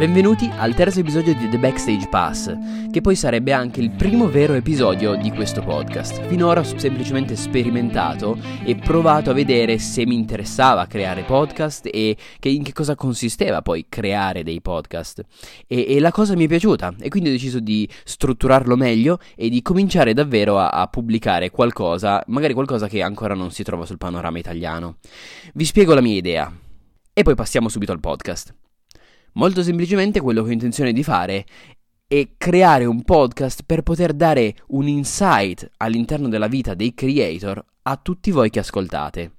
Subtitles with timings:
[0.00, 2.56] Benvenuti al terzo episodio di The Backstage Pass,
[2.90, 6.22] che poi sarebbe anche il primo vero episodio di questo podcast.
[6.22, 12.48] Finora ho semplicemente sperimentato e provato a vedere se mi interessava creare podcast e che
[12.48, 15.22] in che cosa consisteva poi creare dei podcast.
[15.66, 19.50] E, e, la cosa mi è piaciuta e quindi ho deciso di strutturarlo meglio e
[19.50, 23.98] di cominciare davvero a, a pubblicare qualcosa, magari qualcosa che ancora non si trova sul
[23.98, 24.96] panorama italiano.
[25.52, 26.50] Vi spiego la mia idea
[27.12, 28.54] e poi passiamo subito al podcast.
[29.34, 31.46] Molto semplicemente quello che ho intenzione di fare
[32.06, 37.96] è creare un podcast per poter dare un insight all'interno della vita dei creator a
[37.96, 39.32] tutti voi che ascoltate.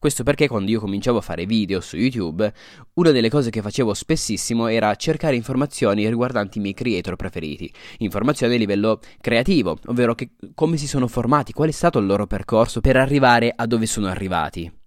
[0.00, 2.52] Questo perché quando io cominciavo a fare video su YouTube,
[2.94, 8.54] una delle cose che facevo spessissimo era cercare informazioni riguardanti i miei creator preferiti, informazioni
[8.54, 12.80] a livello creativo, ovvero che, come si sono formati, qual è stato il loro percorso
[12.80, 14.79] per arrivare a dove sono arrivati.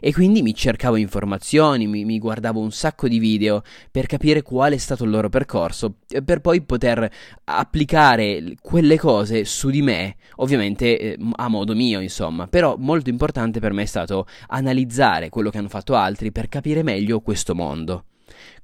[0.00, 4.72] E quindi mi cercavo informazioni, mi, mi, guardavo un sacco di video per capire qual
[4.72, 7.10] è stato il loro percorso, per poi poter
[7.44, 12.46] applicare quelle cose su di me, ovviamente eh, a modo mio, insomma.
[12.46, 16.82] Però molto importante per me è stato analizzare quello che hanno fatto altri per capire
[16.82, 18.04] meglio questo mondo.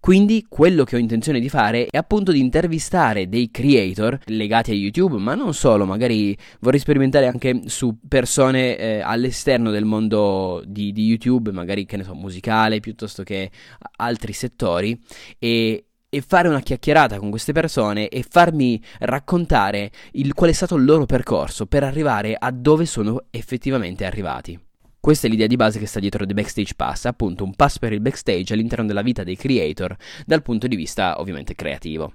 [0.00, 4.74] Quindi quello che ho intenzione di fare è appunto di intervistare dei creator legati a
[4.74, 10.92] YouTube, ma non solo, magari vorrei sperimentare anche su persone eh, all'esterno del mondo di,
[10.92, 13.50] di, YouTube, magari che ne so, musicale piuttosto che
[13.96, 15.00] altri settori
[15.38, 20.76] e e fare una chiacchierata con queste persone e farmi raccontare il, qual è stato
[20.76, 24.63] il loro percorso per arrivare a dove sono effettivamente arrivati.
[25.05, 27.92] Questa è l'idea di base che sta dietro The Backstage Pass, appunto un pass per
[27.92, 32.14] il backstage all'interno della vita dei creator dal punto di vista ovviamente creativo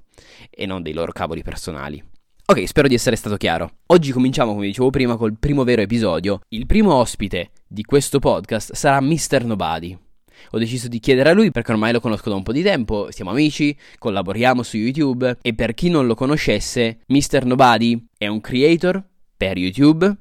[0.49, 2.03] e non dei loro cavoli personali.
[2.47, 3.73] Ok, spero di essere stato chiaro.
[3.85, 6.39] Oggi cominciamo, come dicevo prima, col primo vero episodio.
[6.47, 9.43] Il primo ospite di questo podcast sarà Mr.
[9.43, 9.95] Nobody.
[10.49, 13.11] Ho deciso di chiedere a lui perché ormai lo conosco da un po' di tempo,
[13.11, 17.45] siamo amici, collaboriamo su YouTube e per chi non lo conoscesse, Mr.
[17.45, 18.99] Nobody è un creator
[19.37, 20.11] per YouTube,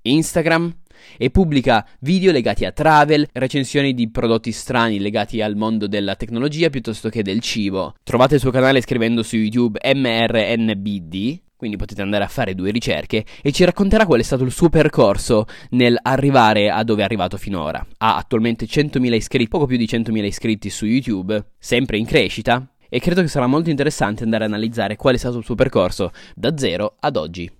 [0.00, 0.74] Instagram,
[1.16, 6.70] e pubblica video legati a travel, recensioni di prodotti strani legati al mondo della tecnologia
[6.70, 7.94] piuttosto che del cibo.
[8.02, 13.24] Trovate il suo canale scrivendo su YouTube MRNBD, quindi potete andare a fare due ricerche
[13.40, 17.36] e ci racconterà qual è stato il suo percorso nel arrivare a dove è arrivato
[17.36, 17.84] finora.
[17.98, 23.00] Ha attualmente 100.000 iscritti, poco più di 100.000 iscritti su YouTube, sempre in crescita, e
[23.00, 26.56] credo che sarà molto interessante andare a analizzare qual è stato il suo percorso da
[26.56, 27.50] zero ad oggi.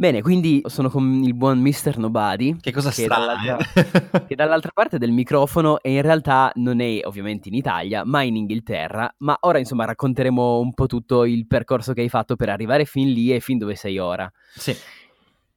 [0.00, 1.98] Bene, quindi sono con il buon Mr.
[1.98, 2.56] Nobody.
[2.58, 3.34] Che cosa che strana.
[3.34, 8.22] Dall'altra, che dall'altra parte del microfono e in realtà non è ovviamente in Italia, ma
[8.22, 9.14] in Inghilterra.
[9.18, 13.12] Ma ora insomma racconteremo un po' tutto il percorso che hai fatto per arrivare fin
[13.12, 14.32] lì e fin dove sei ora.
[14.54, 14.74] Sì.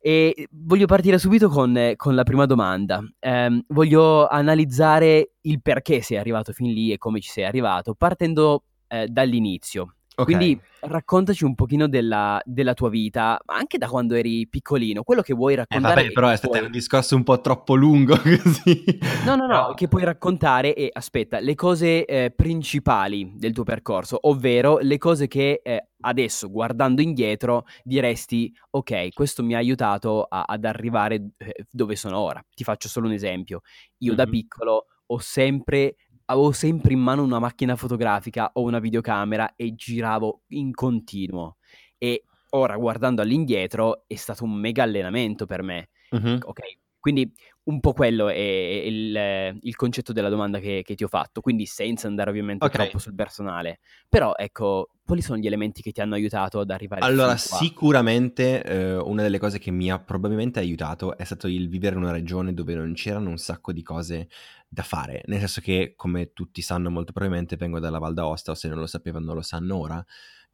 [0.01, 3.01] E voglio partire subito con, con la prima domanda.
[3.19, 8.65] Eh, voglio analizzare il perché sei arrivato fin lì e come ci sei arrivato, partendo
[8.89, 9.95] eh, dall'inizio.
[10.15, 10.35] Okay.
[10.35, 15.33] Quindi raccontaci un pochino della, della, tua vita, anche da quando eri piccolino, quello che
[15.33, 15.93] vuoi raccontare.
[15.93, 16.65] Eh vabbè, però è stato puoi...
[16.65, 18.99] un discorso un po' troppo lungo così.
[19.25, 24.19] No, no, no, che puoi raccontare e aspetta, le cose eh, principali del tuo percorso,
[24.21, 30.43] ovvero le cose che eh, adesso, guardando indietro, diresti, ok, questo mi ha aiutato a,
[30.45, 32.43] ad arrivare eh, dove sono ora.
[32.53, 33.61] Ti faccio solo un esempio.
[33.99, 34.17] Io mm-hmm.
[34.17, 35.95] da piccolo ho sempre
[36.25, 41.57] avevo sempre in mano una macchina fotografica o una videocamera e giravo in continuo.
[41.97, 45.89] E ora guardando all'indietro è stato un mega allenamento per me.
[46.11, 46.37] Uh-huh.
[46.43, 46.61] Ok,
[47.03, 47.29] quindi
[47.63, 51.65] un po' quello è il, il concetto della domanda che, che, ti ho fatto, quindi
[51.65, 52.83] senza andare ovviamente okay.
[52.83, 53.79] troppo sul personale.
[54.07, 58.95] Però ecco, quali sono gli elementi che ti hanno aiutato ad arrivare allora, sicuramente eh,
[58.95, 62.53] una delle cose che mi ha probabilmente aiutato è stato il vivere in una regione
[62.53, 64.29] dove non c'erano un sacco di cose
[64.69, 68.55] da fare, nel senso che, come tutti sanno molto probabilmente, vengo dalla Val d'Aosta, o
[68.55, 70.05] se non lo sapevano lo sanno ora,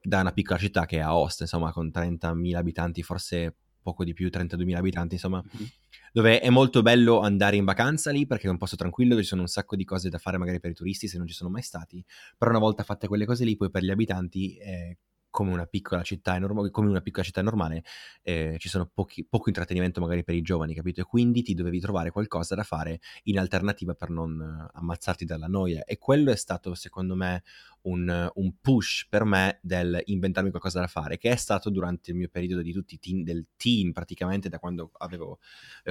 [0.01, 4.27] da una piccola città che è Aosta, insomma, con 30.000 abitanti, forse poco di più,
[4.27, 5.67] 32.000 abitanti, insomma, mm-hmm.
[6.11, 9.29] Dove è molto bello andare in vacanza lì perché è un posto tranquillo, dove ci
[9.29, 11.49] sono un sacco di cose da fare magari per i turisti se non ci sono
[11.49, 12.03] mai stati,
[12.37, 14.95] però una volta fatte quelle cose lì, poi per gli abitanti è
[15.29, 17.83] come una piccola città, enorme, come una piccola città normale,
[18.21, 21.01] eh, ci sono pochi, poco intrattenimento magari per i giovani, capito?
[21.01, 25.83] E quindi ti dovevi trovare qualcosa da fare in alternativa per non ammazzarti dalla noia.
[25.83, 27.43] E quello è stato, secondo me,
[27.81, 32.17] un, un push per me del inventarmi qualcosa da fare, che è stato durante il
[32.17, 35.39] mio periodo di tutti teen, del teen, praticamente da quando avevo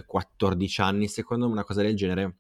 [0.05, 2.39] 14 eh, anni, secondo me una cosa del genere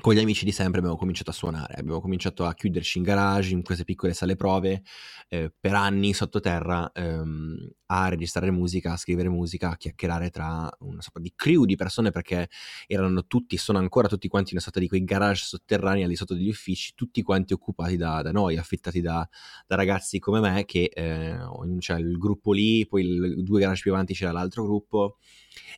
[0.00, 3.52] con gli amici di sempre abbiamo cominciato a suonare, abbiamo cominciato a chiuderci in garage,
[3.52, 4.82] in queste piccole sale prove,
[5.28, 11.02] eh, per anni sottoterra, ehm, a registrare musica, a scrivere musica, a chiacchierare tra una
[11.02, 12.48] sorta di crew di persone perché
[12.86, 16.32] erano tutti, sono ancora tutti quanti una sorta di quei garage sotterranei al di sotto
[16.32, 19.28] degli uffici, tutti quanti occupati da, da noi, affittati da,
[19.66, 21.36] da, ragazzi come me che eh,
[21.80, 25.18] c'era il gruppo lì, poi il, due garage più avanti c'era l'altro gruppo.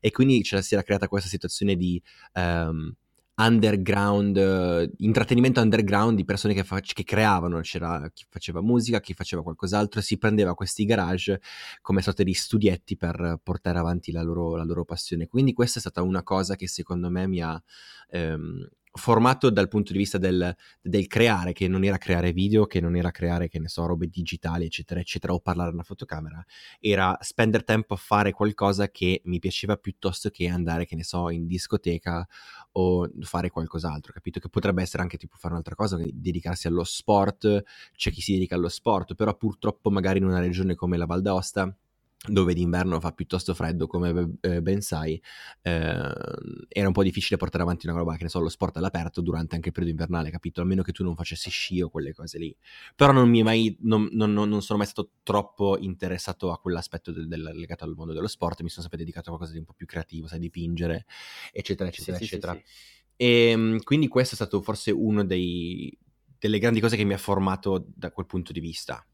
[0.00, 2.00] E quindi si era creata questa situazione di...
[2.34, 2.94] Um,
[3.36, 9.14] underground, uh, intrattenimento underground di persone che, fa- che, creavano, c'era chi faceva musica, chi
[9.14, 11.40] faceva qualcos'altro e si prendeva questi garage
[11.80, 15.26] come sorte di studietti per portare avanti la loro, la loro passione.
[15.26, 17.60] Quindi questa è stata una cosa che secondo me mi ha
[18.10, 22.80] ehm, formato dal punto di vista del, del, creare, che non era creare video, che
[22.80, 26.44] non era creare, che ne so, robe digitali, eccetera, eccetera, o parlare a una fotocamera,
[26.78, 31.28] era spendere tempo a fare qualcosa che mi piaceva piuttosto che andare, che ne so,
[31.30, 32.26] in discoteca
[32.72, 34.38] o fare qualcos'altro, capito?
[34.38, 37.62] Che potrebbe essere anche tipo fare un'altra cosa, dedicarsi allo sport,
[37.96, 41.20] c'è chi si dedica allo sport, però purtroppo magari in una regione come la Val
[41.20, 41.76] d'Aosta
[42.26, 45.20] dove d'inverno fa piuttosto freddo, come eh, ben sai,
[45.62, 46.12] eh,
[46.68, 49.54] era un po' difficile portare avanti una roba che ne so, lo sport all'aperto durante
[49.54, 50.60] anche il periodo invernale, capito?
[50.60, 52.56] Almeno che tu non facessi sci o quelle cose lì.
[52.96, 57.28] Però non mi mai, non, non, non sono mai stato troppo interessato a quell'aspetto del,
[57.28, 59.74] del, legato al mondo dello sport, mi sono sempre dedicato a qualcosa di un po'
[59.74, 61.04] più creativo, sai, dipingere,
[61.52, 62.52] eccetera, eccetera, sì, eccetera.
[62.54, 65.96] Sì, sì, e ehm, quindi questo è stato forse uno dei,
[66.38, 69.06] delle grandi cose che mi ha formato da quel punto di vista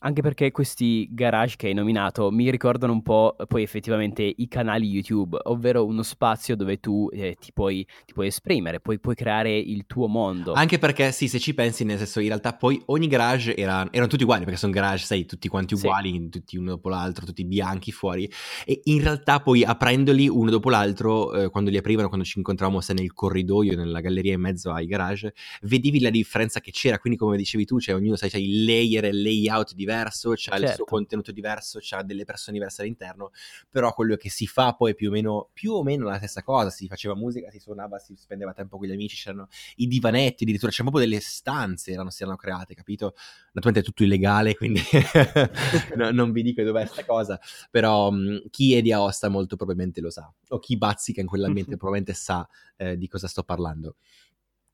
[0.00, 4.86] anche perché questi garage che hai nominato mi ricordano un po' poi effettivamente i canali
[4.86, 9.56] YouTube, ovvero uno spazio dove tu eh, ti, puoi, ti, puoi, esprimere, poi puoi creare
[9.56, 10.52] il tuo mondo.
[10.52, 14.08] Anche perché sì, se ci pensi, nel senso in realtà poi ogni garage era, erano
[14.08, 16.28] tutti uguali, perché sono garage, sai, tutti quanti uguali, sì.
[16.28, 18.30] tutti uno dopo l'altro, tutti bianchi fuori,
[18.64, 22.80] e in realtà poi aprendoli uno dopo l'altro, eh, quando li aprivano, quando ci incontravamo
[22.80, 27.18] se nel corridoio, nella galleria in mezzo ai garage, vedevi la differenza che c'era, quindi
[27.18, 30.36] come dicevi tu, cioè ognuno, sai, c'è il layer e il layout diverso, diverso, c'ha
[30.36, 30.56] certo.
[30.56, 30.84] il suo certo.
[30.84, 33.32] contenuto diverso, c'ha delle persone diverse all'interno,
[33.68, 36.42] però quello che si fa poi è più o meno, più o meno la stessa
[36.42, 40.44] cosa, si faceva musica, si suonava, si spendeva tempo con gli amici, c'erano i divanetti,
[40.44, 43.14] addirittura c'erano proprio delle stanze, erano, si erano create, capito?
[43.52, 44.80] Naturalmente è tutto illegale, quindi
[45.96, 47.40] no, non vi dico dov'è questa cosa,
[47.70, 51.76] però mh, chi è di Aosta molto probabilmente lo sa, o chi bazzica in quell'ambiente
[51.76, 53.96] probabilmente sa eh, di cosa sto parlando.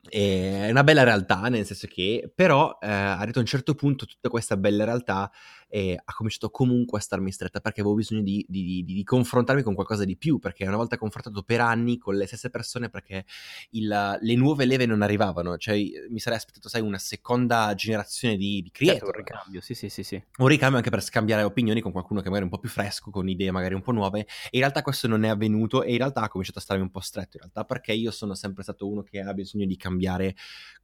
[0.08, 4.28] È una bella realtà, nel senso che, però, eh, arrivato a un certo punto, tutta
[4.28, 5.30] questa bella realtà
[5.68, 9.62] eh, ha cominciato comunque a starmi stretta perché avevo bisogno di, di, di, di, confrontarmi
[9.62, 10.38] con qualcosa di più.
[10.38, 13.24] Perché una volta confrontato per anni con le stesse persone, perché
[13.70, 15.76] il, le nuove leve non arrivavano, cioè
[16.08, 19.14] mi sarei aspettato, sai, una seconda generazione di, di creator.
[19.14, 20.22] Certo, un ricambio, sì, sì, sì, sì.
[20.38, 23.10] Un ricambio anche per scambiare opinioni con qualcuno che magari è un po' più fresco,
[23.10, 24.20] con idee magari un po' nuove.
[24.20, 26.90] E in realtà questo non è avvenuto e in realtà ha cominciato a starmi un
[26.90, 29.94] po' stretto, in realtà, perché io sono sempre stato uno che ha bisogno di cambiare
[29.96, 30.34] cambiare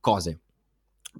[0.01, 0.41] cose.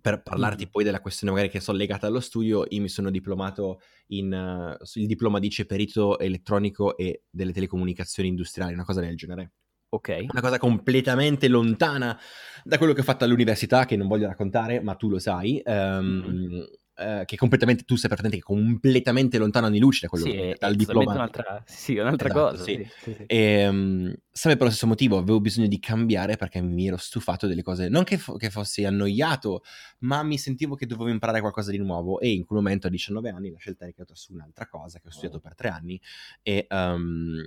[0.01, 3.81] Per parlarti poi della questione magari che sono legata allo studio, io mi sono diplomato
[4.09, 9.53] in uh, il diploma dice perito elettronico e delle telecomunicazioni industriali, una cosa del genere.
[9.91, 10.25] Ok.
[10.31, 12.19] Una cosa completamente lontana
[12.65, 15.61] da quello che ho fatto all'università, che non voglio raccontare, ma tu lo sai.
[15.65, 16.63] Um, mm
[17.03, 20.75] eh, che completamente tu sei è completamente lontano anni luce da quello sì, che dal
[20.75, 21.13] diploma.
[21.13, 22.91] un'altra, sì, un'altra esatto, cosa sì.
[23.03, 26.87] Sì, sì, e, um, sempre per lo stesso motivo avevo bisogno di cambiare perché mi
[26.87, 29.63] ero stufato delle cose non che, fo- che, fossi annoiato
[30.01, 33.31] ma mi sentivo che dovevo imparare qualcosa di nuovo e in quel momento a 19
[33.31, 36.01] anni la scelta è ricaduta su un'altra cosa che ho studiato per tre anni
[36.43, 37.41] e um,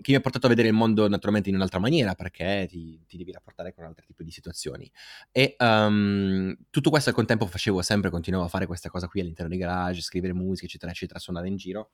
[0.00, 3.16] che mi ha portato a vedere il mondo naturalmente in un'altra maniera perché ti, ti
[3.16, 4.90] devi rapportare con altri tipi di situazioni.
[5.32, 9.20] E um, tutto questo al contempo facevo sempre continuavo a fare questa questa cosa qui
[9.20, 11.90] all'interno dei garage, scrivere musica, eccetera, eccetera, suonare in giro.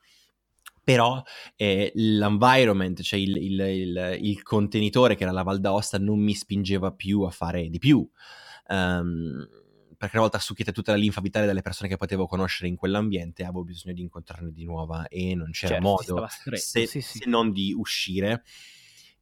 [0.83, 1.21] Però
[1.55, 6.35] eh, l'environment, cioè il, il, il, il, contenitore che era la Val d'Aosta, non mi
[6.35, 8.07] spingeva più a fare di più.
[8.67, 9.47] Um,
[9.97, 13.43] perché una volta succhiata tutta la linfa vitale delle persone che potevo conoscere in quell'ambiente,
[13.43, 17.19] avevo bisogno di incontrarne di nuova e non c'era certo, modo se, sì, sì.
[17.19, 18.43] se, non di uscire.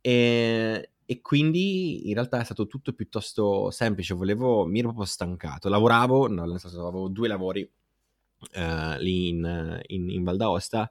[0.01, 5.69] E, e quindi in realtà è stato tutto piuttosto semplice, volevo, mi ero proprio stancato,
[5.69, 10.89] lavoravo, no, nel senso avevo due lavori uh, lì in, in, in Val d'Aosta,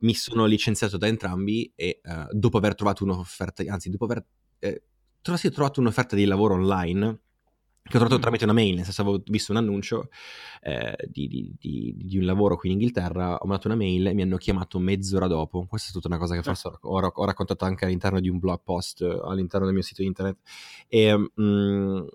[0.00, 4.24] mi sono licenziato da entrambi e uh, dopo aver trovato un'offerta, anzi dopo aver
[4.60, 4.82] eh,
[5.20, 7.20] trovato un'offerta di lavoro online,
[7.88, 10.08] che ho trovato tramite una mail, nel senso avevo visto un annuncio
[10.62, 14.14] eh, di, di, di, di, un lavoro qui in Inghilterra, ho mandato una mail e
[14.14, 15.66] mi hanno chiamato mezz'ora dopo.
[15.66, 18.60] Questa è tutta una cosa che forse ho, ho raccontato anche all'interno di un blog
[18.62, 20.38] post all'interno del mio sito internet.
[20.86, 22.06] E mh, mm,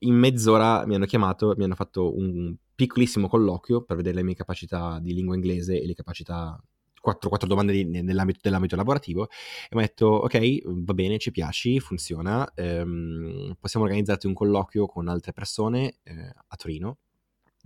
[0.00, 4.34] in mezz'ora mi hanno chiamato, mi hanno fatto un piccolissimo colloquio per vedere le mie
[4.34, 6.60] capacità di lingua inglese e le capacità
[7.02, 11.32] quattro, quattro domande di, nell'ambito, nell'ambito, lavorativo e mi ha detto ok va bene ci
[11.32, 16.98] piaci funziona ehm, possiamo organizzarti un colloquio con altre persone eh, a Torino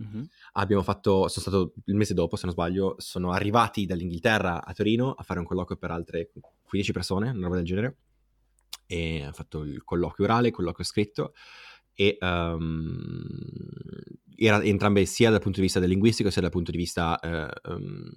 [0.03, 0.23] mm-hmm.
[0.53, 5.11] abbiamo fatto sono stato il mese dopo se non sbaglio sono arrivati dall'Inghilterra a Torino
[5.11, 6.31] a fare un colloquio per altre
[6.63, 7.97] 15 persone una roba del genere
[8.87, 11.33] e ha fatto il colloquio orale il colloquio scritto
[11.93, 13.19] e um,
[14.35, 17.71] era entrambe sia dal punto di vista del linguistico sia dal punto di vista uh,
[17.71, 18.09] um,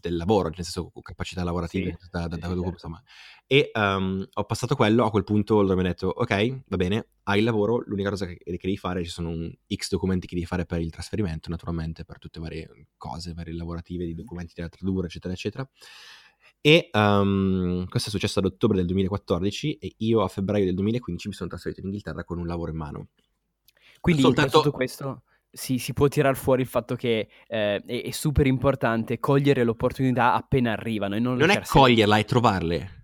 [0.00, 2.68] del lavoro, nel senso capacità lavorative, sì, da, da, sì, da, certo.
[2.68, 3.02] insomma.
[3.46, 7.08] E um, ho passato quello, a quel punto loro mi hanno detto, ok, va bene,
[7.24, 10.34] hai il lavoro, l'unica cosa che, che, devi fare, ci sono un X documenti che
[10.34, 14.54] devi fare per il trasferimento, naturalmente, per tutte le varie cose, varie lavorative, di documenti
[14.56, 15.68] da tradurre, eccetera, eccetera.
[16.60, 21.28] E um, questo è successo ad ottobre del 2014 e io a febbraio del 2015
[21.28, 23.08] mi sono trasferito in Inghilterra con un lavoro in mano.
[24.00, 24.58] Quindi Soltanto...
[24.58, 25.22] tutto questo
[25.52, 29.70] si, si può tirare fuori il fatto che eh, è, è, super importante cogliere le
[29.70, 31.14] opportunità appena arrivano.
[31.14, 33.01] E non, non è coglierla, è trovarle.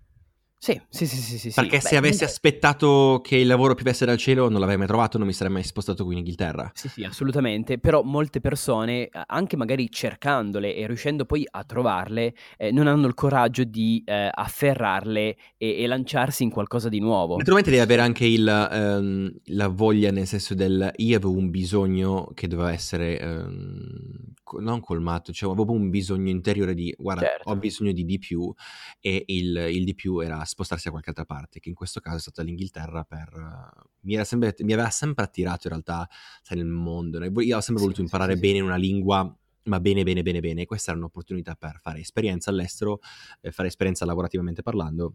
[0.60, 2.26] Sì, sì, sì, sì, sì Perché se Beh, avessi comunque...
[2.26, 5.62] aspettato che il lavoro piovesse dal cielo non l'avrei mai trovato, non mi sarei mai
[5.62, 6.68] spostato qui in Inghilterra.
[6.74, 7.78] Sì, sì, assolutamente.
[7.78, 13.14] Però molte persone, anche magari cercandole e riuscendo poi a trovarle, eh, non hanno il
[13.14, 17.36] coraggio di eh, afferrarle e, e, lanciarsi in qualcosa di nuovo.
[17.36, 22.32] Naturalmente devi avere anche il, ehm, la voglia, nel senso del io avevo un bisogno
[22.34, 27.50] che doveva essere ehm, non colmato, cioè avevo un bisogno interiore di guarda, certo.
[27.50, 28.52] ho bisogno di di più
[29.00, 32.16] e il, il di più era spostarsi da qualche altra parte, che in questo caso
[32.16, 33.32] è stata l'Inghilterra per...
[33.34, 36.08] Uh, mi, sempre, mi, aveva sempre attirato in realtà,
[36.42, 37.22] sai, nel mondo.
[37.40, 38.60] Io ho sempre voluto imparare sì, bene sì.
[38.62, 40.66] una lingua, ma bene, bene, bene, bene.
[40.66, 43.00] Questa era un'opportunità per fare esperienza all'estero,
[43.40, 45.14] eh, fare esperienza lavorativamente parlando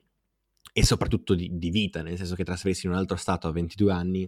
[0.72, 3.92] e soprattutto di, di, vita, nel senso che trasferirsi in un altro stato a 22
[3.92, 4.24] anni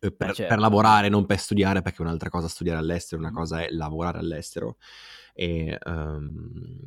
[0.00, 0.46] eh, per, certo.
[0.46, 4.18] per, lavorare, non per studiare, perché un'altra cosa è studiare all'estero, una cosa è lavorare
[4.18, 4.76] all'estero
[5.38, 6.78] e, um,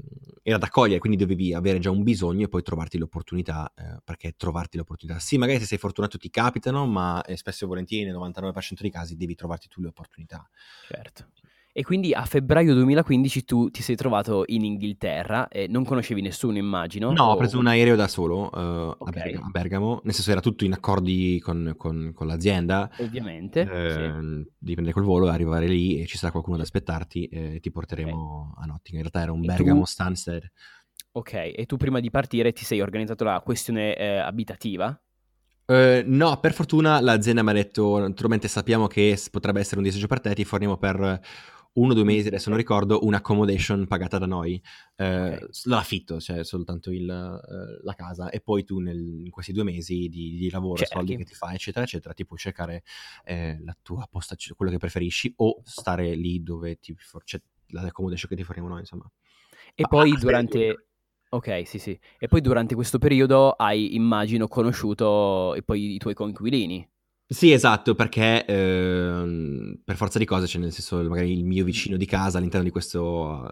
[0.42, 4.34] era da cogliere, quindi dovevi avere già un bisogno e poi trovarti l'opportunità, eh, perché
[4.36, 8.16] trovarti l'opportunità, sì magari se sei fortunato ti capitano, ma eh, spesso e volentieri nel
[8.16, 10.50] 99% dei casi devi trovarti tu le opportunità.
[10.88, 11.28] Certo.
[11.72, 16.58] E quindi a febbraio 2015 tu ti sei trovato in Inghilterra e non conoscevi nessuno,
[16.58, 17.12] immagino?
[17.12, 17.32] No, o...
[17.32, 19.36] ho preso un aereo da solo uh, okay.
[19.36, 22.90] a, Bergamo, nel senso era tutto in accordi con, con, con l'azienda.
[22.98, 23.62] Ovviamente.
[23.62, 23.98] Eh, sì.
[24.00, 28.52] Devi prendere col volo, arrivare lì e ci sarà qualcuno ad aspettarti e ti porteremo
[28.52, 28.64] okay.
[28.64, 29.04] a Nottingham.
[29.04, 29.86] In realtà era un e Bergamo tu...
[29.86, 30.52] Stansted.
[31.12, 35.00] Ok, e tu prima di partire ti sei organizzato la questione eh, abitativa?
[35.66, 40.08] Uh, no, per fortuna l'azienda mi ha detto, naturalmente sappiamo che potrebbe essere un disagio
[40.08, 41.22] per te, ti forniamo per
[41.80, 44.62] uno o due mesi, adesso non ricordo, un'accommodation pagata da noi,
[44.98, 45.48] eh, okay.
[45.64, 50.10] l'affitto, cioè soltanto il, eh, la casa, e poi tu nel, in questi due mesi
[50.10, 50.94] di, di lavoro, Cerchi.
[50.94, 52.84] soldi che ti fai, eccetera, eccetera, ti puoi cercare
[53.24, 58.30] eh, la tua posta, quello che preferisci, o stare lì dove ti for- c'è l'accommodation
[58.30, 59.10] che ti faremo noi, insomma.
[59.74, 60.86] E Ma, poi durante...
[61.32, 61.98] Ok, sì, sì.
[62.18, 66.90] E poi durante questo periodo hai, immagino, conosciuto e poi i tuoi coinquilini.
[67.32, 71.96] Sì, esatto, perché eh, per forza di cose, cioè nel senso magari il mio vicino
[71.96, 73.52] di casa all'interno di questo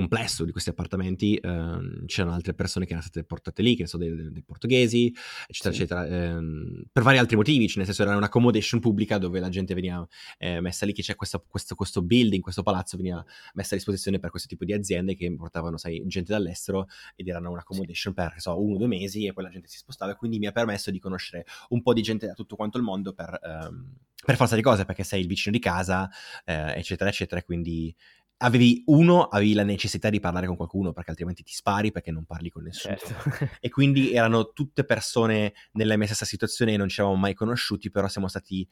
[0.00, 3.88] complesso di questi appartamenti ehm, c'erano altre persone che erano state portate lì, che ne
[3.88, 5.14] so, dei, dei portoghesi,
[5.46, 5.82] eccetera, sì.
[5.82, 9.74] eccetera, ehm, per vari altri motivi, cioè nel senso era un'accommodation pubblica dove la gente
[9.74, 10.06] veniva
[10.38, 14.18] eh, messa lì, che c'è questo, questo, questo, building, questo palazzo veniva messo a disposizione
[14.18, 18.20] per questo tipo di aziende che portavano, sai, gente dall'estero ed erano un'accommodation sì.
[18.20, 20.46] per, so, uno o due mesi e poi la gente si spostava e quindi mi
[20.46, 23.38] ha permesso di conoscere un po' di gente da tutto quanto il mondo per...
[23.42, 26.06] Ehm, per forza di cose, perché sei il vicino di casa,
[26.44, 27.94] eh, eccetera, eccetera, quindi
[28.42, 32.24] avevi uno, avevi la necessità di parlare con qualcuno perché altrimenti ti spari perché non
[32.24, 32.96] parli con nessuno.
[32.96, 33.48] Certo.
[33.60, 37.90] e quindi erano tutte persone nella mia stessa situazione e non ci avevamo mai conosciuti,
[37.90, 38.66] però siamo stati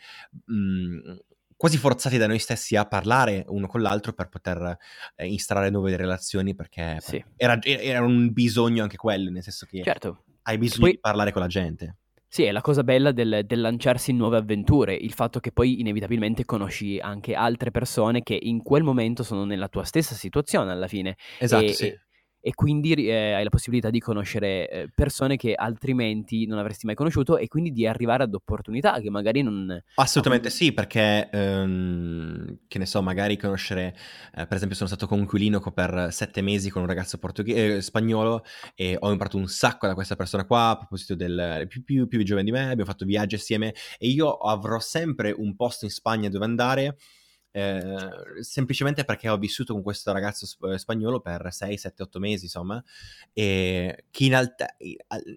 [0.46, 0.98] mh, mm,
[1.56, 4.78] quasi forzati da noi stessi a parlare uno con l'altro per poter
[5.16, 7.22] eh, instaurare nuove relazioni perché sì.
[7.36, 10.24] era, era, un bisogno anche quello, nel senso che certo.
[10.42, 10.92] hai bisogno Poi...
[10.92, 11.96] di parlare con la gente.
[12.30, 15.80] Sì, è la cosa bella del, del, lanciarsi in nuove avventure, il fatto che poi
[15.80, 20.88] inevitabilmente conosci anche altre persone che in quel momento sono nella tua stessa situazione alla
[20.88, 21.16] fine.
[21.38, 21.86] Esatto, e, sì.
[21.86, 22.07] E,
[22.40, 26.94] e quindi eh, hai la possibilità di conoscere eh, persone che altrimenti non avresti mai
[26.94, 29.82] conosciuto e quindi di arrivare ad opportunità che magari non...
[29.94, 33.96] Assolutamente sì, perché ehm, che ne so, magari conoscere,
[34.34, 38.44] eh, per esempio sono stato conquilino per sette mesi con un ragazzo portoghe- eh, spagnolo
[38.74, 42.22] e ho imparato un sacco da questa persona qua a proposito del più, più, più
[42.22, 46.28] giovane di me, abbiamo fatto viaggi assieme e io avrò sempre un posto in Spagna
[46.28, 46.96] dove andare
[47.50, 52.18] eh, semplicemente perché ho vissuto con questo ragazzo sp- eh, spagnolo per 6, 7, 8
[52.18, 52.82] mesi, insomma,
[53.32, 54.66] che alt-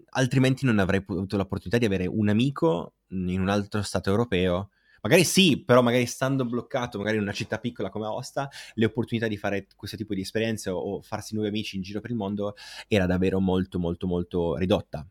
[0.10, 4.70] altrimenti non avrei avuto l'opportunità di avere un amico in un altro stato europeo
[5.02, 9.28] magari sì, però magari stando bloccato, magari in una città piccola come Aosta, le opportunità
[9.28, 12.16] di fare questo tipo di esperienze o, o farsi nuovi amici in giro per il
[12.16, 12.56] mondo
[12.88, 15.06] era davvero molto molto molto ridotta.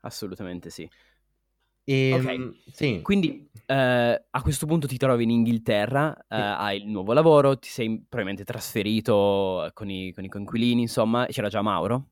[0.00, 0.88] Assolutamente sì.
[1.90, 3.00] E, Ok, mm, sì.
[3.00, 6.34] Quindi eh, a questo punto ti trovi in Inghilterra, Sì.
[6.34, 11.48] hai il nuovo lavoro, ti sei probabilmente trasferito con i, con i coinquilini, insomma, c'era
[11.48, 12.08] già Mauro?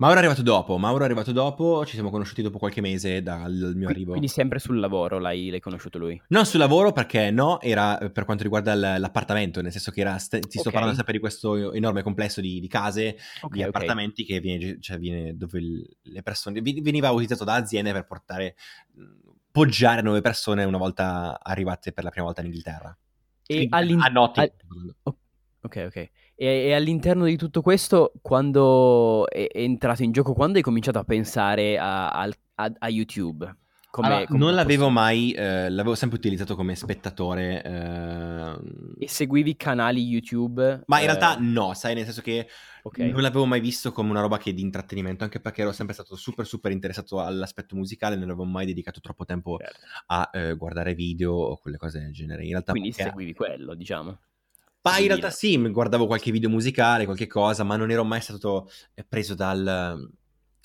[0.00, 3.72] Mauro è arrivato dopo, Mauro è arrivato dopo, ci siamo conosciuti dopo qualche mese dal
[3.76, 4.12] mio arrivo.
[4.12, 6.18] Quindi sempre sul lavoro l'hai, l'hai conosciuto lui?
[6.28, 10.16] Non sul lavoro perché no, era eh, per quanto riguarda l'appartamento, nel senso che era,
[10.16, 10.70] st- ti sto Ok.
[10.70, 14.96] parlando sempre di questo enorme complesso di, di case, Ok, di appartamenti che viene, cioè
[14.96, 15.60] viene dove
[16.00, 18.56] le persone, veniva utilizzato da aziende per portare,
[19.50, 22.96] poggiare nuove persone una volta arrivate per la prima volta in Inghilterra.
[23.46, 24.50] E Quindi, all'in- a Notting.
[24.70, 25.16] al- o-
[25.62, 25.96] Ok, ok.
[25.96, 30.98] E, e all'interno di tutto questo, quando è, è entrato in gioco, quando hai cominciato
[30.98, 32.28] a pensare a, a-
[32.78, 33.56] a YouTube?
[33.90, 37.60] Come, Allora, come non l'avevo possi- mai, eh, l'avevo sempre utilizzato come spettatore.
[37.62, 40.82] ehm, E seguivi canali YouTube?
[40.86, 42.46] Ma in eh, realtà no, sai, nel senso che
[42.84, 42.98] Ok.
[42.98, 46.14] non l'avevo mai visto come una roba che di intrattenimento, anche perché ero sempre stato
[46.14, 49.78] super super interessato all'aspetto musicale, non avevo mai dedicato troppo tempo certo.
[50.06, 52.44] a eh, guardare video o quelle cose del genere.
[52.44, 54.18] In realtà, Quindi perché- seguivi quello, diciamo.
[54.82, 58.70] Ma in realtà sì, guardavo qualche video musicale, qualche cosa, ma non ero mai stato
[58.94, 60.16] eh, preso dal eh,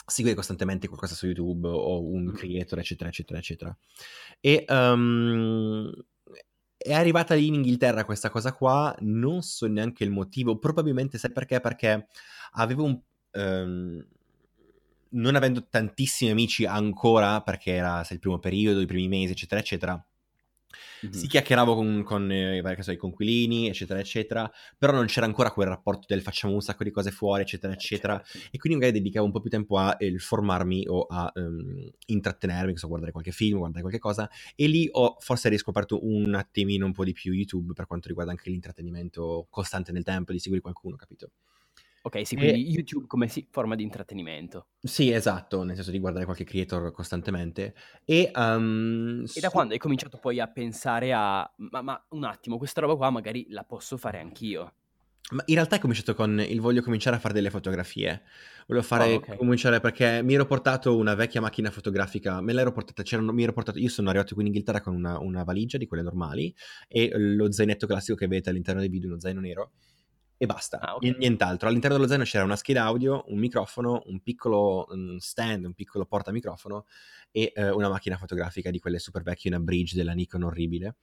[0.06, 3.78] seguire costantemente qualcosa su YouTube o un creator, eccetera, eccetera, eccetera.
[4.40, 5.92] E ehm,
[6.78, 11.32] è arrivata lì in Inghilterra questa cosa qua, non so neanche il motivo, probabilmente sai
[11.32, 11.60] perché?
[11.60, 12.08] Perché
[12.52, 13.00] avevo un...
[13.32, 14.08] ehm,
[15.10, 20.06] non avendo tantissimi amici ancora, perché era il primo periodo, i primi mesi, eccetera, eccetera,
[21.02, 21.26] Mhm.
[21.26, 25.68] si chiacchieravo con, con eh, so, i conquilini, eccetera, eccetera, però non c'era ancora quel
[25.68, 28.22] rapporto del facciamo un sacco di cose fuori, eccetera, Eh, eccetera.
[28.24, 28.46] certo.
[28.52, 32.78] E quindi magari dedicavo un po' più tempo a eh, formarmi o a ehm, intrattenermi,
[32.78, 34.30] so, guardare qualche film, guardare qualche cosa.
[34.56, 38.32] E lì ho forse riscoperto un attimino un po' di più YouTube per quanto riguarda
[38.32, 41.32] anche l'intrattenimento costante nel tempo, di seguire qualcuno, capito?
[42.06, 44.68] Ok, sì, E- quindi YouTube come forma di intrattenimento.
[44.80, 47.74] Sì, esatto, nel senso di guardare qualche creator costantemente.
[48.06, 51.48] E, ehm, E da su- quando hai cominciato poi a pensare a...
[51.58, 54.74] Ma, ma un attimo, questa roba qua magari la posso fare anch'io.
[55.32, 58.22] Ma in realtà è cominciato con il voglio cominciare a fare delle fotografie.
[58.68, 59.38] Volevo fare Ah, ok.
[59.38, 63.52] cominciare perché mi ero portato una vecchia macchina fotografica, me l'ero portata, c'erano, mi ero
[63.52, 66.54] portato, io sono arrivato qui in Inghilterra con una, una valigia di quelle normali
[66.88, 69.72] e lo zainetto classico che vedete all'interno del video, uno zaino nero
[70.38, 71.04] e basta, Ah, ok.
[71.04, 71.68] Nien- nient'altro.
[71.68, 76.06] All'interno dello zaino c'era una scheda audio, un microfono, un piccolo mm, stand, un piccolo
[76.06, 76.86] portamicrofono
[77.32, 80.98] e eh, una macchina fotografica di quelle super vecchie, una bridge della Nikon orribile.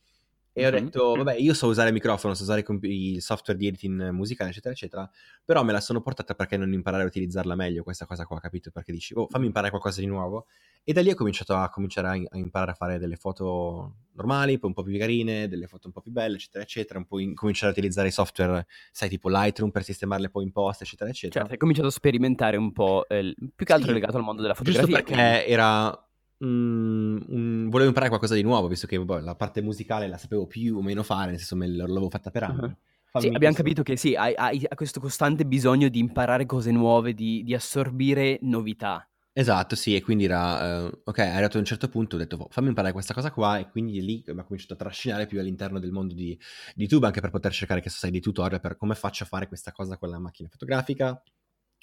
[0.55, 0.75] E ho Mhm.
[0.77, 4.75] detto, vabbè, io so usare il microfono, so usare il software di editing musicale, eccetera,
[4.75, 5.11] eccetera,
[5.45, 8.71] però me la sono portata perché non imparare a utilizzarla meglio, questa cosa qua, capito?
[8.71, 10.47] Perché dici, oh, fammi imparare qualcosa di nuovo.
[10.85, 14.59] E da lì ho cominciato a cominciare a, a imparare a fare delle foto normali,
[14.59, 17.19] poi un po' più carine, delle foto un po' più belle, eccetera, eccetera, un po'
[17.19, 21.09] in- cominciare a utilizzare i software, sai, tipo Lightroom per sistemarle poi in post, eccetera,
[21.09, 21.38] eccetera.
[21.41, 24.43] Certo, hai cominciato a sperimentare un po', eh, più che altro Sì, legato al mondo
[24.43, 25.15] della Giusto fotografia.
[25.15, 26.07] perché era...
[26.44, 30.46] mm, un- volevo imparare qualcosa di nuovo, visto che boh, la parte musicale la sapevo
[30.46, 32.59] più o meno fare, nel senso me l'avevo fatta per anni.
[32.59, 33.20] Uh-huh.
[33.20, 37.12] Sì, abbiamo questo- capito che sì, hai, hai- questo costante bisogno di imparare cose nuove,
[37.12, 39.07] di, di assorbire novità.
[39.35, 42.48] Esatto, sì, e quindi era, eh, ok, arrivato a un certo punto, ho detto, "Oh,
[42.50, 45.78] fammi imparare questa cosa qua, e quindi lì mi ha cominciato a trascinare più all'interno
[45.78, 46.38] del mondo di,
[46.74, 49.26] di YouTube, anche per poter cercare, che so, sai, dei tutorial per come faccio a
[49.26, 51.22] fare questa cosa con la macchina fotografica,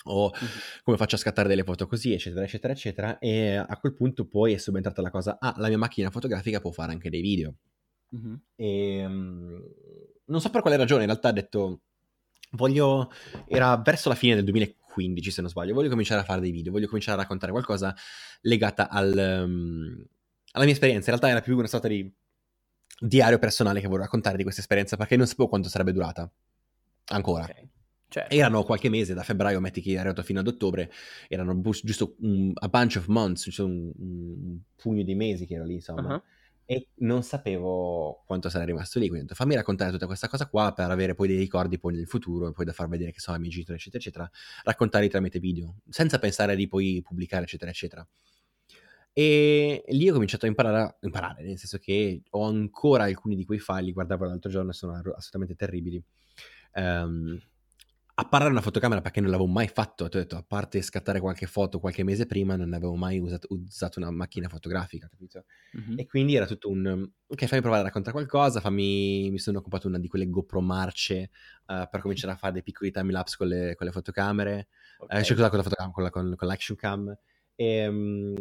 [0.05, 0.31] o
[0.83, 4.53] come faccio a scattare delle foto così, eccetera, eccetera, eccetera, e a quel punto poi
[4.53, 7.55] è subentrata la cosa, ah, la mia macchina fotografica può fare anche dei video.
[8.09, 8.41] Mhm.
[8.55, 9.59] E mm,
[10.25, 11.81] non so per quale ragione, in realtà ha detto
[12.53, 13.11] voglio
[13.47, 16.71] era verso la fine del 2015 se non sbaglio, voglio cominciare a fare dei video,
[16.71, 17.95] voglio cominciare a raccontare qualcosa
[18.41, 20.05] legata al, um,
[20.53, 21.11] alla mia esperienza.
[21.11, 22.11] In realtà era più una sorta di
[22.99, 26.29] diario personale che volevo raccontare di questa esperienza perché non sapevo quanto sarebbe durata
[27.07, 27.43] ancora.
[27.43, 27.67] Ok,
[28.09, 28.35] certo.
[28.35, 30.91] Erano qualche mese, da febbraio, metti che è arrivato fino ad ottobre,
[31.27, 35.65] erano giusto un, a bunch of months, cioè un, un pugno di mesi che ero
[35.65, 36.21] lì, insomma Uh-huh.
[36.65, 40.47] e non sapevo quanto sarei rimasto lì, quindi ho detto fammi raccontare tutta questa cosa
[40.47, 43.19] qua per avere poi dei ricordi poi nel futuro e poi da far vedere che
[43.19, 44.29] sono ai miei genitori eccetera eccetera,
[44.63, 48.07] raccontarli tramite video, senza pensare di poi pubblicare eccetera eccetera.
[49.11, 53.43] E lì ho cominciato a imparare, a imparare, nel senso che ho ancora alcuni di
[53.43, 56.01] quei file, li guardavo l'altro giorno e sono assolutamente terribili.
[56.73, 57.39] Ehm,
[58.19, 61.21] a parlare una fotocamera perché non l'avevo mai fatto, ti ho detto, a parte scattare
[61.21, 65.45] qualche foto qualche mese prima, non avevo mai usato, usato una macchina fotografica, capito?
[65.71, 65.97] Mhm.
[65.97, 68.59] E quindi era tutto un ok, fammi provare a raccontare qualcosa.
[68.59, 71.29] Fammi, mi sono comprato una di quelle GoPro marce
[71.67, 74.67] eh, per cominciare a fare dei piccoli time lapse con le, con le fotocamere.
[74.97, 75.13] Ok.
[75.13, 77.17] Eh, cioè, con la fotocamera, con, la, con, con l'action cam.
[77.55, 78.35] E, mm,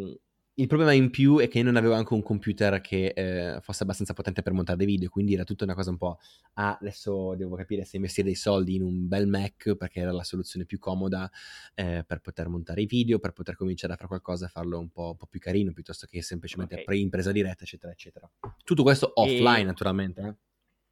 [0.59, 4.13] il problema in più è che non avevo anche un computer che eh, fosse abbastanza
[4.13, 6.19] potente per montare dei video, quindi era tutta una cosa un po',
[6.55, 10.25] ah, adesso devo capire se investire dei soldi in un bel Mac perché era la
[10.25, 11.31] soluzione più comoda
[11.75, 14.91] eh, per poter montare i video, per poter cominciare a fare qualcosa e farlo un
[14.91, 16.87] po', un po più carino, piuttosto che semplicemente okay.
[16.87, 18.29] pre-impresa diretta, eccetera, eccetera.
[18.65, 19.65] Tutto questo offline, e...
[19.65, 20.21] naturalmente.
[20.21, 20.48] Eh?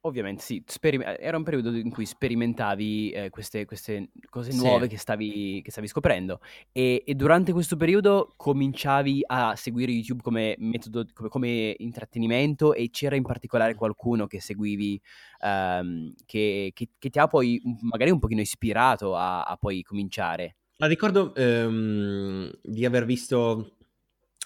[0.07, 4.89] Ovviamente sì, speri- era un periodo in cui sperimentavi eh, queste, queste, cose nuove sì.
[4.89, 6.39] che, stavi, che, stavi, scoprendo
[6.71, 12.89] e, e, durante questo periodo cominciavi a seguire YouTube come metodo, come, come intrattenimento e
[12.89, 14.99] c'era in particolare qualcuno che seguivi
[15.41, 20.55] um, che, che, che, ti ha poi magari un pochino ispirato a, a poi cominciare?
[20.77, 23.77] Ma ricordo um, di aver visto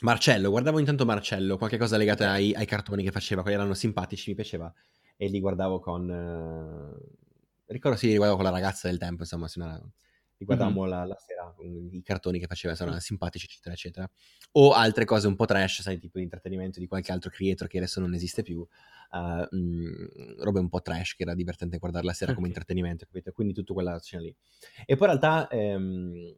[0.01, 4.29] Marcello, guardavo intanto Marcello, qualche cosa legata ai, ai cartoni che faceva, quelli erano simpatici,
[4.29, 4.73] mi piaceva
[5.21, 6.09] e li guardavo con...
[6.09, 7.71] Eh...
[7.71, 9.47] Ricordo sì, li guardavo con la ragazza del tempo, insomma,
[10.37, 10.89] li guardavamo mm-hmm.
[10.89, 11.55] la, la, sera,
[11.91, 14.09] i cartoni che faceva, erano simpatici, eccetera, eccetera.
[14.53, 17.77] O altre cose un po' trash, sai, tipo di intrattenimento di qualche altro creator che
[17.77, 18.65] adesso non esiste più.
[19.11, 22.35] Uh, mh, robe un po' trash che era divertente guardare la sera okay.
[22.35, 23.31] come intrattenimento, capito?
[23.31, 24.35] Quindi tutta quella scena lì.
[24.87, 25.47] E poi in realtà...
[25.49, 26.35] Ehm,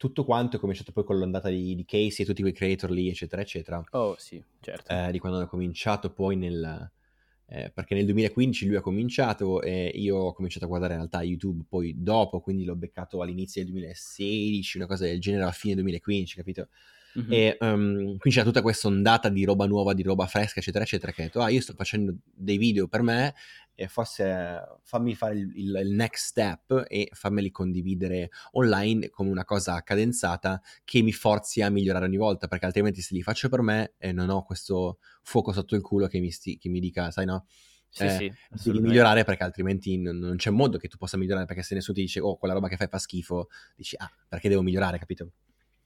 [0.00, 3.10] tutto quanto è cominciato poi con l'ondata di, di, Casey e tutti quei creator lì,
[3.10, 3.84] eccetera, eccetera.
[3.90, 4.90] Oh, sì, certo.
[4.90, 6.90] Eh, di quando hanno cominciato poi nel,
[7.52, 11.22] eh, perché nel 2015 lui ha cominciato e io ho cominciato a guardare in realtà
[11.22, 15.74] YouTube poi dopo, quindi l'ho beccato all'inizio del 2016, una cosa del genere, a fine
[15.74, 16.68] 2015, capito?
[17.18, 17.32] Mm-hmm.
[17.32, 21.10] E um, quindi c'è tutta questa ondata di roba nuova, di roba fresca, eccetera, eccetera,
[21.10, 23.34] che ho detto, ah, io sto facendo dei video per me
[23.80, 29.46] e forse fammi fare il, il, il, next step e fammeli condividere online come una
[29.46, 33.62] cosa cadenzata che mi forzi a migliorare ogni volta, perché altrimenti se li faccio per
[33.62, 37.10] me e non ho questo fuoco sotto il culo che mi, sti, che mi dica,
[37.10, 37.46] sai no?
[37.88, 41.46] Sì, eh, sì, devi migliorare perché altrimenti non, non, c'è modo che tu possa migliorare
[41.46, 44.48] perché se nessuno ti dice oh quella roba che fai fa schifo dici ah perché
[44.48, 45.32] devo migliorare capito?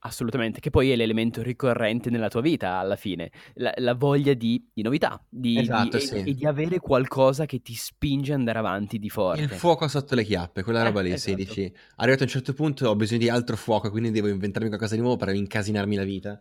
[0.07, 4.63] Assolutamente, che poi è l'elemento ricorrente nella tua vita alla fine, la, la voglia di,
[4.71, 6.15] di, novità di, esatto, di, sì.
[6.17, 9.41] e, e, di avere qualcosa che ti spinge ad andare avanti di forte.
[9.41, 11.31] Il fuoco sotto le chiappe, quella eh, roba lì, esatto.
[11.31, 14.69] sì, dici, arrivato a un certo punto ho bisogno di altro fuoco, quindi devo inventarmi
[14.69, 16.39] qualcosa di nuovo per incasinarmi la vita.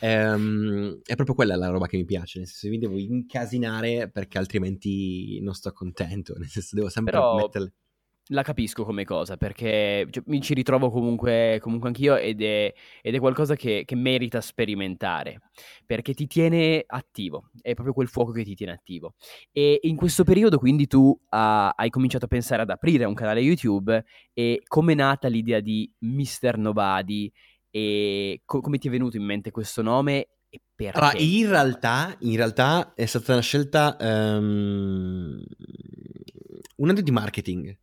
[0.00, 4.36] Ehm, è proprio quella la roba che mi piace, nel senso mi devo incasinare perché
[4.36, 7.36] altrimenti non sto contento, nel senso devo sempre Però...
[7.36, 7.72] metterle
[8.28, 13.14] la capisco come cosa perché cioè, mi ci ritrovo comunque, comunque anch'io ed è, ed
[13.14, 15.40] è qualcosa che, che, merita sperimentare
[15.86, 19.14] perché ti tiene attivo, è proprio quel fuoco che ti tiene attivo.
[19.52, 23.40] E in questo periodo quindi tu uh, hai cominciato a pensare ad aprire un canale
[23.40, 26.58] YouTube e come è nata l'idea di Mr.
[26.58, 27.30] Nobody
[27.70, 30.28] e co- come ti è venuto in mente questo nome?
[30.92, 35.42] Allora, in realtà, in realtà è stata una scelta um,
[36.76, 37.76] una di marketing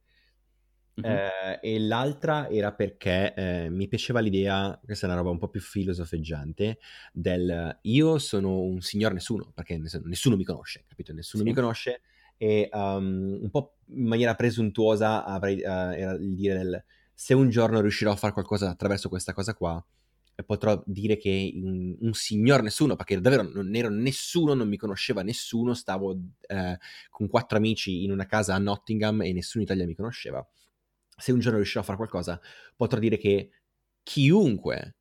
[1.01, 5.49] Eh, e l'altra era perché eh, mi piaceva l'idea, questa è una roba un po'
[5.49, 6.79] più filosofeggiante,
[7.11, 11.11] del io sono un signor nessuno, perché nessuno, nessuno mi conosce, capito?
[11.13, 11.49] Nessuno sì.
[11.49, 12.01] mi conosce
[12.37, 17.49] e um, un po' in maniera presuntuosa avrei, uh, era il dire del se un
[17.49, 19.83] giorno riuscirò a fare qualcosa attraverso questa cosa qua,
[20.45, 25.23] potrò dire che un, un, signor nessuno, perché davvero non ero nessuno, non mi conosceva
[25.23, 26.77] nessuno, stavo eh,
[27.09, 30.45] con quattro amici in una casa a Nottingham e nessuno in Italia mi conosceva
[31.15, 32.39] se un giorno riuscirò a fare qualcosa,
[32.75, 33.49] potrò dire che
[34.03, 34.95] chiunque,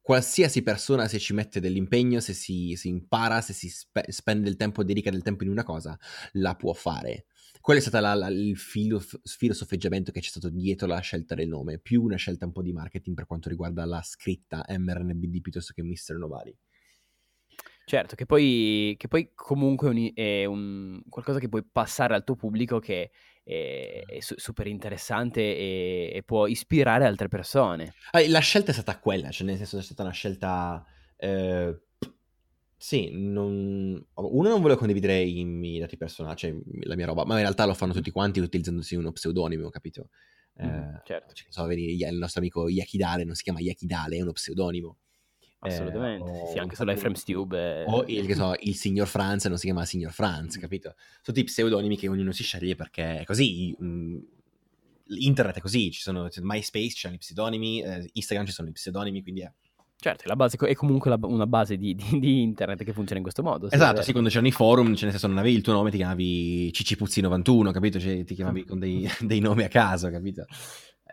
[0.00, 4.56] qualsiasi persona, se ci mette dell'impegno, se si, si impara, se si spe- spende il
[4.56, 5.98] tempo, dedica del tempo in una cosa,
[6.32, 7.26] la può fare.
[7.60, 11.48] Quello è stato la, la, il filo, filosofeggiamento che c'è stato dietro la scelta del
[11.48, 15.72] nome, più una scelta un po' di marketing per quanto riguarda la scritta MRNBD piuttosto
[15.72, 16.16] che Mr.
[16.18, 16.54] Novali.
[17.86, 22.34] Certo, che poi, che poi comunque un, è un, qualcosa che puoi passare al tuo
[22.34, 23.10] pubblico che
[23.44, 27.94] è, è su- super interessante e, e, può ispirare altre persone.
[28.28, 30.84] La scelta è stata quella, cioè nel senso è stata una scelta...
[31.16, 31.78] Eh,
[32.76, 34.04] sì, non...
[34.14, 37.64] uno non volevo condividere i miei dati personali, cioè la mia roba, ma in realtà
[37.64, 40.08] lo fanno tutti quanti utilizzandosi uno pseudonimo, capito?
[40.62, 41.32] Mm, eh, certo.
[41.32, 44.98] Cioè, so, il nostro amico Yakidale non si chiama Yakidale, è uno pseudonimo.
[45.68, 47.84] Assolutamente, eh, sì, anche sull'iFrames Tube.
[47.86, 50.94] O il, che so, il signor Franz non si chiama signor Franz, capito?
[50.96, 53.74] Sono tutti pseudonimi che ognuno si sceglie perché è così.
[53.78, 54.18] Mh,
[55.06, 58.72] internet è così, ci sono MySpace, ci sono gli pseudonimi, eh, Instagram ci sono gli
[58.72, 59.52] pseudonimi, quindi è...
[59.96, 63.22] Certo, la base è comunque la, una base di, di, di, internet che funziona in
[63.22, 63.70] questo modo.
[63.70, 65.96] Esatto, sì, quando c'erano i forum, cioè nel senso non avevi il tuo nome, ti
[65.96, 67.98] chiamavi Cicipuzzi91, capito?
[67.98, 70.44] Cioè, ti chiamavi con dei, dei nomi a caso, capito?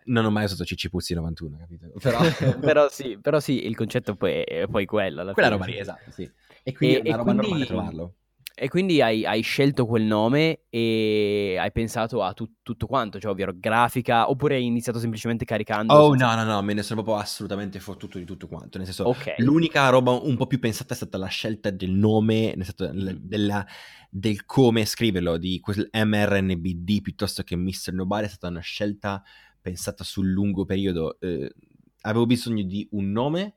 [0.05, 1.91] Non ho mai usato Cicci Puzzi 91, capito?
[2.01, 2.19] Però...
[2.59, 5.31] però, sì, però sì, il concetto poi è poi quello.
[5.33, 6.29] Quella roba lì, esatto, sì.
[6.63, 7.47] E quindi e, è una roba quindi...
[7.47, 8.15] normale trovarlo.
[8.53, 13.31] E quindi hai, hai, scelto quel nome e hai pensato a tu, tutto quanto, cioè
[13.31, 15.93] ovvero grafica, oppure hai iniziato semplicemente caricando?
[15.93, 16.35] Oh senza...
[16.35, 19.35] no, no, no, me ne sono proprio assolutamente fottuto di tutto quanto, nel senso, okay.
[19.37, 23.17] l'unica roba un po' più pensata è stata la scelta del nome, nel senso, mm.
[23.21, 23.65] della,
[24.09, 27.93] del come scriverlo, di quel MRNBD piuttosto che Mr.
[27.93, 29.23] Nobody, è stata una scelta
[29.61, 31.19] pensata sul lungo periodo.
[31.19, 31.53] Eh,
[32.01, 33.53] avevo bisogno di un nome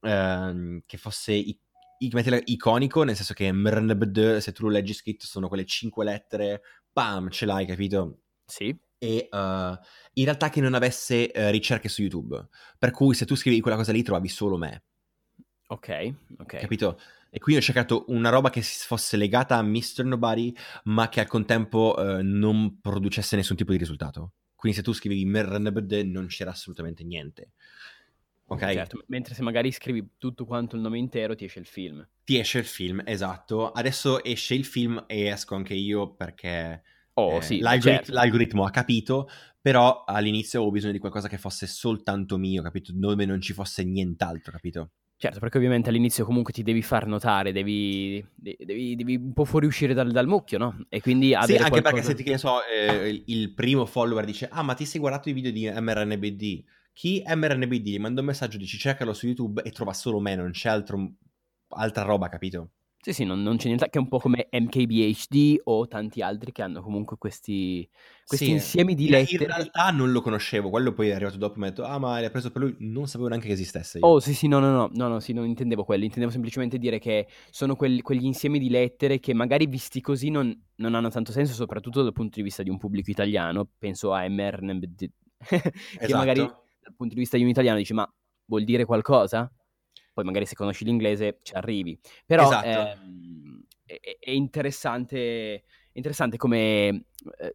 [0.00, 1.42] eh, che fosse
[1.98, 7.30] iconico, nel senso che MRNBD, se tu lo leggi scritto, sono quelle cinque lettere, bam,
[7.30, 8.20] ce l'hai, capito?
[8.44, 8.76] Sì.
[8.98, 9.36] E uh,
[10.14, 12.48] in realtà che non avesse uh, ricerche su YouTube.
[12.78, 14.84] Per cui se tu scrivi quella cosa lì trovavi solo me.
[15.68, 16.58] Ok, ok.
[16.58, 17.00] Capito?
[17.30, 20.04] E quindi ho cercato una roba che fosse legata a Mr.
[20.04, 24.34] Nobody, ma che al contempo uh, non producesse nessun tipo di risultato.
[24.62, 27.50] Quindi se tu scrivevi MRNBD non c'era assolutamente niente.
[28.46, 28.60] Ok?
[28.60, 32.06] Certo, mentre se magari scrivi tutto quanto il nome intero ti esce il film.
[32.22, 33.72] Ti esce il film, esatto.
[33.72, 36.80] Adesso esce il film e esco anche io perché
[37.14, 38.12] oh, eh, sì, l'algorit- certo.
[38.12, 39.28] l'algoritmo ha capito,
[39.60, 42.92] però all'inizio avevo bisogno di qualcosa che fosse soltanto mio, capito?
[42.94, 44.90] Dove non ci fosse nient'altro, capito?
[45.22, 49.94] Certo, perché ovviamente all'inizio comunque ti devi far notare, devi, devi, devi un po' fuoriuscire
[49.94, 50.84] dal, dal, mucchio, no?
[50.88, 51.80] E quindi Sì, anche qualcosa...
[51.82, 54.98] perché se ti che ne so, eh, il primo follower dice ah ma ti sei
[54.98, 56.64] guardato i video di MRNBD?
[56.92, 60.50] Chi MRNBD gli manda un messaggio, dice cercalo su YouTube e trova solo me, non
[60.50, 61.12] c'è altro,
[61.68, 62.70] altra roba, capito?
[63.04, 66.52] Sì, sì, non, non, c'è niente, che è un po' come MKBHD o tanti altri
[66.52, 67.88] che hanno comunque questi,
[68.24, 69.42] questi sì, insiemi di lettere.
[69.42, 71.98] In realtà non lo conoscevo, quello poi è arrivato dopo e mi ha detto, ah
[71.98, 73.98] ma l'hai preso per lui, non sapevo neanche che esistesse.
[73.98, 74.06] Io.
[74.06, 77.00] Oh sì sì, no no no, no, no sì, non intendevo quello, intendevo semplicemente dire
[77.00, 81.32] che sono quelli, quegli insiemi di lettere che magari visti così non, non, hanno tanto
[81.32, 85.10] senso, soprattutto dal punto di vista di un pubblico italiano, penso a MRNBD,
[85.42, 86.16] che esatto.
[86.16, 88.08] magari dal punto di vista di un italiano dici ma
[88.44, 89.52] vuol dire qualcosa?
[90.12, 91.98] Poi magari se conosci l'inglese ci arrivi.
[92.26, 92.66] Però esatto.
[92.66, 97.04] ehm, è, è, interessante, interessante come,
[97.38, 97.54] eh,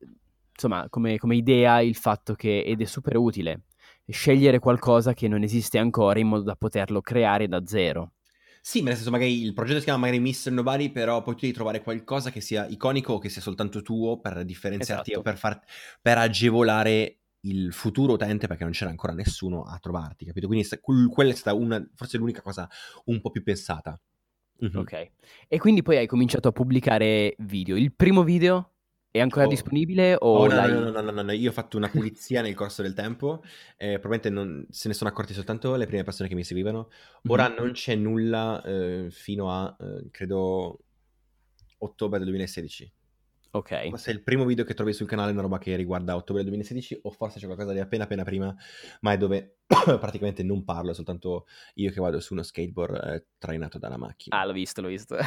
[0.53, 3.61] insomma, come, come idea il fatto che, ed è super utile,
[4.07, 8.13] scegliere qualcosa che non esiste ancora in modo da poterlo creare da zero.
[8.61, 10.51] Sì, ma nel senso magari il progetto si chiama magari Mr.
[10.51, 14.19] Nobody, però poi tu devi trovare qualcosa che sia iconico o che sia soltanto tuo
[14.19, 15.19] per differenziarti esatto.
[15.19, 15.61] o per, far,
[16.01, 20.47] per agevolare il futuro utente perché non c'era ancora nessuno a trovarti, capito?
[20.47, 20.67] Quindi
[21.09, 22.69] quella è stata una, forse l'unica cosa
[23.05, 23.99] un po' più pensata.
[24.63, 24.77] Mm-hmm.
[24.77, 25.11] Ok.
[25.47, 27.75] E quindi poi hai cominciato a pubblicare video.
[27.75, 28.73] Il primo video
[29.11, 29.49] è ancora oh.
[29.49, 32.53] disponibile o oh, no, no, no, no, no, no, io ho fatto una pulizia nel
[32.53, 33.43] corso del tempo,
[33.77, 36.89] eh, probabilmente non, se ne sono accorti soltanto le prime persone che mi seguivano.
[37.27, 37.57] Ora mm-hmm.
[37.57, 40.79] non c'è nulla eh, fino a, eh, credo,
[41.79, 42.91] ottobre del 2016.
[43.51, 43.97] Ok.
[43.97, 46.99] Se il primo video che trovi sul canale è una roba che riguarda ottobre 2016
[47.03, 48.55] o forse c'è qualcosa di appena appena prima,
[49.01, 53.25] ma è dove praticamente non parlo, è soltanto io che vado su uno skateboard eh,
[53.37, 54.39] trainato da una macchina.
[54.39, 55.15] Ah, l'ho visto, l'ho visto.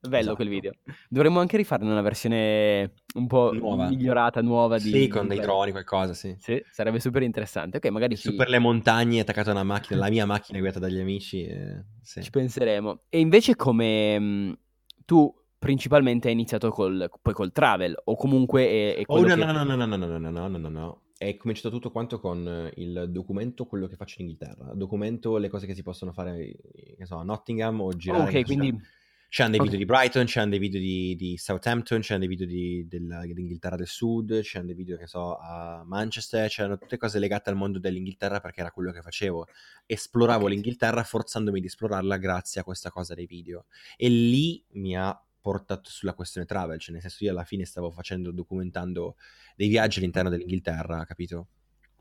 [0.00, 0.34] Bello esatto.
[0.36, 0.72] quel video.
[1.08, 3.88] Dovremmo anche rifarne una versione un po' nuova.
[3.88, 4.78] migliorata, nuova.
[4.78, 6.34] Di, sì, con dei droni, qualcosa, sì.
[6.38, 7.78] Sì, sarebbe super interessante.
[7.78, 10.98] Ok, magari Su per le montagne, attaccato a una macchina, la mia macchina guidata dagli
[10.98, 11.44] amici.
[11.44, 12.22] Eh, sì.
[12.22, 13.02] Ci penseremo.
[13.08, 14.18] E invece come...
[14.18, 14.58] Mh,
[15.04, 19.44] tu principalmente è iniziato col, poi col travel o comunque è, è oh, no, che...
[19.44, 21.02] no, no, no, no, no, no, no, no, no, no, no.
[21.18, 24.72] È cominciato tutto quanto con il documento, quello che faccio in Inghilterra.
[24.72, 26.56] Documento le cose che si possono fare,
[26.96, 28.38] che so, a Nottingham o girare.
[28.38, 28.98] Ok, quindi...
[29.30, 29.70] C'erano dei okay.
[29.70, 33.76] video di Brighton, c'erano dei video di, di Southampton, c'erano dei video di, della, dell'Inghilterra
[33.76, 37.78] del Sud, c'erano dei video, che so, a Manchester, c'erano tutte cose legate al mondo
[37.78, 39.46] dell'Inghilterra perché era quello che facevo.
[39.86, 40.54] Esploravo okay.
[40.54, 43.66] l'Inghilterra forzandomi di esplorarla grazie a questa cosa dei video.
[43.96, 47.90] E lì mi ha portato sulla questione travel, cioè nel senso io alla fine stavo
[47.90, 49.16] facendo, documentando
[49.56, 51.48] dei viaggi all'interno dell'Inghilterra, capito?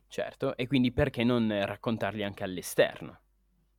[0.07, 3.21] Certo, e quindi perché non raccontarli anche all'esterno?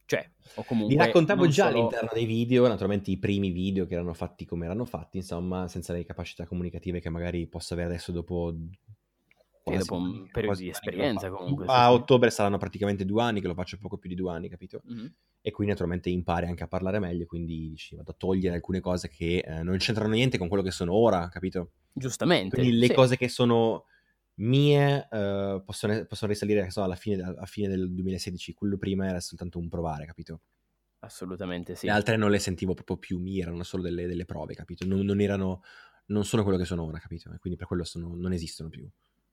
[0.06, 0.96] Cioè, o comunque...
[0.96, 1.78] Li raccontavo già solo...
[1.78, 5.92] all'interno dei video, naturalmente i primi video che erano fatti come erano fatti, insomma, senza
[5.92, 8.54] le capacità comunicative che magari posso avere adesso dopo...
[9.74, 11.66] E dopo un periodo di esperienza comunque.
[11.66, 14.48] A sì, ottobre saranno praticamente due anni, che lo faccio poco più di due anni,
[14.48, 14.82] capito?
[14.90, 15.06] Mm-hmm
[15.42, 19.08] e quindi naturalmente impari anche a parlare meglio, quindi dici vado a togliere alcune cose
[19.08, 21.72] che eh, non c'entrano niente con quello che sono ora, capito?
[21.92, 22.56] Giustamente.
[22.56, 22.92] Quindi le sì.
[22.94, 23.86] cose che sono
[24.34, 29.20] mie eh, possono, possono, risalire so, alla, fine, alla fine del 2016, quello prima era
[29.20, 30.42] soltanto un provare, capito?
[31.00, 31.86] Assolutamente sì.
[31.86, 34.86] Le altre non le sentivo proprio più mie, erano solo delle, delle prove, capito?
[34.86, 35.62] Non, non, erano,
[36.06, 37.32] non sono quello che sono ora, capito?
[37.32, 38.86] E quindi per quello sono, non esistono più.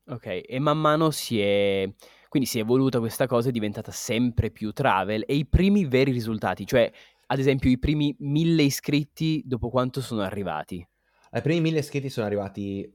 [0.10, 1.89] Ok, e man mano si è...
[2.30, 6.12] quindi si è evoluta questa cosa, è diventata sempre più travel e i primi veri
[6.12, 6.89] risultati, cioè
[7.26, 10.86] ad esempio i primi mille iscritti dopo quanto sono arrivati?
[11.34, 12.89] I primi mille iscritti sono arrivati,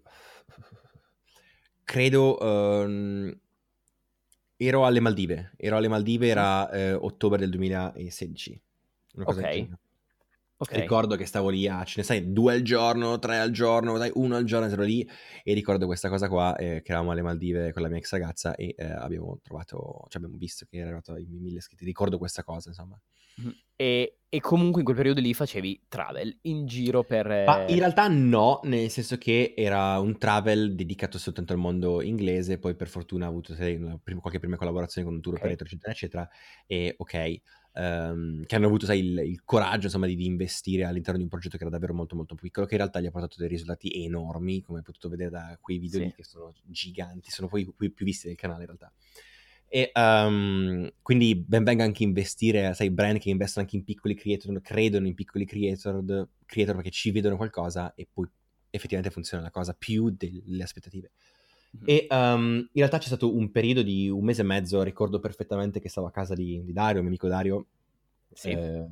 [1.85, 3.39] credo, um,
[4.57, 8.61] ero alle Maldive, ero alle Maldive, era eh, ottobre del 2016.
[9.17, 9.69] ok.
[10.63, 10.83] Okay.
[10.83, 14.13] Ricordo che stavo lì a, ce ne sai, due al giorno, tre al giorno, dai,
[14.15, 15.05] uno al giorno, ero lì
[15.43, 18.55] e ricordo questa cosa qua, eh, che eravamo alle Maldive con la mia ex ragazza
[18.55, 22.45] e eh, abbiamo trovato, cioè abbiamo visto che era arrivato ai mille iscritti, ricordo questa
[22.45, 22.97] cosa, insomma.
[23.41, 23.51] Mm-hmm.
[23.75, 27.27] E, e, comunque in quel periodo lì facevi travel in giro per...
[27.27, 32.59] Ma in realtà no, nel senso che era un travel dedicato soltanto al mondo inglese,
[32.59, 35.47] poi per fortuna ho avuto sai, prima, qualche prima collaborazione con un tour okay.
[35.47, 36.29] operator, eccetera, eccetera,
[36.69, 37.41] e ok
[37.75, 41.29] ehm, che hanno avuto sai, il, il, coraggio insomma, di, di, investire all'interno di un
[41.29, 44.05] progetto che era davvero molto molto piccolo, che in realtà gli ha portato dei risultati
[44.05, 46.05] enormi, come hai potuto vedere da quei video sì.
[46.07, 48.93] lì che sono giganti, sono poi i più visti del canale in realtà.
[49.75, 54.61] E um, quindi ben venga anche investire, sai, brand che investono anche in piccoli creator,
[54.61, 58.29] credono in piccoli creator, creator perché ci vedono qualcosa e poi
[58.69, 61.13] effettivamente funziona la cosa più delle aspettative.
[61.75, 61.85] Mm-hmm.
[61.87, 65.81] E um, in realtà c'è stato un periodo di un mese e mezzo, ricordo perfettamente
[65.81, 67.67] che stavo a casa di, di Dario, mio amico Dario,
[68.33, 68.51] sì.
[68.51, 68.87] eh,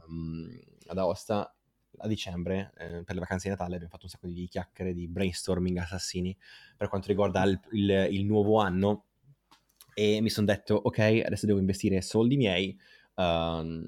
[0.87, 1.55] ad Aosta,
[1.99, 5.09] a dicembre, eh, per le vacanze di Natale, abbiamo fatto un sacco di chiacchiere, di
[5.09, 6.37] brainstorming assassini
[6.77, 9.05] per quanto riguarda il, il, il nuovo anno
[9.95, 12.79] e mi sono detto, ok, adesso devo investire soldi miei
[13.16, 13.85] um,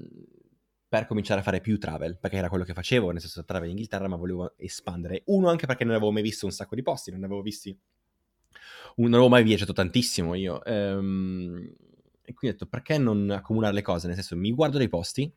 [0.87, 3.71] per cominciare a fare più travel, perché era quello che facevo, nel senso travel in
[3.71, 5.23] Inghilterra, ma volevo espandere.
[5.25, 7.75] Uno, anche perché non avevo mai visto un sacco di posti, non avevo visti
[8.95, 10.63] non avevo mai viaggiato tantissimo io.
[10.63, 11.73] Ehm,
[12.25, 14.07] e quindi ho detto, perché non accomunare le cose?
[14.07, 15.31] Nel senso, mi guardo dei posti,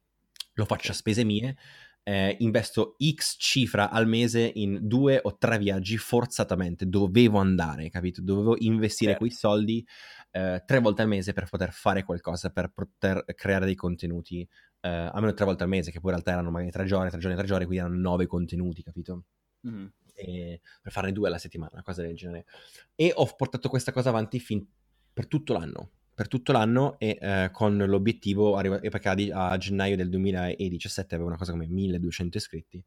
[0.55, 1.57] lo faccio a spese mie,
[2.05, 8.22] eh, investo X cifra al mese in due o tre viaggi forzatamente, dovevo andare, capito?
[8.22, 9.26] Dovevo investire certo.
[9.26, 9.85] quei soldi
[10.31, 14.46] eh, tre volte al mese per poter fare qualcosa, per poter creare dei contenuti,
[14.81, 17.18] eh, almeno tre volte al mese, che poi in realtà erano magari tre giorni, tre
[17.18, 19.24] giorni, tre giorni, quindi erano nove contenuti, capito?
[19.66, 22.46] Mm per farne due alla settimana, una cosa del genere.
[22.94, 24.66] E ho portato questa cosa avanti fin
[25.12, 29.96] per tutto l'anno, per tutto l'anno e eh, con l'obiettivo, arriva, perché a, a, gennaio
[29.96, 32.83] del 2017 avevo una cosa come 1200 iscritti,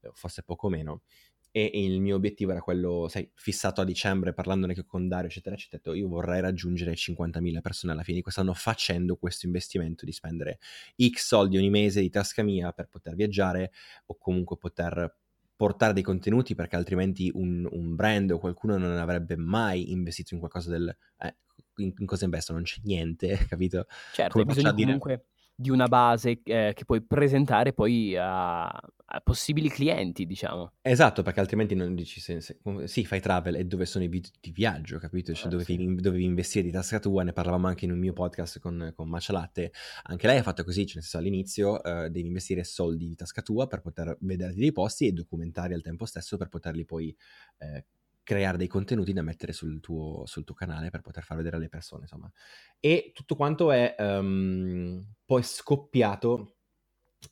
[0.00, 1.02] eh, forse poco meno,
[1.50, 5.96] e il mio obiettivo era quello, sai, fissato a dicembre, parlandone con Dario, eccetera, eccetera,
[5.96, 10.58] io vorrei raggiungere 50.000 persone alla fine di quest'anno facendo questo investimento di spendere
[10.96, 13.72] X soldi ogni mese di tasca mia per poter viaggiare
[14.06, 15.16] o comunque poter
[15.58, 20.38] portare dei contenuti perché altrimenti un, un, brand o qualcuno non avrebbe mai investito in
[20.38, 20.96] qualcosa del...
[21.18, 21.34] Eh,
[21.78, 22.52] in, in cosa investo?
[22.52, 23.86] Non c'è niente, capito?
[24.12, 25.24] Certo, Come hai bisogno dire...
[25.60, 30.74] di una base eh, che puoi presentare poi a, a, possibili clienti, diciamo.
[30.80, 32.40] Esatto, perché altrimenti non dici se,
[32.84, 35.34] sì, fai travel e dove sono i video di viaggio, capito?
[35.34, 35.94] Cioè, eh, dovevi, sì.
[35.96, 39.72] dovevi, investire di tasca tua, ne parlavamo anche in un mio podcast con, con Macialatte,
[40.04, 43.42] anche lei ha fatto così, cioè nel senso all'inizio eh, devi investire soldi di tasca
[43.42, 47.12] tua per poter vederti dei posti e documentari al tempo stesso per poterli poi
[47.58, 47.84] eh,
[48.28, 51.70] creare dei contenuti da mettere sul tuo, sul tuo, canale per poter far vedere alle
[51.70, 52.30] persone, insomma.
[52.78, 56.56] E tutto quanto è um, poi scoppiato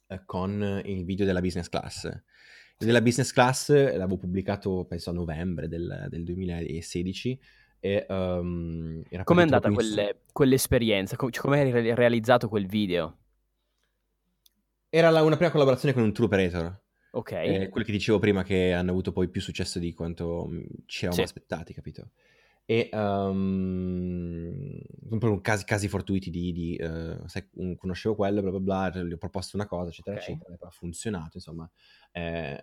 [0.06, 2.04] uh, con il video della business class.
[2.04, 7.40] Il della business class l'avevo pubblicato, penso, a novembre del, del 2016.
[7.78, 11.14] E, um, Com'è andata quelle, quell'esperienza?
[11.16, 13.18] Com- cioè, come hai realizzato quel video?
[14.88, 16.84] Era la, una prima collaborazione con un tour operator.
[17.16, 17.32] Ok.
[17.32, 21.04] Eh, quello che dicevo prima che hanno avuto poi più successo di quanto mm, ci
[21.06, 21.32] eravamo sì.
[21.32, 22.10] aspettati, capito?
[22.66, 29.02] E um, proprio casi, casi fortuiti di, di uh, sai, conoscevo quello, bla bla bla,
[29.02, 30.34] gli ho proposto una cosa, eccetera, okay.
[30.34, 31.70] eccetera, ha funzionato, insomma.
[32.12, 32.60] Eh,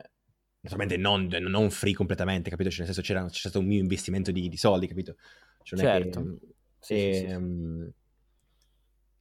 [0.60, 2.70] naturalmente non, non, free completamente, capito?
[2.70, 5.16] Cioè, nel senso c'era, c'è stato un mio investimento di, di soldi, capito?
[5.64, 6.22] Cioè, certo.
[6.22, 6.38] Che,
[6.80, 7.34] sì, e, sì, sì.
[7.34, 7.92] Um,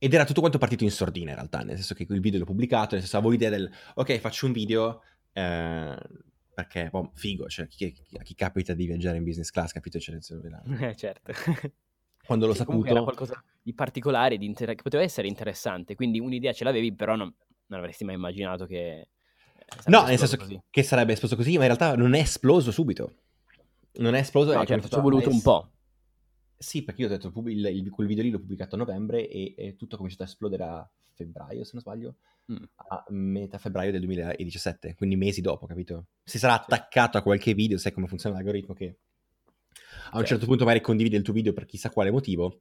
[0.02, 2.44] ed era tutto quanto partito in sordina in realtà, nel senso che il video l'ho
[2.44, 5.96] pubblicato, nel senso avevo l'idea del, ok, faccio un video eh,
[6.54, 9.98] perché, boh, figo, cioè, chi, chi, a chi capita di viaggiare in business class, capito?
[9.98, 10.16] Cioè,
[10.80, 11.32] eh, certo.
[12.24, 12.88] Quando l'ho saputo...
[12.88, 14.74] Era qualcosa di particolare, di inter...
[14.74, 17.32] che poteva essere interessante, quindi un'idea ce l'avevi, però non,
[17.66, 18.76] non avresti mai immaginato che...
[18.78, 19.08] Eh,
[19.86, 20.60] no, nel senso così.
[20.70, 23.14] che sarebbe esploso così, ma in realtà non è esploso subito.
[23.94, 24.52] Non è esploso...
[24.52, 25.70] No, certo, ci è voluto un po'.
[26.58, 29.54] Sì, perché io ho detto, il, il, quel video lì l'ho pubblicato a novembre e,
[29.56, 32.16] e tutto ha cominciato a esplodere a febbraio, se non sbaglio
[32.52, 32.64] mm.
[32.88, 36.06] a metà febbraio del 2017, quindi mesi dopo, capito?
[36.24, 38.98] Si sarà attaccato a qualche video, sai come funziona l'algoritmo che
[40.10, 42.60] a un certo punto magari condivide il tuo video per chissà quale motivo,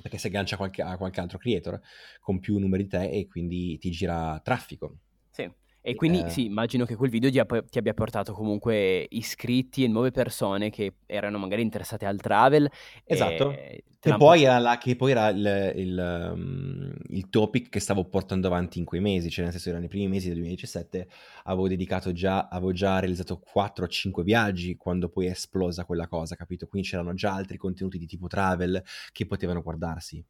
[0.00, 1.80] perché si aggancia qualche, a qualche altro creator
[2.20, 4.98] con più numeri di te e quindi ti gira traffico.
[5.30, 5.50] Sì.
[5.86, 6.30] E quindi eh...
[6.30, 7.38] sì, immagino che quel video ti,
[7.78, 12.70] abbia portato comunque iscritti e nuove persone che erano magari interessate al travel.
[13.04, 13.50] Esatto.
[13.50, 18.06] E, e poi, era la, che poi era il, il, um, il, topic che stavo
[18.08, 21.06] portando avanti in quei mesi, cioè nel senso erano i primi mesi del 2017,
[21.44, 26.08] avevo dedicato già, avevo già realizzato 4 o 5 viaggi quando poi è esplosa quella
[26.08, 26.66] cosa, capito?
[26.66, 30.24] Quindi c'erano già altri contenuti di tipo travel che potevano guardarsi.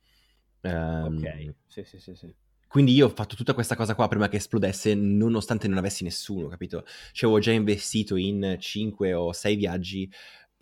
[0.62, 2.34] Um, ok, sì, sì, sì, sì.
[2.68, 6.48] Quindi io ho fatto tutta questa cosa qua prima che esplodesse, nonostante non avessi nessuno,
[6.48, 6.84] capito?
[7.12, 10.10] Cioè, avevo già investito in 5 o 6 viaggi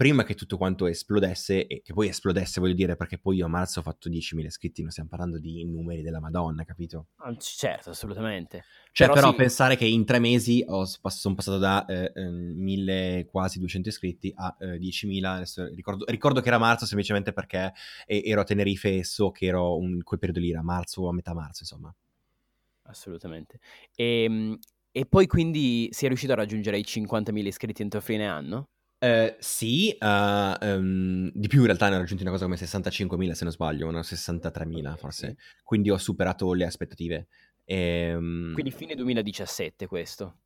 [0.03, 3.49] prima che tutto quanto esplodesse, e che poi esplodesse, voglio dire, perché poi io a
[3.49, 7.07] marzo ho fatto 10.000 iscritti, non stiamo parlando di numeri della Madonna, capito?
[7.19, 8.65] Ah, certo, assolutamente.
[8.91, 9.37] Cioè, però, però sì.
[9.37, 14.33] pensare che in tre mesi ho, sono passato da eh, 1.000, ehm, quasi 200 iscritti
[14.35, 17.73] a eh, 10.000, adesso ricordo, ricordo, che era marzo semplicemente perché
[18.05, 21.13] ero a Tenerife e so che ero in quel periodo lì, era marzo o a
[21.13, 21.95] metà marzo, insomma.
[22.87, 23.61] Assolutamente.
[23.95, 24.59] E, ehm,
[24.91, 28.67] e poi quindi si è riuscito a raggiungere i 50.000 iscritti entro fine anno?
[29.03, 30.07] Uh, sì, uh,
[30.65, 33.89] um, di più in realtà ne ho raggiunti una cosa come 65.000 se non sbaglio,
[33.89, 37.27] una 63.000 forse, quindi ho superato le aspettative.
[37.65, 38.53] E, um...
[38.53, 40.41] Quindi fine 2017 questo?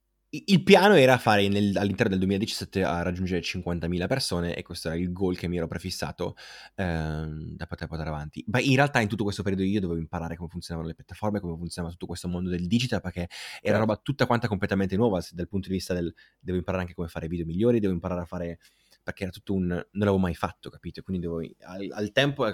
[0.47, 4.97] Il piano era fare nel, all'interno del 2017 a raggiungere 50.000 persone e questo era
[4.97, 6.37] il goal che mi ero prefissato
[6.74, 8.45] ehm, da poter portare avanti.
[8.49, 11.57] Ma in realtà in tutto questo periodo io dovevo imparare come funzionavano le piattaforme, come
[11.57, 13.30] funzionava tutto questo mondo del digital perché era
[13.61, 13.78] certo.
[13.78, 17.28] roba tutta quanta completamente nuova dal punto di vista del devo imparare anche come fare
[17.28, 18.59] video migliori, devo imparare a fare
[19.07, 19.67] perché era tutto un...
[19.69, 21.01] non l'avevo mai fatto, capito?
[21.01, 22.45] Quindi dovevo, al, al tempo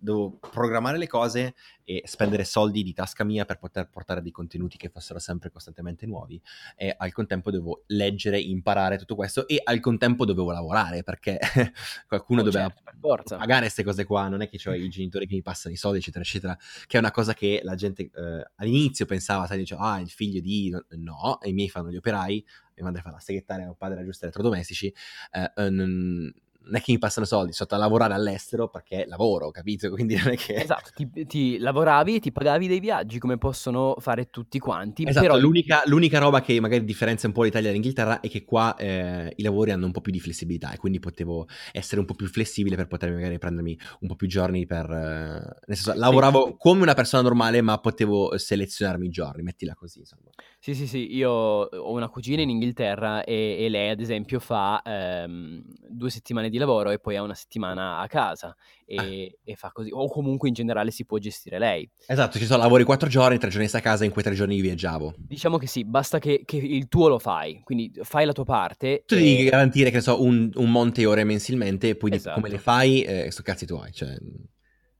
[0.00, 4.76] dovevo programmare le cose e spendere soldi di tasca mia per poter portare dei contenuti
[4.76, 6.38] che fossero sempre costantemente nuovi
[6.76, 11.38] e al contempo dovevo leggere, imparare tutto questo e al contempo dovevo lavorare perché
[12.06, 15.34] qualcuno oh, doveva certo, pagare queste cose qua, non è che ho i genitori che
[15.34, 19.06] mi passano i soldi eccetera eccetera, che è una cosa che la gente eh, all'inizio
[19.06, 20.70] pensava, sai, diceva, ah il figlio di...
[20.98, 22.44] no, i miei fanno gli operai,
[22.76, 24.92] mia madre fa la segretaria, mio padre aggiusta elettrodomestici,
[25.32, 26.32] eh, eh, non,
[26.64, 29.90] non è che mi passano soldi, sono a lavorare all'estero perché lavoro, capito?
[29.92, 30.54] Quindi non è che...
[30.54, 35.04] Esatto, ti, ti lavoravi e ti pagavi dei viaggi come possono fare tutti quanti.
[35.06, 35.38] Esatto, però...
[35.38, 39.42] l'unica, l'unica, roba che magari differenzia un po' l'Italia dall'Inghilterra è che qua eh, i
[39.42, 42.76] lavori hanno un po' più di flessibilità e quindi potevo essere un po' più flessibile
[42.76, 44.90] per poter magari prendermi un po' più giorni per...
[44.90, 50.00] Eh, nel senso, lavoravo come una persona normale ma potevo selezionarmi i giorni, mettila così
[50.00, 50.30] insomma.
[50.64, 54.80] Sì, sì, sì, io ho una cugina in Inghilterra e, e lei ad esempio fa
[54.82, 58.56] ehm, due settimane di lavoro e poi ha una settimana a casa
[58.86, 59.04] e, ah.
[59.44, 61.86] e, fa così, o comunque in generale si può gestire lei.
[62.06, 64.58] Esatto, ci sono lavori quattro giorni, tre giorni stai a casa, in quei tre giorni
[64.62, 65.12] viaggiavo.
[65.18, 69.02] Diciamo che sì, basta che, che, il tuo lo fai, quindi fai la tua parte.
[69.04, 69.18] Tu e...
[69.18, 72.36] devi garantire, che ne so, un, un monte ore mensilmente e poi esatto.
[72.36, 74.16] come le fai, eh, sto cazzi tuoi, cioè...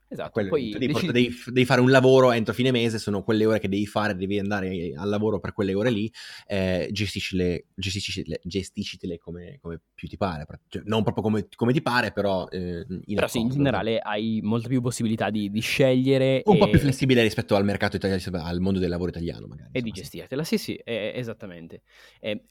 [0.08, 1.12] Esatto, poi devi, decidi...
[1.12, 4.38] devi, devi, fare un lavoro entro fine mese, sono quelle ore che devi fare, devi
[4.38, 6.10] andare al lavoro per quelle ore lì,
[6.46, 12.12] eh, gestiscile, gestiscitele come, come, più ti pare, cioè, non proprio come, come, ti pare,
[12.12, 12.46] però...
[12.48, 16.42] Eh, in però sì, in generale hai molte più possibilità di, di scegliere.
[16.44, 16.58] Un e...
[16.58, 19.70] po' più flessibile rispetto al mercato italiano, al mondo del lavoro italiano magari.
[19.72, 21.82] E di gestirtela, sì sì, eh, esattamente.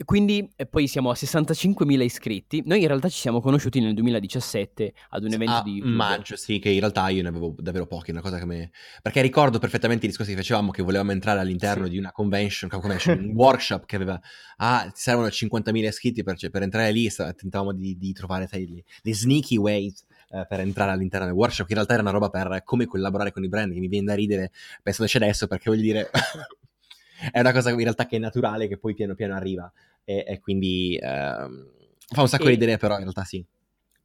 [0.03, 5.23] quindi poi siamo a 65.000 iscritti, noi in realtà ci siamo conosciuti nel 2017 ad
[5.23, 8.21] un evento ah, di maggio, sì, che in realtà io ne avevo davvero pochi, una
[8.21, 8.69] cosa che mi...
[9.01, 11.91] Perché ricordo perfettamente i discorsi che facevamo che volevamo entrare all'interno sì.
[11.91, 14.19] di una convention, convention un workshop che aveva...
[14.57, 18.83] Ah, ti servono 50.000 iscritti per, cioè, per entrare lì, tentavamo di, di trovare sai,
[19.01, 22.29] le, sneaky ways eh, per entrare all'interno del workshop, che in realtà era una roba
[22.29, 25.81] per come collaborare con i brand, che mi viene da ridere pensandoci adesso, perché voglio
[25.81, 26.09] dire...
[27.31, 29.71] è una cosa in realtà che è naturale, che poi piano piano arriva,
[30.03, 30.97] e, e quindi...
[31.01, 31.71] Ehm,
[32.07, 32.55] fa un sacco e...
[32.55, 33.45] di idee, però in realtà sì.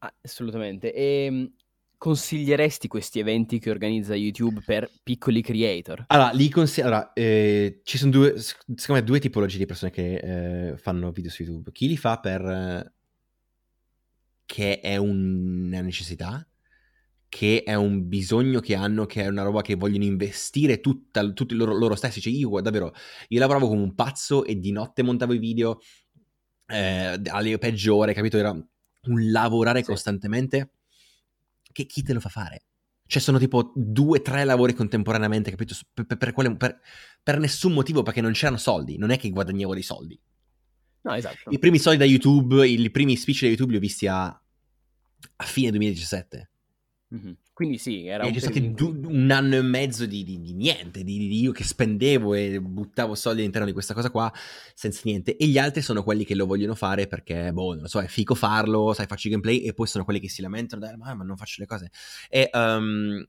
[0.00, 0.92] Ah, assolutamente.
[0.92, 1.52] E ehm,
[1.98, 6.04] consiglieresti questi eventi che organizza YouTube per piccoli creator?
[6.06, 6.86] Allora, li consiglio.
[6.86, 11.30] Allora, eh, ci sono due, secondo me, due tipologie di persone che eh, fanno video
[11.30, 11.72] su YouTube.
[11.72, 12.44] Chi li fa per.
[12.44, 12.92] Eh,
[14.46, 16.48] che è una necessità,
[17.28, 21.54] che è un bisogno che hanno, che è una roba che vogliono investire tutta, tutti
[21.54, 22.22] loro, loro, stessi.
[22.22, 22.94] Cioè, io davvero,
[23.28, 25.80] io lavoravo come un pazzo e di notte montavo i video
[26.66, 28.38] eh, alle peggiori, capito?
[28.38, 29.86] Era un lavorare sì.
[29.86, 30.70] costantemente
[31.78, 32.64] che chi te lo fa fare?
[33.06, 35.74] Cioè sono tipo due, tre lavori contemporaneamente, capito?
[35.94, 36.80] Per, per, per, per,
[37.22, 40.20] per nessun motivo, perché non c'erano soldi, non è che guadagnavo dei soldi.
[41.02, 41.50] No, esatto.
[41.50, 45.44] I primi soldi da YouTube, i primi speech da YouTube li ho visti a, a
[45.44, 46.50] fine 2017.
[47.14, 47.32] Mm-hmm.
[47.58, 51.18] Quindi sì, era un, stati du- un anno e mezzo di, di, di niente, di,
[51.18, 54.32] di, io che spendevo e buttavo soldi all'interno di questa cosa qua
[54.74, 55.36] senza niente.
[55.36, 58.06] E gli altri sono quelli che lo vogliono fare perché, boh, non lo so, è
[58.06, 61.12] fico farlo, sai, faccio i gameplay e poi sono quelli che si lamentano, dai, ma,
[61.14, 61.90] ma non faccio le cose.
[62.28, 63.26] E um,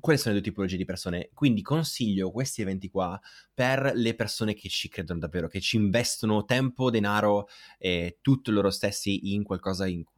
[0.00, 1.28] quelle sono le due tipologie di persone.
[1.34, 3.20] Quindi consiglio questi eventi qua
[3.52, 7.46] per le persone che ci credono davvero, che ci investono tempo, denaro
[7.76, 10.15] e tutto loro stessi in qualcosa in cui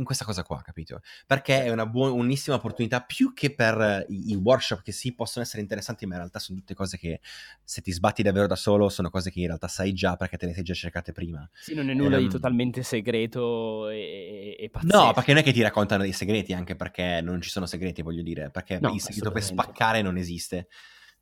[0.00, 1.00] in questa cosa qua, capito?
[1.26, 5.62] Perché è una buonissima opportunità più che per i, i, workshop che sì possono essere
[5.62, 7.20] interessanti, ma in realtà sono tutte cose che
[7.62, 10.46] se ti sbatti davvero da solo sono cose che in realtà sai già perché te
[10.46, 11.48] le sei già cercate prima.
[11.54, 15.04] Sì, non è nulla um, di ehm totalmente segreto e, e pazzesco.
[15.04, 18.02] No, perché non è che ti raccontano dei segreti, anche perché non ci sono segreti,
[18.02, 20.68] voglio dire, perché no, il segreto per spaccare non esiste.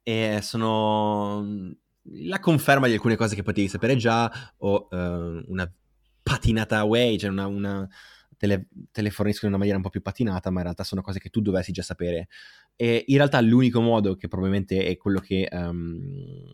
[0.02, 1.76] e sono
[2.10, 5.70] la conferma di alcune cose che potevi sapere già o uh, una
[6.22, 7.88] patinata away, cioè una, una
[8.38, 10.84] te, le, te, le, forniscono in una maniera un po' più patinata, ma in realtà
[10.84, 12.28] sono cose che tu dovessi già sapere.
[12.76, 16.44] E in realtà l'unico modo, che probabilmente è quello che, um,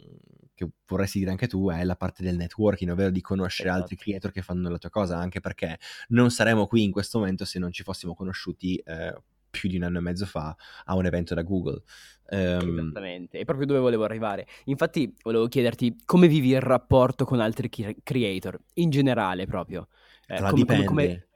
[0.55, 3.83] che vorresti dire anche tu, è la parte del networking, ovvero di conoscere esatto.
[3.83, 5.79] altri creator che fanno la tua cosa, anche perché
[6.09, 9.15] non saremmo qui in questo momento se non ci fossimo conosciuti eh,
[9.51, 11.83] più di un anno e mezzo fa a un evento da Google.
[12.31, 14.47] Um, Esattamente, è proprio dove volevo arrivare.
[14.65, 17.69] Infatti volevo chiederti come vivi il rapporto con altri
[18.03, 19.89] creator, in generale proprio.
[20.27, 20.85] Eh, come, dipende.
[20.87, 21.29] Come, come,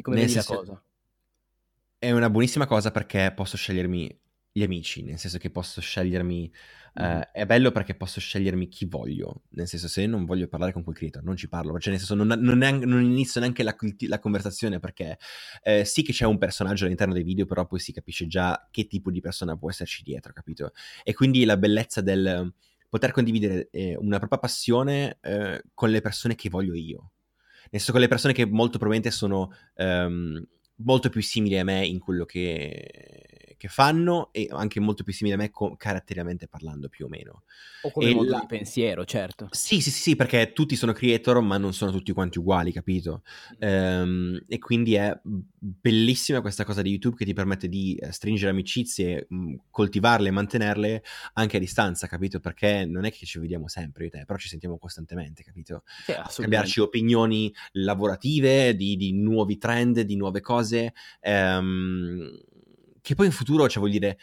[0.00, 0.82] come vedi senso, la cosa?
[1.98, 4.20] È una buonissima cosa perché posso scegliermi
[4.52, 6.52] gli amici, nel senso che posso scegliermi
[6.92, 10.82] Uh, è bello perché posso scegliermi chi voglio, nel senso se non voglio parlare con
[10.82, 13.76] quel creator non ci parlo, cioè nel senso non, non, neanche, non inizio neanche la,
[14.08, 15.16] la conversazione perché
[15.62, 18.88] eh, sì che c'è un personaggio all'interno dei video, però poi si capisce già che
[18.88, 20.72] tipo di persona può esserci dietro, capito?
[21.04, 22.52] E quindi la bellezza del
[22.88, 27.12] poter condividere eh, una propria passione eh, con le persone che voglio io,
[27.70, 30.44] nel senso con le persone che molto probabilmente sono um,
[30.76, 33.29] molto più simili a me in quello che
[33.60, 37.42] che fanno e anche molto più simili a me co- caratterialmente parlando più o meno.
[37.82, 38.38] O come e modo la...
[38.38, 39.48] di pensiero, certo.
[39.50, 43.22] Sì, sì, sì, sì, perché tutti sono creator ma non sono tutti quanti uguali, capito?
[43.62, 44.02] Mm.
[44.02, 48.50] Um, e quindi è bellissima questa cosa di YouTube che ti permette di eh, stringere
[48.50, 51.02] amicizie, mh, coltivarle e mantenerle
[51.34, 52.40] anche a distanza, capito?
[52.40, 55.82] Perché non è che ci vediamo sempre io te, però ci sentiamo costantemente, capito?
[56.06, 60.94] Sì, Cambiarci opinioni lavorative, di, di, nuovi trend, di nuove cose.
[61.20, 62.40] Um,
[63.00, 64.18] che poi in futuro, cioè vuol dire,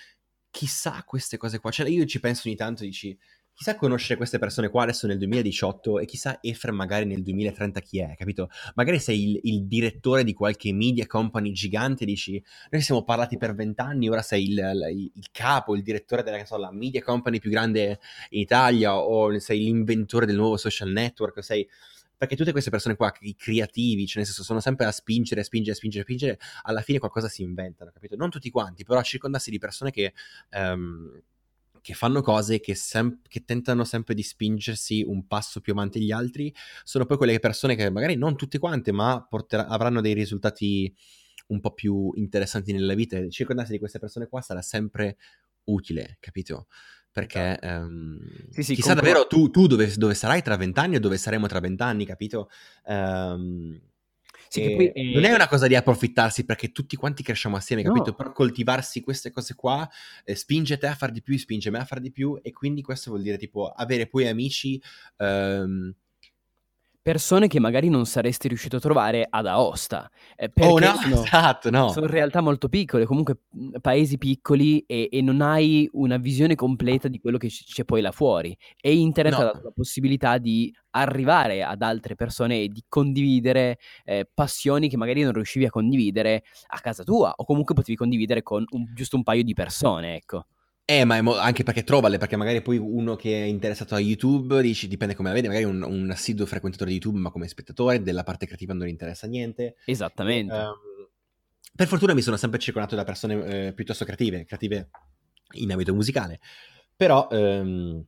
[0.50, 3.18] chissà queste cose qua, cioè io ci penso ogni tanto, dici,
[3.58, 8.00] chissà conoscere queste persone qua adesso nel 2018 e chissà Efrem magari nel 2030 chi
[8.00, 8.50] è, capito?
[8.76, 13.36] Magari sei il, il direttore di qualche media company gigante e dici, noi siamo parlati
[13.38, 17.50] per vent'anni, ora sei il, il, il, capo, il direttore della so, media company più
[17.50, 18.00] grande
[18.30, 21.68] in Italia o sei l'inventore del nuovo social network, sei
[22.18, 25.76] perché tutte queste persone qua, i creativi, cioè nel senso sono sempre a spingere, spingere,
[25.76, 28.16] spingere, spingere, alla fine qualcosa si inventano, capito?
[28.16, 30.14] Non tutti quanti, però circondarsi di persone che...
[30.52, 31.22] Um,
[31.80, 36.12] che fanno cose che, sem- che, tentano sempre di spingersi un passo più avanti degli
[36.12, 36.54] altri,
[36.84, 40.94] sono poi quelle persone che magari non tutte quante, ma porter- avranno dei risultati
[41.48, 43.26] un po' più interessanti nella vita.
[43.30, 45.16] Circondarsi di queste persone qua sarà sempre
[45.66, 46.68] utile, capito?
[47.18, 48.20] Perché um,
[48.52, 49.06] sì, sì, chissà compro...
[49.08, 52.48] davvero tu, tu dove, dove, sarai tra vent'anni o dove saremo tra vent'anni, capito?
[52.86, 53.82] Um,
[54.48, 55.14] sì, poi, eh...
[55.16, 58.12] Non è una cosa di approfittarsi perché tutti quanti cresciamo assieme, capito?
[58.12, 58.16] No.
[58.18, 59.90] Però coltivarsi queste cose qua
[60.24, 62.84] eh, spinge te a fare di più, spinge me a fare di più e quindi
[62.84, 64.80] questo vuol dire tipo avere poi amici...
[65.18, 65.92] Um,
[67.08, 70.12] persone che magari non saresti riuscito a trovare ad Aosta.
[70.36, 71.88] Eh, oh no, sono, esatto, no.
[71.88, 73.44] Sono realtà molto piccole, comunque
[73.80, 78.12] paesi piccoli e, e, non hai una visione completa di quello che c'è poi là
[78.12, 78.54] fuori.
[78.82, 79.40] E internet no.
[79.40, 84.98] ha dato la possibilità di arrivare ad altre persone e di condividere eh, passioni che
[84.98, 89.16] magari non riuscivi a condividere a casa tua o comunque potevi condividere con un, giusto
[89.16, 90.48] un paio di persone, ecco.
[90.90, 94.62] Eh, ma mo- anche perché trovale, perché magari poi uno che è interessato a YouTube,
[94.62, 98.02] dici, dipende come la vede, magari un, un assiduo frequentatore di YouTube, ma come spettatore,
[98.02, 99.76] della parte creativa non gli interessa niente.
[99.84, 100.56] Esattamente.
[100.56, 101.10] E, um,
[101.76, 104.90] per fortuna mi sono sempre circondato da persone eh, piuttosto creative, creative
[105.56, 106.40] in ambito musicale,
[106.96, 108.02] però um,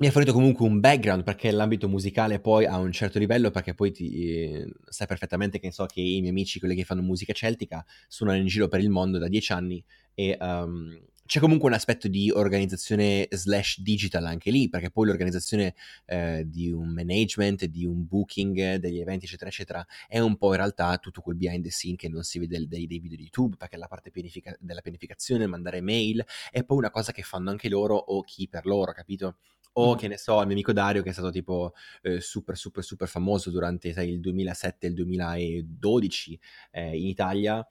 [0.00, 3.72] mi ha fornito comunque un background perché l'ambito musicale poi ha un certo livello, perché
[3.72, 7.32] poi ti, eh, sai perfettamente che, so, che i miei amici, quelli che fanno musica
[7.32, 9.80] celtica, suonano in giro per il mondo da dieci anni
[10.12, 10.36] e...
[10.40, 16.44] Um, c'è comunque un aspetto di organizzazione slash digital anche lì, perché poi l'organizzazione eh,
[16.46, 20.96] di un management, di un booking degli eventi, eccetera, eccetera, è un po' in realtà
[20.98, 23.78] tutto quel behind the scene che non si vede dei, dei video di YouTube, perché
[23.78, 27.96] la parte pianifica- della pianificazione, mandare mail, è poi una cosa che fanno anche loro
[27.96, 29.36] o chi per loro, capito?
[29.76, 29.96] O mm.
[29.96, 31.72] che ne so, il mio amico Dario che è stato tipo
[32.02, 37.66] eh, super super super famoso durante sai, il 2007 e il 2012 eh, in Italia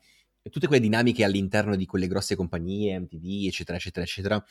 [0.50, 4.46] tutte quelle dinamiche all'interno di quelle grosse compagnie, MTV, eccetera, eccetera, eccetera,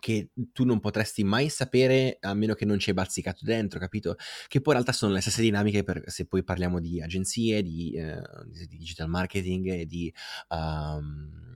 [0.00, 4.16] che tu non potresti mai sapere a meno che non ci hai bazzicato dentro, capito?
[4.46, 7.92] Che poi in realtà sono le stesse dinamiche per, se poi parliamo di agenzie, di,
[7.92, 10.12] eh, di digital marketing di
[10.50, 11.47] um,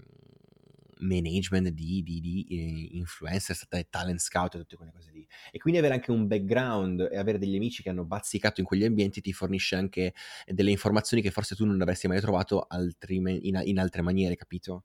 [1.02, 3.56] management, di, di, di eh, influencer,
[3.90, 5.26] talent scout e tutte quelle cose lì.
[5.50, 8.84] E quindi avere anche un background e avere degli amici che hanno bazzicato in quegli
[8.84, 10.14] ambienti ti fornisce anche
[10.46, 14.84] delle informazioni che forse tu non avresti mai trovato altri, in, in, altre maniere, capito?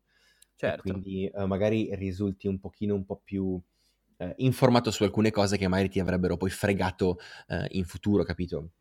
[0.55, 0.87] Certo.
[0.87, 5.57] E quindi uh, magari risulti un pochino un po' più uh, informato su alcune cose
[5.57, 8.71] che magari ti avrebbero poi fregato uh, in futuro, capito?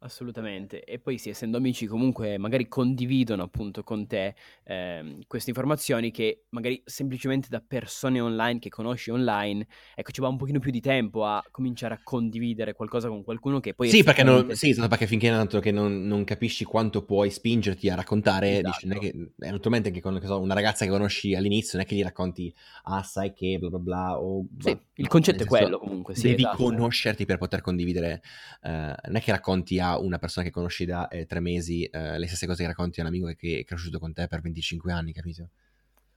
[0.00, 0.84] Assolutamente.
[0.84, 4.34] E poi sì, essendo amici comunque magari condividono appunto con te
[4.64, 10.28] ehm, queste informazioni che magari semplicemente da persone online che conosci online, ecco ci va
[10.28, 13.88] un pochino più di tempo a cominciare a condividere qualcosa con qualcuno che poi...
[13.88, 17.88] Sì, perché, non, sì, esatto, perché finché tanto che non, non, capisci quanto puoi spingerti
[17.88, 18.86] a raccontare, esatto.
[18.86, 22.02] dici, che, naturalmente anche con so, una ragazza che conosci all'inizio non è che gli
[22.02, 24.44] racconti, ah sai che bla bla bla, o...
[24.58, 26.64] Sì, bah, il concetto è quello comunque, sì, Devi esatto.
[26.64, 28.22] conoscerti per poter condividere,
[28.62, 32.18] eh, non è che racconti a una persona che conosci da eh, tre mesi eh,
[32.18, 34.92] le stesse cose che racconti a un amico che è cresciuto con te per 25
[34.92, 35.50] anni, capito?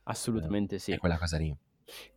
[0.03, 0.91] Assolutamente eh, sì.
[0.91, 1.55] È quella cosa lì.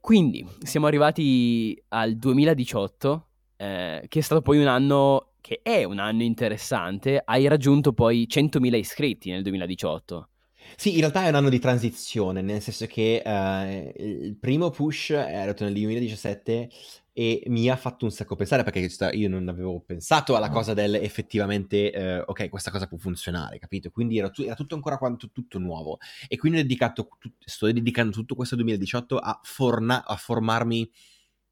[0.00, 5.98] Quindi siamo arrivati al 2018, eh, che è stato poi un anno che è un
[5.98, 7.20] anno interessante.
[7.24, 10.28] Hai raggiunto poi 100.000 iscritti nel 2018.
[10.76, 15.11] Sì, in realtà è un anno di transizione, nel senso che eh, il primo push
[15.11, 16.70] è arrivato nel 2017
[17.14, 20.94] e mi ha fatto un sacco pensare perché io non avevo pensato alla cosa del
[20.94, 23.90] effettivamente eh, ok questa cosa può funzionare capito?
[23.90, 25.98] Quindi era, era tutto ancora quanto tutto nuovo.
[26.28, 27.08] E quindi ho dedicato
[27.38, 30.90] sto dedicando tutto questo 2018 a, forna, a formarmi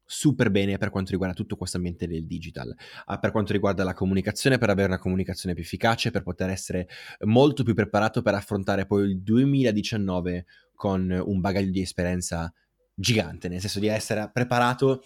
[0.03, 2.75] super bene per quanto riguarda tutto questo ambiente del digital,
[3.21, 6.89] per quanto riguarda la comunicazione, per avere una comunicazione più efficace, per poter essere
[7.21, 10.45] molto più preparato per affrontare poi il 2019
[10.75, 12.51] con un bagaglio di esperienza
[12.93, 15.01] gigante, nel senso di essere preparato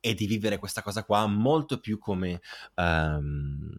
[0.00, 2.40] e di vivere questa cosa qua molto più come
[2.76, 3.74] um,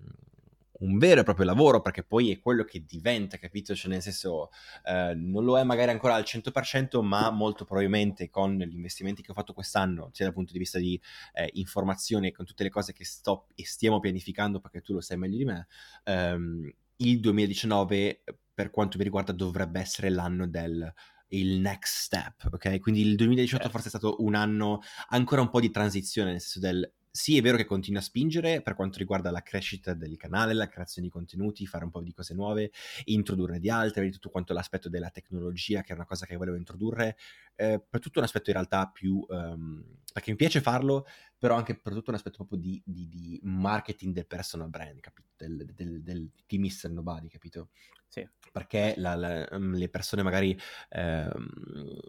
[0.80, 3.76] un vero e proprio lavoro, perché poi è quello che diventa, capito?
[3.76, 4.50] Cioè, nel senso,
[4.86, 9.32] eh, non lo è magari ancora al 100%, ma molto probabilmente con gli investimenti che
[9.32, 11.00] ho fatto quest'anno, sia dal punto di vista di
[11.34, 15.18] eh, informazione, con tutte le cose che sto e stiamo pianificando, perché tu lo sai
[15.18, 15.68] meglio di me,
[16.04, 20.94] ehm, il 2019, per quanto mi riguarda, dovrebbe essere l'anno del
[21.30, 22.80] il next step, ok?
[22.80, 23.70] Quindi il 2018 certo.
[23.70, 27.42] forse è stato un anno ancora un po' di transizione, nel senso del sì, è
[27.42, 31.14] vero che continua a spingere per quanto riguarda la crescita del canale, la creazione di
[31.14, 32.72] contenuti, fare un po' di cose nuove,
[33.06, 37.18] introdurre di altre, tutto quanto l'aspetto della tecnologia, che è una cosa che volevo introdurre,
[37.60, 39.26] eh, per tutto un aspetto in realtà più...
[39.28, 41.06] Um, perché mi piace farlo,
[41.38, 45.28] però anche per tutto un aspetto proprio di, di, di marketing del personal brand, capito?
[45.36, 46.90] Del, del, del, di Mr.
[46.90, 47.70] Nobody, capito?
[48.08, 48.28] Sì.
[48.52, 50.58] Perché la, la, mm, le persone magari
[50.90, 51.30] eh,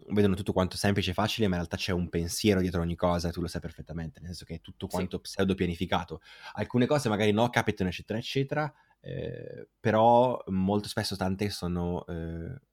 [0.09, 3.29] vedono tutto quanto semplice e facile, ma in realtà c'è un pensiero dietro ogni cosa
[3.29, 5.23] e tu lo sai perfettamente, nel senso che è tutto quanto sì.
[5.23, 6.21] pseudo pianificato.
[6.53, 12.05] Alcune cose magari no, capitano, eccetera, eccetera, eh, però molto spesso tante sono...
[12.07, 12.69] Eh,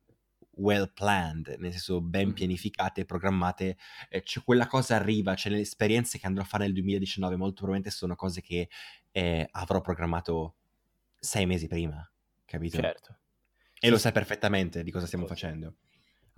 [0.59, 3.77] well planned, nel senso ben pianificate, programmate,
[4.09, 7.63] eh, c'è quella cosa arriva, c'è le esperienze che andrò a fare nel 2019, molto
[7.63, 8.69] probabilmente sono cose che
[9.11, 10.55] eh, avrò programmato
[11.19, 12.09] sei mesi prima,
[12.45, 12.77] capito?
[12.79, 13.19] Certo.
[13.81, 15.77] E sì, lo sai perfettamente di cosa stiamo facendo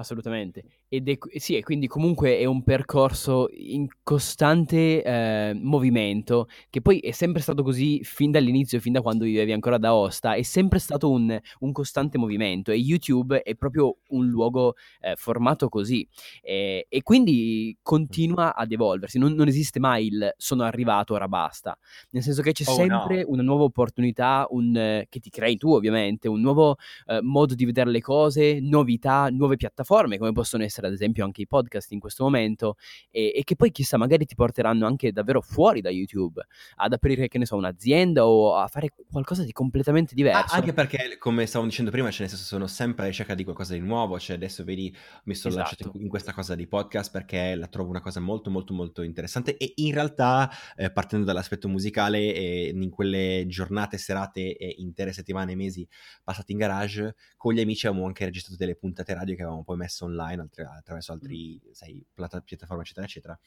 [0.00, 0.64] assolutamente.
[0.88, 6.98] Ed è, sì, e quindi comunque è un percorso in costante eh, movimento, che poi
[6.98, 10.78] è sempre stato così fin dall'inizio, fin da quando vivevi ancora da Osta, è sempre
[10.78, 16.06] stato un, un costante movimento e YouTube è proprio un luogo eh, formato così.
[16.40, 21.76] E, e, quindi continua ad evolversi, non, non, esiste mai il sono arrivato, ora basta,
[22.10, 23.30] nel senso che c'è oh, sempre no.
[23.30, 26.76] una nuova opportunità, un, eh, che ti crei tu ovviamente, un nuovo
[27.06, 31.24] eh, modo di vedere le cose, novità, nuove piattaforme piattaforme, come possono essere ad esempio
[31.24, 32.76] anche i podcast in questo momento,
[33.10, 36.44] e, e, che poi chissà magari ti porteranno anche davvero fuori da YouTube,
[36.76, 40.54] ad aprire, che ne so, un'azienda o a fare qualcosa di completamente diverso.
[40.54, 43.42] Ah, anche perché, come stavamo dicendo prima, cioè nel senso sono sempre alla ricerca di
[43.42, 45.76] qualcosa di nuovo, cioè adesso vedi, mi sono esatto.
[45.76, 49.56] lasciato in questa cosa di podcast perché la trovo una cosa molto molto molto interessante
[49.56, 55.54] e in realtà, eh, partendo dall'aspetto musicale, eh, in quelle giornate, serate e intere settimane,
[55.56, 55.86] mesi
[56.22, 59.76] passati in garage, con gli amici avevamo anche registrato delle puntate radio che avevamo poi
[59.80, 62.04] messo online attra- attraverso altri sai,
[62.44, 63.38] piattaforme, eccetera, eccetera.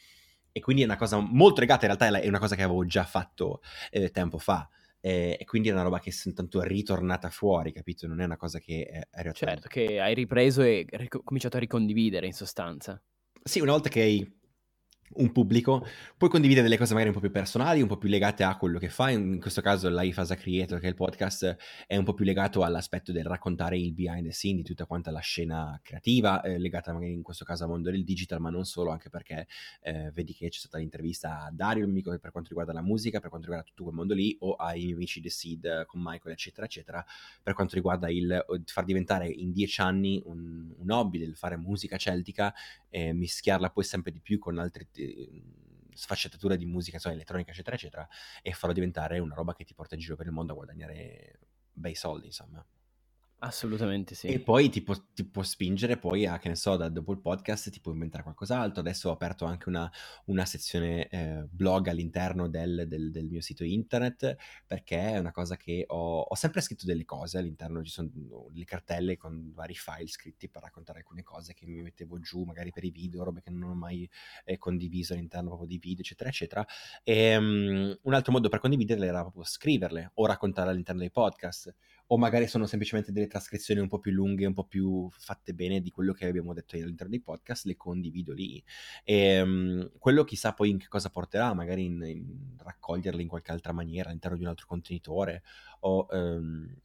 [0.51, 3.03] E quindi è una cosa molto legata, in realtà è una cosa che avevo già
[3.03, 4.69] fatto eh, tempo fa.
[4.99, 8.07] Eh, e quindi è una roba che è soltanto ritornata fuori, capito?
[8.07, 9.31] Non è una cosa che è, è.
[9.33, 13.01] Certo, che hai ripreso e ric- cominciato a ricondividere in sostanza.
[13.43, 14.41] Sì, una volta che hai
[15.15, 15.85] un pubblico,
[16.17, 18.79] puoi condividere delle cose magari un po' più personali, un po' più legate a quello
[18.79, 21.57] che fai, in questo caso Life as a Creator, che è il podcast,
[21.87, 25.11] è un po' più legato all'aspetto del raccontare il behind the scene di tutta quanta
[25.11, 28.65] la scena creativa, eh, legata magari in questo caso al mondo del digital, ma non
[28.65, 29.47] solo, anche perché
[29.81, 33.29] eh, vedi che c'è stata l'intervista a Dario, amico, per quanto riguarda la musica, per
[33.29, 36.65] quanto riguarda tutto quel mondo lì, o ai miei amici The Seed con Michael, eccetera,
[36.65, 37.05] eccetera,
[37.41, 41.97] per quanto riguarda il far diventare in dieci anni un, un hobby del fare musica
[41.97, 42.53] celtica,
[42.89, 44.87] e mischiarla poi sempre di più con altri
[45.93, 48.07] sfaccettature di musica so, elettronica, eccetera, eccetera,
[48.41, 51.39] e farlo diventare una roba che ti porta in giro per il mondo a guadagnare
[51.71, 52.65] bei soldi, insomma.
[53.43, 54.27] Assolutamente sì.
[54.27, 57.19] E poi ti può, ti può spingere poi a, che ne so, da, dopo il
[57.19, 58.79] podcast ti puoi inventare qualcos'altro.
[58.79, 59.91] Adesso ho aperto anche una,
[60.27, 65.57] una sezione eh, blog all'interno del, del, del, mio sito internet perché è una cosa
[65.57, 68.09] che ho, ho sempre scritto delle cose all'interno, ci sono
[68.53, 72.71] le cartelle con vari file scritti per raccontare alcune cose che mi mettevo giù, magari
[72.71, 74.09] per i video, robe che non ho mai
[74.45, 76.65] eh, condiviso all'interno proprio di video, eccetera, eccetera.
[77.03, 81.75] E um, un altro modo per condividerle era proprio scriverle o raccontarle all'interno dei podcast
[82.13, 85.81] o magari sono semplicemente delle trascrizioni un po' più lunghe, un po' più fatte bene
[85.81, 88.63] di quello che abbiamo detto all'interno dei podcast, le condivido lì.
[89.03, 93.51] E um, quello chissà poi in che cosa porterà, magari in, in raccoglierle in qualche
[93.51, 95.41] altra maniera all'interno di un altro contenitore
[95.79, 96.05] o...
[96.11, 96.75] Um,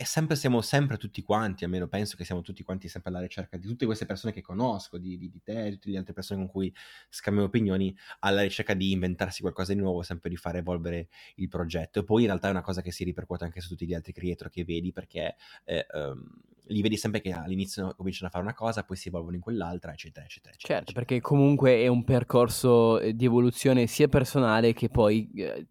[0.00, 3.56] e sempre siamo sempre tutti quanti, almeno penso che siamo tutti quanti sempre alla ricerca
[3.56, 6.38] di tutte queste persone che conosco, di, di, di te, di tutte le altre persone
[6.38, 6.72] con cui
[7.08, 11.98] scambio opinioni, alla ricerca di inventarsi qualcosa di nuovo, sempre di far evolvere il progetto.
[11.98, 14.12] E poi in realtà è una cosa che si ripercuote anche su tutti gli altri
[14.12, 15.34] creator che vedi, perché
[15.64, 16.30] eh, um,
[16.66, 19.90] li vedi sempre che all'inizio cominciano a fare una cosa, poi si evolvono in quell'altra,
[19.90, 20.54] eccetera, eccetera.
[20.54, 21.06] eccetera certo, eccetera.
[21.06, 25.28] perché comunque è un percorso eh, di evoluzione sia personale che poi...
[25.34, 25.66] Eh,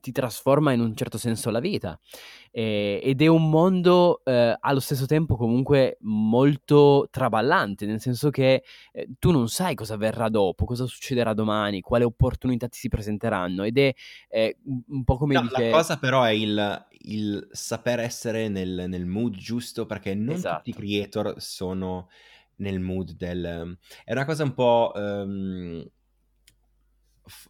[0.00, 1.98] ti trasforma in un certo senso la vita
[2.54, 8.62] eh, ed è un mondo eh, allo stesso tempo comunque molto traballante, nel senso che
[8.92, 13.64] eh, tu non sai cosa verrà dopo, cosa succederà domani, quale opportunità ti si presenteranno
[13.64, 13.94] ed è
[14.28, 15.70] eh, un po' come no, dice...
[15.70, 20.56] La cosa però è il, il saper essere nel, nel, mood giusto perché non esatto.
[20.56, 22.10] tutti i creator sono
[22.56, 23.78] nel mood del...
[24.04, 24.92] È una cosa un po'...
[24.94, 25.84] Um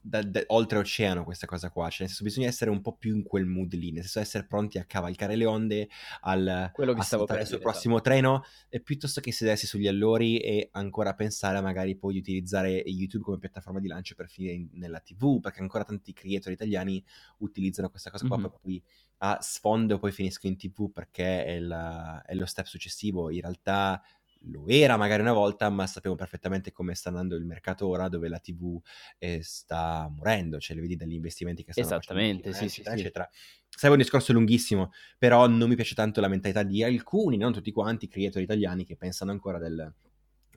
[0.00, 3.22] da, da, oltreoceano questa cosa qua, cioè nel senso bisogna essere un po' più in
[3.22, 5.88] quel mood lì, nel senso essere pronti a cavalcare le onde,
[6.22, 8.10] al, Quello che stavo sul prossimo esatto.
[8.10, 13.24] treno, e piuttosto che sedersi sugli allori e ancora pensare magari poi di utilizzare YouTube
[13.24, 17.02] come piattaforma di lancio per finire in, nella TV, perché ancora tanti creator italiani
[17.38, 18.48] utilizzano questa cosa qua mm-hmm.
[18.48, 18.82] per poi
[19.24, 24.02] a sfondo poi finisco in TV perché è, la, è lo step successivo, in realtà
[24.50, 28.28] lo era magari una volta, ma sappiamo perfettamente come sta andando il mercato ora, dove
[28.28, 28.80] la TV
[29.18, 33.00] eh, sta morendo, cioè le vedi dagli investimenti che stanno Esattamente, facendo, sì, eccetera, sì,
[33.00, 33.30] eccetera.
[33.68, 37.70] Sarebbe un discorso lunghissimo, però non mi piace tanto la mentalità di alcuni, non tutti
[37.72, 39.92] quanti, creator italiani che pensano ancora del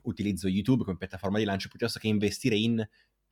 [0.06, 2.86] utilizzo YouTube come piattaforma di lancio piuttosto che investire in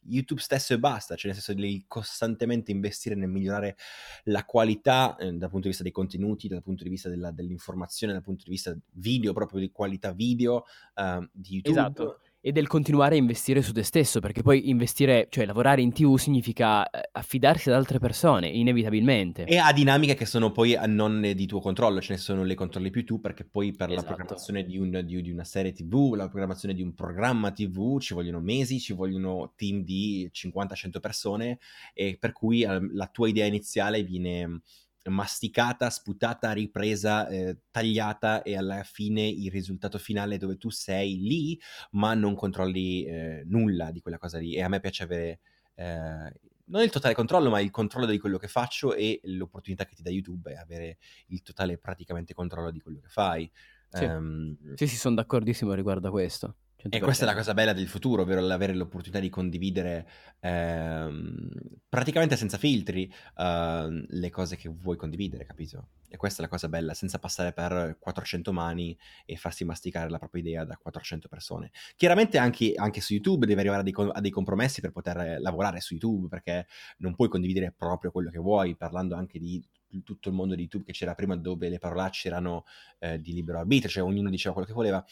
[0.07, 3.77] YouTube stesso e basta, cioè nel senso di costantemente investire nel migliorare
[4.25, 8.13] la qualità eh, dal punto di vista dei contenuti, dal punto di vista della, dell'informazione,
[8.13, 11.71] dal punto di vista video, proprio di qualità video uh, di YouTube.
[11.71, 15.95] Esatto e del continuare a investire su te stesso, perché poi investire, cioè lavorare in
[15.95, 19.45] TV significa eh, affidarsi ad altre persone, inevitabilmente.
[19.45, 22.91] E a dinamiche che sono poi non di tuo controllo, ce ne sono le controlli
[22.91, 24.03] più tu, perché poi per esatto.
[24.03, 27.99] la programmazione di, un, di, di, una serie TV, la programmazione di un programma TV
[27.99, 31.59] ci vogliono mesi, ci vogliono team di 50-100 persone,
[31.95, 34.61] e per cui eh, la tua idea iniziale viene
[35.09, 41.61] masticata, sputata, ripresa, eh, tagliata e alla fine il risultato finale dove tu sei lì
[41.93, 45.41] ma non controlli eh, nulla di quella cosa lì e a me piace avere
[45.75, 46.33] eh,
[46.67, 50.03] non il totale controllo ma il controllo di quello che faccio e l'opportunità che ti
[50.03, 50.99] dà YouTube è avere
[51.29, 53.51] il totale praticamente controllo di quello che fai.
[53.91, 56.57] Sì, um, sì, sì sono d'accordissimo riguardo a questo.
[56.85, 56.89] 100%.
[56.91, 60.07] E questa è la cosa bella del futuro, ovvero l'avere l'opportunità di condividere
[60.41, 61.49] ehm,
[61.89, 65.89] praticamente senza filtri eh, le cose che vuoi condividere, capito?
[66.09, 70.19] E questa è la cosa bella, senza passare per 400 mani e farsi masticare la
[70.19, 71.71] propria idea da 400 persone.
[71.97, 75.81] Chiaramente anche, anche su YouTube devi arrivare a dei, a dei, compromessi per poter lavorare
[75.81, 76.67] su YouTube, perché
[76.99, 79.61] non puoi condividere proprio quello che vuoi, parlando anche di
[80.05, 82.65] tutto il mondo di YouTube che c'era prima, dove le parolacce erano
[82.99, 85.05] eh, di libero arbitrio, cioè ognuno diceva quello che voleva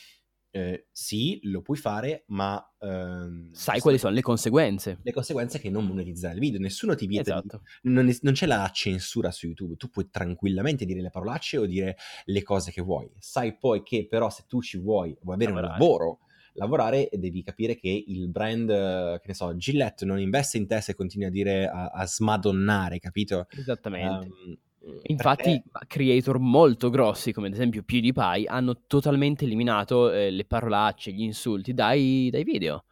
[0.54, 2.62] eh, sì, lo puoi fare, ma...
[2.80, 4.98] Ehm, Sai quali sono le conseguenze.
[5.02, 6.60] Le conseguenze che non monetizzare il video.
[6.60, 7.62] Nessuno ti vieta esatto.
[7.80, 7.90] di...
[7.90, 9.76] non, non, c'è la censura su YouTube.
[9.76, 11.96] Tu puoi tranquillamente dire le parolacce o dire
[12.26, 13.10] le cose che vuoi.
[13.18, 15.72] Sai poi che però se tu ci vuoi, vuoi avere lavorare.
[15.72, 16.18] un lavoro,
[16.52, 20.94] lavorare, devi capire che il brand, che ne so, Gillette non investe in te se
[20.94, 23.46] continui a dire, a, a smadonnare, capito?
[23.50, 24.26] Esattamente.
[24.26, 24.58] Um,
[25.04, 25.86] Infatti, perché...
[25.86, 31.74] creator molto grossi, come ad esempio PewDiePie, hanno totalmente eliminato eh, le parolacce, gli insulti
[31.74, 32.84] dai, dai, video.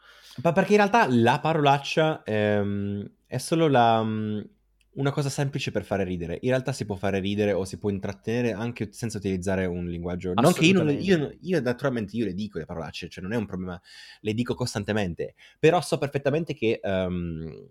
[0.43, 4.45] Ma perché in realtà la parolaccia ehm, è solo la, um,
[4.93, 6.38] una cosa semplice per fare ridere.
[6.43, 10.32] In realtà si può fare ridere o si può intrattenere anche senza utilizzare un linguaggio.
[10.34, 13.47] Non che io, io, io, naturalmente, io le dico le parolacce, cioè non è un
[13.47, 13.80] problema,
[14.20, 15.34] le dico costantemente.
[15.59, 16.80] Però so perfettamente che.
[16.82, 17.68] Um,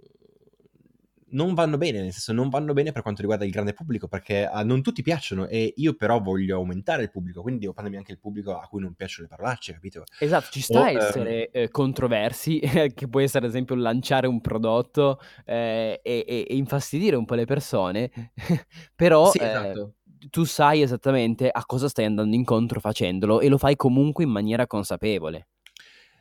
[1.31, 4.49] non vanno bene, nel senso non vanno bene per quanto riguarda il grande pubblico, perché
[4.51, 8.13] uh, non tutti piacciono e io però voglio aumentare il pubblico, quindi devo prendermi anche
[8.13, 10.03] il pubblico a cui non piacciono le parolacce, capito?
[10.19, 11.61] Esatto, ci sta a essere um...
[11.61, 12.59] eh, controversi,
[12.93, 17.45] che può essere ad esempio lanciare un prodotto eh, e, e, infastidire un po' le
[17.45, 18.11] persone,
[18.95, 19.29] però...
[19.31, 19.93] Sì, esatto.
[20.29, 24.67] tu sai esattamente a cosa stai andando incontro facendolo e lo fai comunque in maniera
[24.67, 25.47] consapevole.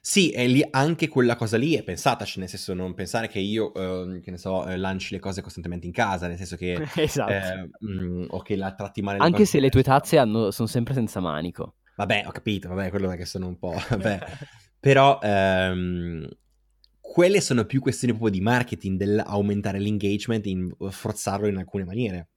[0.01, 3.73] Sì, e lì anche quella cosa lì è pensataci, nel senso non pensare che io,
[3.75, 6.83] eh, che ne so, eh, lanci le cose costantemente in casa, nel senso che...
[6.97, 7.33] esatto.
[7.33, 9.19] Eh, mh, mm, o che la tratti male.
[9.19, 11.77] Anche se le tue tazze hanno, sono sempre senza manico.
[11.97, 13.75] Vabbè, ho capito, vabbè, quello è che sono un po'...
[13.89, 14.21] Vabbè.
[14.81, 15.19] Però...
[15.23, 16.29] Ehm,
[17.01, 22.29] quelle sono più questioni proprio di marketing, dell'aumentare l'engagement, in forzarlo in alcune maniere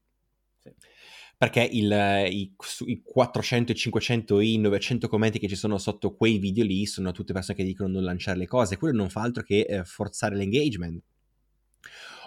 [1.41, 1.91] perché il,
[2.29, 2.53] i,
[2.85, 7.11] i, 400, i 500, i 900 commenti che ci sono sotto quei video lì sono
[7.13, 10.35] tutte persone che dicono non lanciare le cose, quello non fa altro che eh, forzare
[10.35, 11.01] l'engagement.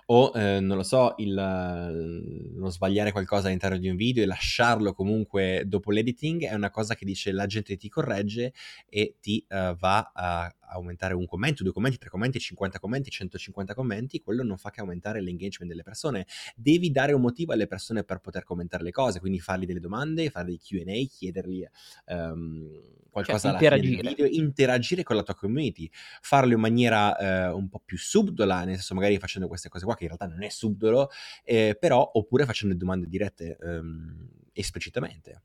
[0.07, 4.93] O eh, non lo so, il, lo sbagliare qualcosa all'interno di un video e lasciarlo
[4.93, 8.53] comunque dopo l'editing è una cosa che dice la gente ti corregge
[8.89, 13.75] e ti uh, va a aumentare un commento, due commenti, tre commenti, 50 commenti, 150
[13.75, 16.27] commenti, quello non fa che aumentare l'engagement delle persone.
[16.55, 20.31] Devi dare un motivo alle persone per poter commentare le cose, quindi fargli delle domande,
[20.31, 21.65] fare dei Q&A, chiedergli
[22.07, 25.89] um, qualcosa cioè, alla fine del video, interagire con la tua community,
[26.21, 29.95] farlo in maniera uh, un po' più subdola, nel senso magari facendo queste cose qua
[29.95, 31.09] che in realtà non è subdolo,
[31.45, 35.43] eh, però oppure facendo domande dirette um, esplicitamente.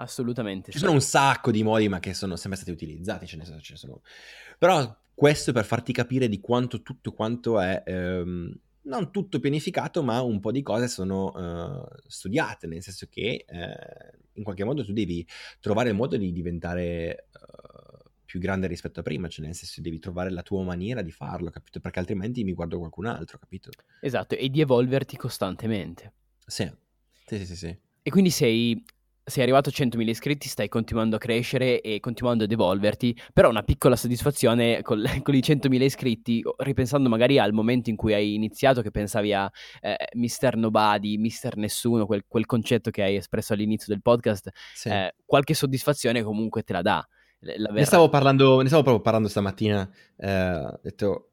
[0.00, 0.70] Assolutamente.
[0.70, 0.84] Ci sì.
[0.84, 3.60] sono un sacco di modi, ma che sono sempre stati utilizzati, ce ne sono.
[3.60, 4.02] Ce ne sono.
[4.58, 10.20] Però questo per farti capire di quanto tutto quanto è, ehm, non tutto pianificato, ma
[10.20, 13.76] un po' di cose sono uh, studiate, nel senso che eh,
[14.34, 15.26] in qualche modo tu devi
[15.58, 19.98] trovare il modo di diventare uh, più grande rispetto a prima, cioè nel senso devi
[19.98, 21.80] trovare la tua maniera di farlo, capito?
[21.80, 23.70] Perché altrimenti mi guardo qualcun altro, capito?
[24.00, 26.12] Esatto, e di evolverti costantemente.
[26.46, 26.70] Sì,
[27.26, 27.56] sì, sì, sì.
[27.56, 27.78] sì.
[28.02, 28.82] E quindi sei
[29.28, 33.62] sei arrivato a 100.000 iscritti, stai continuando a crescere e continuando ad evolverti, però una
[33.62, 38.82] piccola soddisfazione con, con i 100.000 iscritti, ripensando magari al momento in cui hai iniziato,
[38.82, 39.50] che pensavi a
[39.80, 44.88] eh, Mister Nobody, Mister Nessuno, quel, quel, concetto che hai espresso all'inizio del podcast, sì.
[44.88, 47.08] eh, qualche soddisfazione comunque te la dà.
[47.40, 51.28] Ne stavo, parlando, ne stavo proprio parlando stamattina, eh, ho detto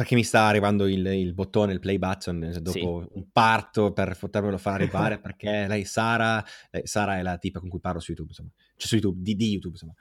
[0.00, 2.82] perché mi sta arrivando il, il bottone, il play button, eh, dopo sì.
[3.18, 7.68] un parto per potermelo far arrivare, perché lei, Sara, lei, Sara è la tipa con
[7.68, 9.92] cui parlo su YouTube, insomma, cioè su YouTube, di, di YouTube, insomma.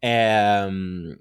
[0.00, 1.16] Ehm,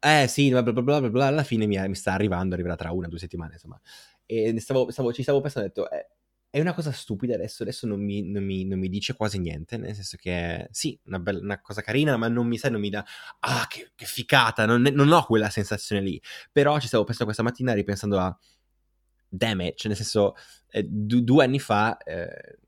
[0.00, 2.92] eh sì, bla bla bla bla bla, alla fine mi, mi, sta arrivando, arriverà tra
[2.92, 3.78] una o due settimane, insomma.
[4.24, 6.08] E stavo, stavo, ci stavo pensando, ho detto, eh,
[6.56, 9.76] è una cosa stupida adesso, adesso non mi, non, mi, non mi, dice quasi niente,
[9.76, 12.88] nel senso che sì, una, bella, una cosa carina, ma non mi sa, non mi
[12.88, 13.04] dà,
[13.40, 16.18] ah che, che ficata, non, non, ho quella sensazione lì,
[16.50, 18.34] però ci stavo pensando questa mattina ripensando a
[19.28, 20.34] damage, cioè nel senso,
[20.70, 21.98] eh, d- due anni fa...
[21.98, 22.58] Eh,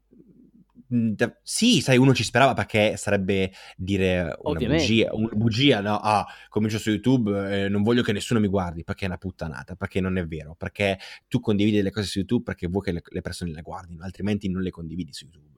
[1.43, 4.85] sì, sai, uno ci sperava perché sarebbe dire una Ovviamente.
[4.85, 5.97] bugia, una bugia, no?
[5.97, 9.75] Ah, comincio su YouTube e non voglio che nessuno mi guardi perché è una puttanata,
[9.75, 13.03] perché non è vero, perché tu condividi le cose su YouTube perché vuoi che le,
[13.07, 15.57] le persone le guardino, altrimenti non le condividi su YouTube.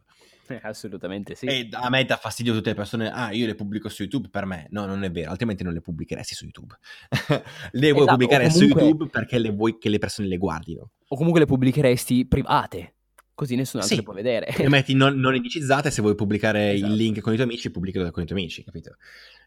[0.48, 1.46] Eh, assolutamente sì.
[1.46, 4.46] E a me dà fastidio tutte le persone, ah, io le pubblico su YouTube per
[4.46, 4.66] me.
[4.70, 6.76] No, non è vero, altrimenti non le pubblicheresti su YouTube.
[7.70, 8.80] le vuoi esatto, pubblicare comunque...
[8.80, 10.90] su YouTube perché le vuoi che le persone le guardino.
[11.06, 12.94] O comunque le pubblicheresti private
[13.40, 14.02] così nessuno altro sì.
[14.02, 14.52] può vedere.
[14.54, 16.92] Le metti non, non indicizzate, se vuoi pubblicare esatto.
[16.92, 18.96] il link con i tuoi amici, pubblicalo con i tuoi amici, capito?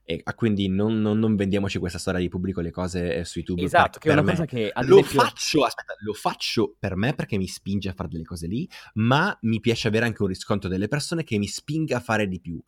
[0.04, 3.38] E ah, quindi non, non, non, vendiamoci questa storia di pubblico le cose eh, su
[3.38, 3.62] YouTube.
[3.62, 4.32] Esatto, per, che è una me.
[4.32, 4.72] cosa che...
[4.82, 5.22] Lo esempio...
[5.22, 9.38] faccio, aspetta, lo faccio per me perché mi spinge a fare delle cose lì, ma
[9.42, 12.60] mi piace avere anche un riscontro delle persone che mi spinga a fare di più.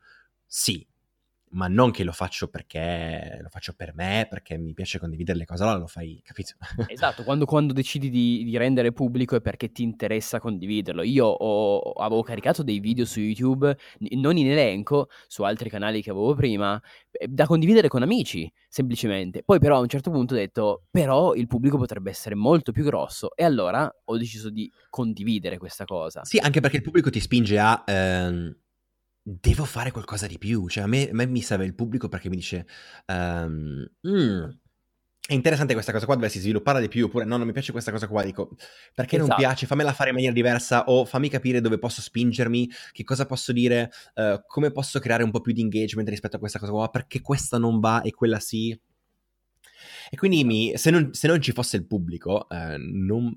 [0.46, 0.86] Sì,
[1.56, 5.46] ma non che lo faccio perché lo faccio per me, perché mi piace condividere le
[5.46, 6.54] cose, allora lo fai, capito?
[6.96, 11.02] Esatto, quando, quando decidi di, di, rendere pubblico è perché ti interessa condividerlo.
[11.04, 13.76] Io ho, avevo caricato dei video su YouTube,
[14.12, 16.82] non in elenco, su altri canali che avevo prima,
[17.12, 19.44] eh, da condividere con amici, semplicemente.
[19.44, 22.84] Poi però a un certo punto ho detto, però il pubblico potrebbe essere molto più
[22.84, 26.24] grosso e allora ho deciso di condividere questa cosa.
[26.24, 27.84] Sì, anche perché il pubblico ti spinge a...
[27.86, 28.56] Ehm
[29.28, 30.68] devo fare qualcosa di più.
[30.68, 32.68] Cioè, a me, a me mi serve il pubblico perché mi dice:
[33.08, 34.44] um, mm,
[35.28, 37.06] È interessante questa cosa qua, dovresti svilupparla di più.
[37.06, 38.24] Oppure no, non mi piace questa cosa qua.
[38.24, 38.56] Dico,
[38.94, 39.30] perché esatto.
[39.32, 39.66] non piace?
[39.66, 40.86] Fammela fare in maniera diversa.
[40.86, 45.32] O fammi capire dove posso spingermi, che cosa posso dire, uh, come posso creare un
[45.32, 46.90] po' più di engagement rispetto a questa cosa qua.
[46.90, 48.80] Perché questa non va e quella sì.
[50.08, 53.36] E quindi mi, se, non, se, non, ci fosse il pubblico, uh, non,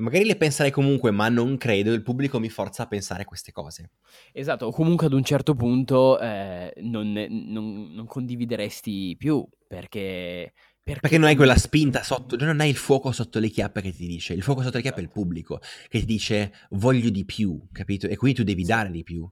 [0.00, 3.90] magari le penserei comunque, ma non credo, il pubblico mi forza a pensare queste cose.
[4.32, 11.00] Esatto, comunque ad un certo punto eh, non, non, non, condivideresti più, perché, perché...
[11.00, 14.06] Perché non hai quella spinta sotto, non hai il fuoco sotto le chiappe che ti
[14.06, 17.68] dice, il fuoco sotto le chiappe è il pubblico, che ti dice voglio di più,
[17.70, 18.06] capito?
[18.06, 19.28] E quindi tu devi dare di più.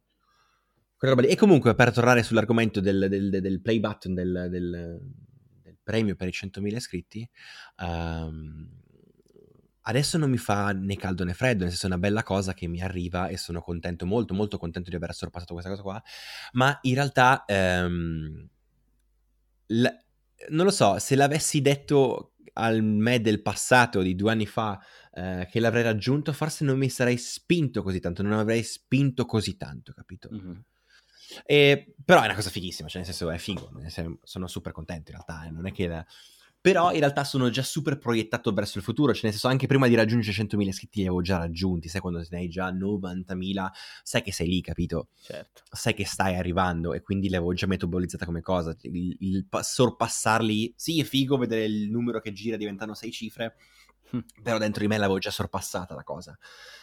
[1.01, 5.01] E comunque, per tornare sull'argomento del, del, del play button, del, del,
[5.89, 7.31] premio per i 100.000 iscritti,
[7.79, 8.69] um,
[9.89, 12.67] adesso non mi fa né caldo né freddo, nel senso è una bella cosa che
[12.67, 16.03] mi arriva e sono contento, molto molto contento di aver sorpassato questa cosa qua,
[16.53, 18.49] ma in realtà ehm,
[19.67, 19.87] l-
[20.51, 24.79] non lo so, se l'avessi detto al me del passato di due anni fa
[25.13, 29.57] eh, che l'avrei raggiunto, forse non mi sarei spinto così tanto, non avrei spinto così
[29.57, 30.29] tanto, capito?
[30.33, 30.59] Mm-hmm.
[31.45, 33.71] E, però è una cosa fighissima, cioè nel senso è figo,
[34.23, 35.89] sono super contento in realtà, eh, non è che...
[35.89, 36.07] La
[36.61, 39.87] però in realtà sono già super proiettato verso il futuro, cioè nel senso anche prima
[39.87, 43.69] di raggiungere 100.000 iscritti li avevo già raggiunti, sai quando ne hai già 90.000,
[44.03, 45.09] sai che sei lì, capito?
[45.21, 45.63] Certo.
[45.71, 51.01] Sai che stai arrivando e quindi l'avevo già metabolizzata come cosa, il, il sorpassarli, sì
[51.01, 53.57] è figo vedere il numero che gira diventando 6 cifre,
[54.11, 54.19] hm.
[54.43, 56.37] però dentro di me l'avevo già sorpassata la cosa.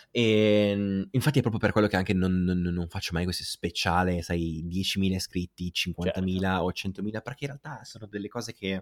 [0.09, 3.43] E ehm, infatti è proprio per quello che anche non, non, non faccio mai questo
[3.43, 6.63] speciale, sai, 10.000 iscritti, 50.000 certo.
[6.63, 8.81] o 100.000, perché in realtà sono delle cose che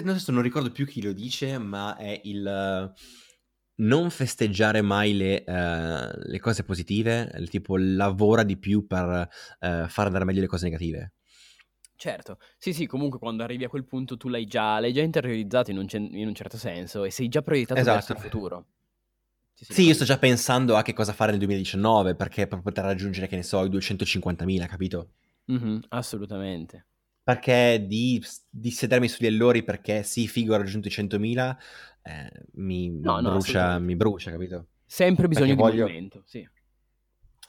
[0.00, 2.92] adesso non ricordo più chi lo dice, ma è il
[3.74, 9.28] non festeggiare mai le, uh, le cose positive, il tipo lavora di più per
[9.60, 11.12] uh, far andare meglio le cose negative.
[11.96, 15.70] Certo, sì sì, comunque quando arrivi a quel punto tu l'hai già, l'hai già interiorizzato
[15.70, 17.96] in un, in un, certo senso e sei già proiettato esatto.
[17.96, 18.66] verso il futuro.
[19.54, 22.60] Sì, sì, sì io sto già pensando a che cosa fare nel 2019 perché per
[22.60, 25.12] poter raggiungere, che ne so, i 250.000, capito?
[25.52, 26.86] Mm-hmm, assolutamente
[27.22, 31.56] perché di, di, sedermi sugli allori perché sì, figo, ho raggiunto i 100.000,
[32.02, 34.66] eh, mi, no, no, brucia, mi brucia, capito?
[34.84, 35.86] Sempre bisogno perché di voglio...
[35.86, 36.48] movimento, sì.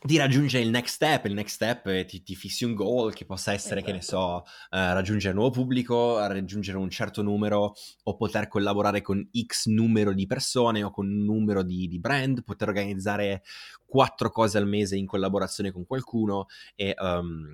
[0.06, 3.54] Di raggiungere il next step, il next step ti, ti fissi un goal che possa
[3.54, 3.86] essere, esatto.
[3.86, 4.44] che ne esatto.
[4.46, 9.68] so, eh, raggiungere un nuovo pubblico, raggiungere un certo numero o poter collaborare con X
[9.68, 13.44] numero di persone o con un numero di, di brand, poter organizzare
[13.86, 16.46] quattro cose al mese in collaborazione con qualcuno
[16.76, 16.94] e...
[17.00, 17.48] Um,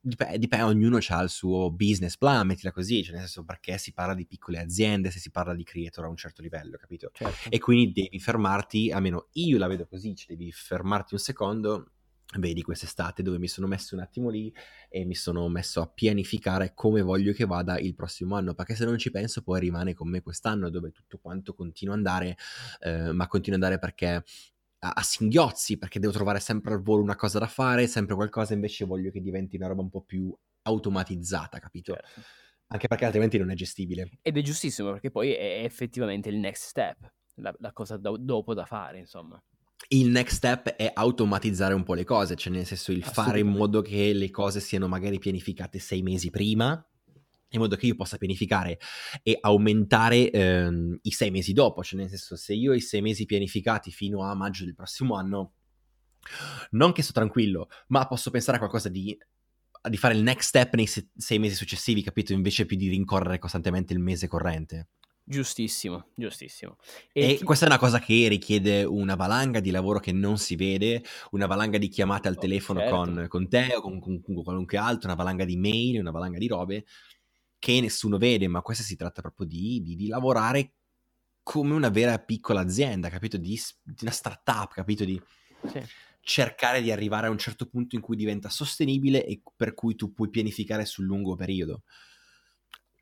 [0.00, 3.92] dipende, dipende, ognuno ha il suo business plan, mettila così, cioè nel senso perché si
[3.92, 7.10] parla di piccole aziende, se si parla di creator a un certo livello, capito?
[7.12, 7.48] Certo.
[7.48, 11.92] E quindi devi fermarti, almeno io la vedo così, cioè devi fermarti un secondo
[12.38, 14.54] vedi quest'estate dove mi sono messo un attimo lì
[14.88, 18.84] e mi sono messo a pianificare come voglio che vada il prossimo anno, perché se
[18.84, 22.36] non ci penso poi rimane con me quest'anno dove tutto quanto continua ad andare,
[22.80, 24.22] eh, ma continua ad andare perché
[24.80, 28.54] a, a, singhiozzi perché devo trovare sempre al volo una cosa da fare, sempre qualcosa
[28.54, 31.94] invece voglio che diventi una roba un po' più automatizzata, capito?
[31.94, 32.20] Certo.
[32.68, 34.08] Anche perché altrimenti non è gestibile.
[34.22, 38.54] Ed è giustissimo perché poi è effettivamente il next step, la, la cosa do- dopo
[38.54, 39.42] da fare, insomma.
[39.88, 43.48] Il next step è automatizzare un po' le cose, cioè nel senso il fare in
[43.48, 46.84] modo che le cose siano magari pianificate sei mesi prima,
[47.50, 48.78] in modo che io possa pianificare
[49.22, 53.00] e aumentare ehm, i sei mesi dopo, cioè nel senso se io ho i sei
[53.00, 55.54] mesi pianificati fino a maggio del prossimo anno,
[56.70, 59.16] non che sto tranquillo, ma posso pensare a qualcosa di,
[59.88, 62.32] di fare il next step nei se- sei mesi successivi, capito?
[62.32, 64.88] Invece più di rincorrere costantemente il mese corrente.
[65.22, 66.76] Giustissimo, giustissimo.
[67.12, 67.44] E, e chi...
[67.44, 71.46] questa è una cosa che richiede una valanga di lavoro che non si vede, una
[71.46, 72.96] valanga di chiamate al oh, telefono certo.
[72.96, 76.38] con, con, te o con, con, con, qualunque altro, una valanga di mail, una valanga
[76.38, 76.84] di robe
[77.60, 80.72] che nessuno vede, ma questa si tratta proprio di, di, di lavorare
[81.44, 83.36] come una vera piccola azienda, capito?
[83.36, 85.04] Di, di una startup, capito?
[85.04, 85.20] Di
[85.68, 85.80] sì.
[86.20, 90.12] cercare di arrivare a un certo punto in cui diventa sostenibile e per cui tu
[90.12, 91.82] puoi pianificare sul lungo periodo.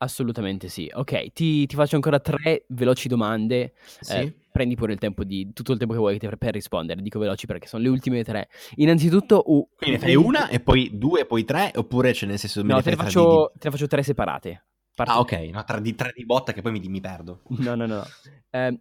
[0.01, 0.89] Assolutamente sì.
[0.93, 3.73] Ok, ti, ti faccio ancora tre veloci domande.
[3.99, 4.13] Sì.
[4.13, 7.01] Eh, prendi pure il tempo di tutto il tempo che vuoi per rispondere.
[7.01, 8.47] Dico veloci perché sono le ultime tre.
[8.75, 12.39] Innanzitutto, uh, quindi ne fai una e poi due e poi tre, oppure c'è nel
[12.39, 14.63] senso no, te ne, faccio, te ne faccio tre separate.
[14.95, 15.11] Parti...
[15.11, 17.41] Ah, ok, no, tre, di, tre di botta che poi mi, mi perdo.
[17.57, 18.05] No, no, no.
[18.49, 18.79] Eh,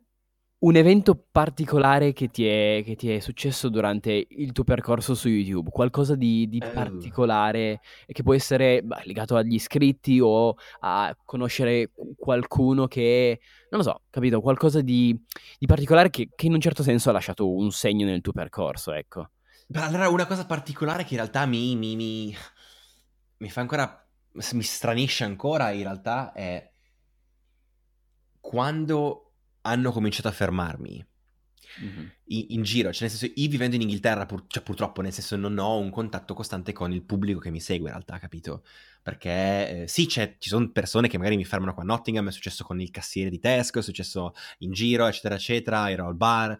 [0.61, 5.28] un evento particolare che ti, è, che ti, è, successo durante il tuo percorso su
[5.28, 6.72] YouTube, qualcosa di, di uh.
[6.72, 13.38] particolare che può essere beh, legato agli iscritti o a conoscere qualcuno che,
[13.70, 15.16] non lo so, capito, qualcosa di,
[15.59, 18.92] di particolare che, che, in un certo senso ha lasciato un segno nel tuo percorso,
[18.92, 19.30] ecco.
[19.68, 22.34] Beh, allora una cosa particolare che in realtà mi, mi, mi,
[23.36, 26.72] mi fa ancora, mi stranisce ancora in realtà è
[28.40, 29.28] quando
[29.69, 31.07] hanno cominciato a fermarmi.
[31.81, 32.07] Mm-hmm.
[32.25, 35.37] In, in, giro, cioè nel senso, io vivendo in Inghilterra, pur, cioè, purtroppo, nel senso,
[35.37, 38.64] non ho un contatto costante con il pubblico che mi segue, in realtà, capito?
[39.03, 42.64] Perché eh, sì, ci sono persone che magari mi fermano qua a Nottingham, è successo
[42.64, 46.59] con il cassiere di Tesco, è successo in giro, eccetera, eccetera, ero al bar.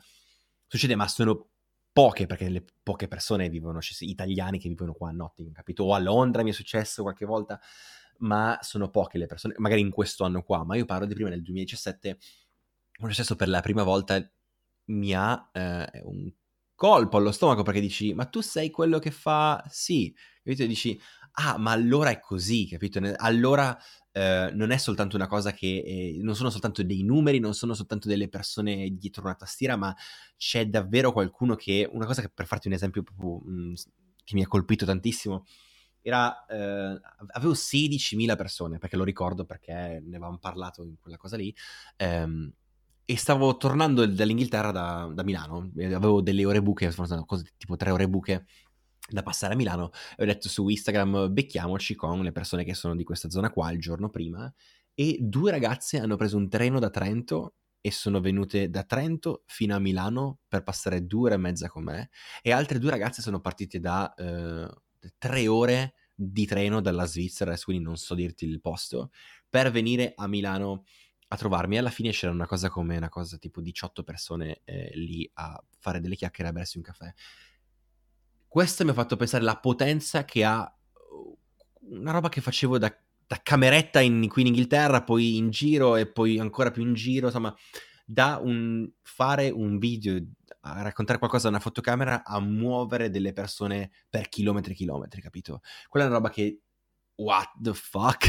[0.67, 1.49] Succede, ma sono
[1.93, 5.85] poche, perché le poche persone vivono, cioè, italiani che vivono qua a Nottingham, capito?
[5.85, 7.61] O a Londra mi è successo qualche volta,
[8.19, 11.29] ma sono poche le persone, magari in questo anno qua, ma io parlo di prima,
[11.29, 12.19] nel 2017
[13.01, 14.21] un successo per la prima volta
[14.87, 16.33] mi ha eh, un
[16.75, 20.99] colpo allo stomaco perché dici ma tu sei quello che fa sì e tu dici
[21.41, 23.01] ah, ma allora è così, capito?
[23.17, 23.77] Allora
[24.13, 27.75] eh, non è soltanto una cosa che, eh, non sono soltanto dei numeri, non sono
[27.75, 29.95] soltanto delle persone dietro una tastiera, ma
[30.37, 33.75] c'è davvero qualcuno che, una cosa che per farti un esempio proprio, mh, mm,
[34.25, 35.45] che mi ha colpito tantissimo,
[36.01, 41.37] era, eh, avevo 16.000 persone, perché lo ricordo perché ne avevamo parlato in quella cosa
[41.37, 41.55] lì,
[41.97, 42.53] ehm,
[43.11, 46.93] e stavo tornando dall'Inghilterra da, da Milano, avevo delle ore buche,
[47.57, 48.45] tipo tre ore buche
[49.09, 52.95] da passare a Milano e ho detto su Instagram becchiamoci con le persone che sono
[52.95, 54.53] di questa zona qua il giorno prima
[54.93, 59.75] e due ragazze hanno preso un treno da Trento e sono venute da Trento fino
[59.75, 62.11] a Milano per passare due ore e mezza con me
[62.43, 64.69] e altre due ragazze sono partite da eh,
[65.17, 69.13] tre ore di treno dalla Svizzera, quindi non so dirti il posto,
[69.49, 70.83] per venire a Milano
[71.29, 71.79] a trovarmi.
[71.79, 76.01] Alla fine c'era una cosa come una cosa tipo 18 persone eh, lì a fare
[76.01, 77.13] delle chiacchiere a bersi un caffè
[78.49, 80.75] questo mi ha fatto pensare alla potenza che ha
[81.13, 81.39] uh,
[81.91, 82.93] una roba che facevo da,
[83.27, 87.27] da cameretta in, qui in Inghilterra, poi in giro e poi ancora più in giro,
[87.27, 87.55] insomma,
[88.07, 90.19] da un, fare un video,
[90.63, 95.61] a raccontare qualcosa da una fotocamera, a muovere delle persone per chilometri e chilometri, capito?
[95.89, 96.63] Quella è una roba che
[97.19, 98.27] what the fuck?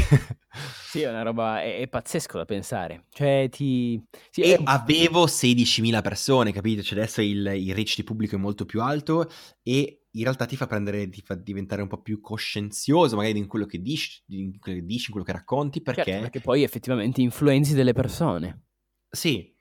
[0.84, 3.06] sì, è una roba, è, è pazzesco da pensare.
[3.12, 4.02] Cioè, ti...
[4.30, 4.62] Sì, e è...
[4.64, 6.82] avevo 16.000 persone, capito?
[6.82, 9.30] Cioè, adesso il, il reach di pubblico è molto più alto
[9.64, 13.48] e in realtà ti fa prendere, ti fa diventare un po' più coscienzioso magari in
[13.48, 16.04] quello che dici, in quello che, dici, in quello che racconti, perché...
[16.04, 18.64] Certo, perché poi effettivamente influenzi delle persone.
[19.10, 19.56] Sì,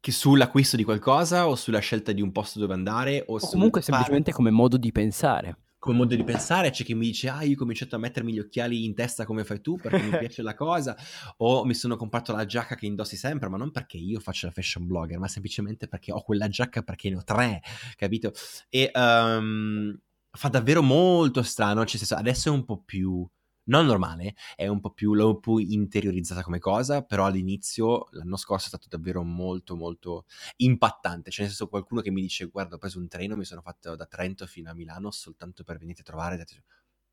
[0.00, 3.82] che sull'acquisto di qualcosa o sulla scelta di un posto dove andare o, o comunque
[3.82, 7.54] semplicemente come modo di pensare come modo di pensare, c'è chi mi dice, ah, io
[7.54, 10.54] ho cominciato a mettermi gli occhiali in testa come fai tu perché mi piace la
[10.54, 10.96] cosa,
[11.38, 14.52] o mi sono comprato la giacca che indossi sempre, ma non perché io faccio la
[14.52, 17.60] fashion blogger, ma semplicemente perché ho quella giacca perché ne ho tre,
[17.96, 18.30] capito?
[18.68, 19.98] E um,
[20.30, 23.28] fa davvero molto strano, cioè adesso è un po' più
[23.64, 28.66] non normale, è un po' più, l'ho più interiorizzata come cosa, però all'inizio, l'anno scorso,
[28.66, 31.30] è stato davvero molto, molto impattante.
[31.30, 33.94] Cioè, nel senso, qualcuno che mi dice, guarda, ho preso un treno, mi sono fatto
[33.94, 36.54] da Trento fino a Milano soltanto per venirti a trovare, e detto,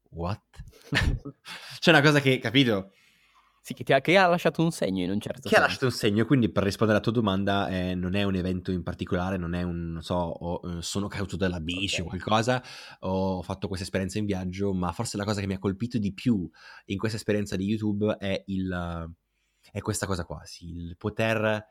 [0.09, 0.41] what?
[1.79, 2.91] C'è una cosa che, capito?
[3.61, 5.55] Sì, che, ha, che, ha, lasciato un segno in un certo che senso.
[5.55, 8.35] Che ha lasciato un segno, quindi per rispondere alla tua domanda, eh, non è un
[8.35, 12.05] evento in particolare, non è un, non so, ho, eh, sono caduto dalla bici o
[12.05, 12.19] okay.
[12.19, 12.63] qualcosa,
[12.99, 16.13] ho fatto questa esperienza in viaggio, ma forse la cosa che mi ha colpito di
[16.13, 16.49] più
[16.85, 19.13] in questa esperienza di YouTube è, il,
[19.71, 21.65] è questa cosa qua, sì, il poter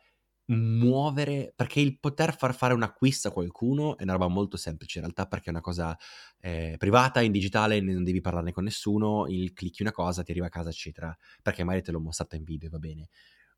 [0.50, 4.98] muovere, perché il poter far fare un acquisto a qualcuno è una roba molto semplice
[4.98, 5.96] in realtà perché è una cosa
[6.40, 10.46] eh, privata, in digitale, non devi parlarne con nessuno, il clicchi una cosa, ti arriva
[10.46, 13.08] a casa eccetera, perché magari te l'ho mostrata in video va bene.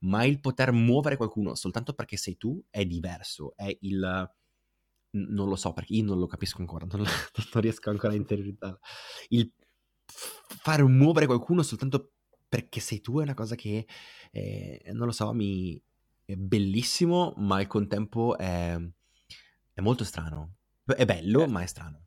[0.01, 4.31] Ma il poter muovere qualcuno soltanto perché sei tu è diverso, è il...
[5.11, 7.01] non lo so perché io non lo capisco ancora, non,
[7.53, 8.79] non riesco ancora a interiorizzare.
[9.29, 9.53] Il
[10.63, 12.13] fare muovere qualcuno soltanto
[12.49, 13.87] perché sei tu è una cosa che,
[14.33, 15.81] eh, non lo so, mi,
[16.37, 18.77] bellissimo, ma al contempo è,
[19.73, 20.55] è molto strano.
[20.85, 21.53] È bello, certo.
[21.53, 22.01] ma è strano.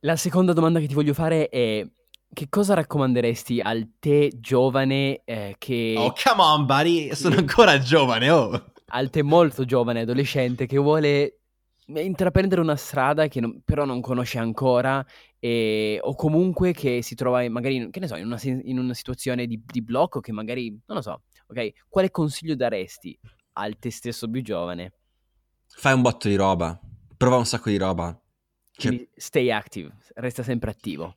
[0.00, 1.86] La seconda domanda che ti voglio fare è
[2.32, 5.94] che cosa raccomanderesti al te giovane eh, che...
[5.96, 8.72] Oh, come on, buddy, sono ancora giovane, oh!
[8.88, 11.38] Al te molto giovane, adolescente, che vuole
[11.86, 15.04] intraprendere una strada che non, però non conosce ancora
[15.38, 19.46] e, o comunque che si trova magari, che ne so, in una, in una situazione
[19.46, 21.86] di, di blocco che magari, non lo so, ok?
[21.88, 23.18] Quale consiglio daresti
[23.52, 24.92] al te stesso più giovane?
[25.68, 26.78] Fai un botto di roba,
[27.16, 28.18] prova un sacco di roba.
[28.72, 29.08] Cioè...
[29.14, 31.16] stay active, resta sempre attivo.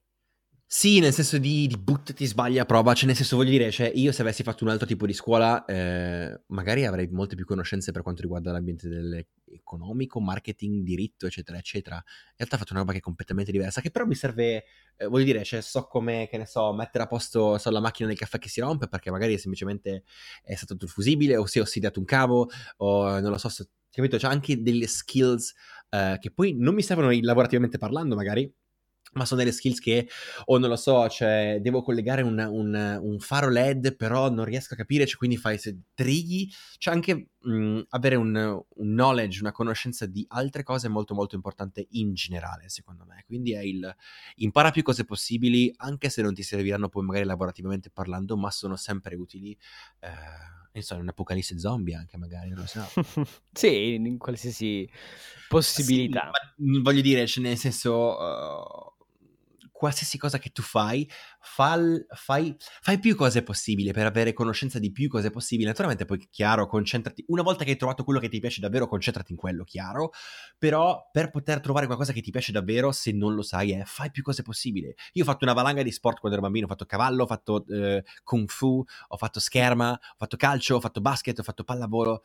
[0.72, 4.12] Sì, nel senso di, di buttati, sbaglia, prova, cioè nel senso voglio dire, cioè io
[4.12, 8.04] se avessi fatto un altro tipo di scuola, eh, magari avrei molte più conoscenze per
[8.04, 11.96] quanto riguarda l'ambiente economico, marketing, diritto, eccetera, eccetera.
[11.96, 14.64] In realtà ho fatto una roba che è completamente diversa, che però mi serve,
[14.96, 18.08] eh, voglio dire, cioè so come, che ne so, mettere a posto so, la macchina
[18.08, 20.04] del caffè che si rompe perché magari semplicemente
[20.44, 22.48] è stato tutto fusibile o si è ossidato un cavo
[22.78, 24.18] o non lo so, se, capito?
[24.18, 25.52] C'è anche delle skills
[25.90, 28.52] eh, che poi non mi servono lavorativamente parlando magari,
[29.14, 30.08] ma sono delle skills che,
[30.46, 34.74] o non lo so, cioè, devo collegare un, un, un faro LED, però non riesco
[34.74, 39.52] a capire, cioè, quindi fai se trighi, cioè anche mh, avere un, un, knowledge, una
[39.52, 43.96] conoscenza di altre cose è molto molto importante in generale, secondo me, quindi è il
[44.38, 48.76] impara più cose possibili, anche se non ti serviranno poi magari lavorativamente parlando, ma sono
[48.76, 49.58] sempre utili,
[50.00, 50.10] eh,
[50.74, 52.88] insomma, in un'apocalisse zombie anche magari, non lo so.
[53.52, 54.90] sì, in qualsiasi
[55.48, 56.30] possibilità.
[56.58, 57.94] Sì, voglio dire, cioè, nel senso...
[57.94, 58.98] Uh
[59.80, 61.10] qualsiasi cosa che tu fai,
[61.40, 65.70] fai, fai, fai più cose possibili per avere conoscenza di più cose possibili.
[65.70, 69.32] Naturalmente poi, chiaro, concentrati, una volta che hai trovato quello che ti piace davvero, concentrati
[69.32, 70.12] in quello, chiaro,
[70.58, 74.12] però per poter trovare qualcosa che ti piace davvero, se non lo sai, è fai
[74.12, 74.94] più cose possibili.
[75.14, 77.66] Io ho fatto una valanga di sport quando ero bambino, ho fatto cavallo, ho fatto
[77.68, 82.24] eh, kung fu, ho fatto scherma, ho fatto calcio, ho fatto basket, ho fatto pallavolo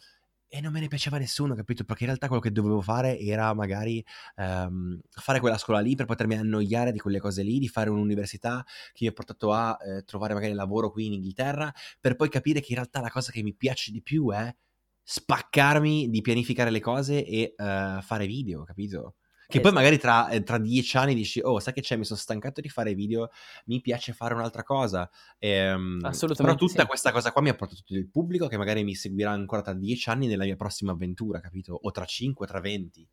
[0.49, 1.85] e non me ne piaceva nessuno, capito?
[1.85, 4.05] Perché in realtà quello che dovevo fare era magari
[4.37, 8.65] um, fare quella scuola lì per potermi annoiare di quelle cose lì, di fare un'università
[8.93, 12.61] che mi ha portato a eh, trovare magari lavoro qui in Inghilterra, per poi capire
[12.61, 14.55] che in realtà la cosa che mi piace di più è
[15.03, 19.17] spaccarmi di pianificare le cose e uh, fare video, capito?
[19.55, 19.73] Che esatto.
[19.73, 22.61] poi magari tra, eh, tra, dieci anni dici, oh, sai che c'è, mi sono stancato
[22.61, 23.31] di fare video,
[23.67, 25.09] mi piace fare un'altra cosa.
[25.39, 26.43] Ehm, Assolutamente.
[26.43, 26.89] Però tutta sì.
[26.89, 29.73] questa cosa qua mi ha portato tutto il pubblico che magari mi seguirà ancora tra
[29.73, 31.79] dieci anni nella mia prossima avventura, capito?
[31.81, 33.09] O tra cinque, tra venti.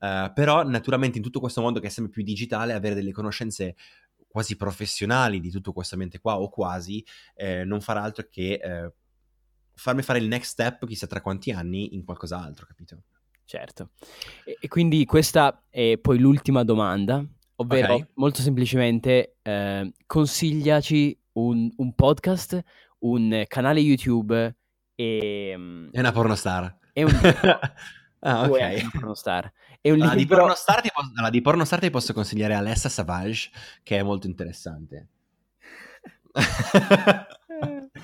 [0.00, 3.76] Uh, però naturalmente in tutto questo mondo che è sempre più digitale, avere delle conoscenze
[4.26, 7.04] quasi professionali di tutto questo ambiente qua, o quasi,
[7.34, 8.92] eh, non farà altro che eh,
[9.74, 13.02] farmi fare il next step, chissà tra quanti anni, in qualcos'altro, capito?
[13.46, 13.90] Certo.
[14.44, 17.24] E, e quindi questa è poi l'ultima domanda,
[17.56, 18.06] ovvero okay.
[18.14, 22.60] molto semplicemente eh, consigliaci un, un, podcast,
[23.00, 24.56] un canale YouTube
[24.94, 25.88] e...
[25.92, 26.76] È una pornostar.
[26.92, 27.12] È un...
[28.20, 28.58] ah, ok.
[28.58, 29.52] È una pornostar.
[29.80, 30.34] È un allora, libro...
[30.34, 33.50] di, pornostar ti posso, allora, di pornostar ti posso consigliare Alessa Savage,
[33.84, 35.08] che è molto interessante.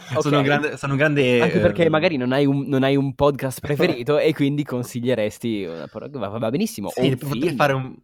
[0.08, 0.20] okay.
[0.22, 1.40] sono, un grande, sono un grande...
[1.40, 5.64] Anche perché eh, magari non hai un, non hai un podcast preferito e quindi consiglieresti...
[5.64, 6.90] Va, va benissimo.
[6.90, 7.94] Sì, potrei fare un,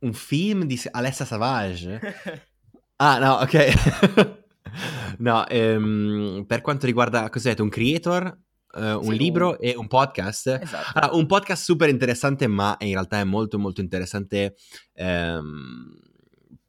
[0.00, 2.00] un, film di Alessa Savage.
[2.96, 4.38] ah, no, ok.
[5.18, 8.38] no, ehm, per quanto riguarda, cos'è, un creator,
[8.74, 9.56] Uh, un sì, libro un...
[9.60, 10.58] e un podcast.
[10.62, 10.98] Esatto.
[10.98, 14.54] Allora, un podcast super interessante, ma in realtà è molto molto interessante.
[14.94, 15.94] Um,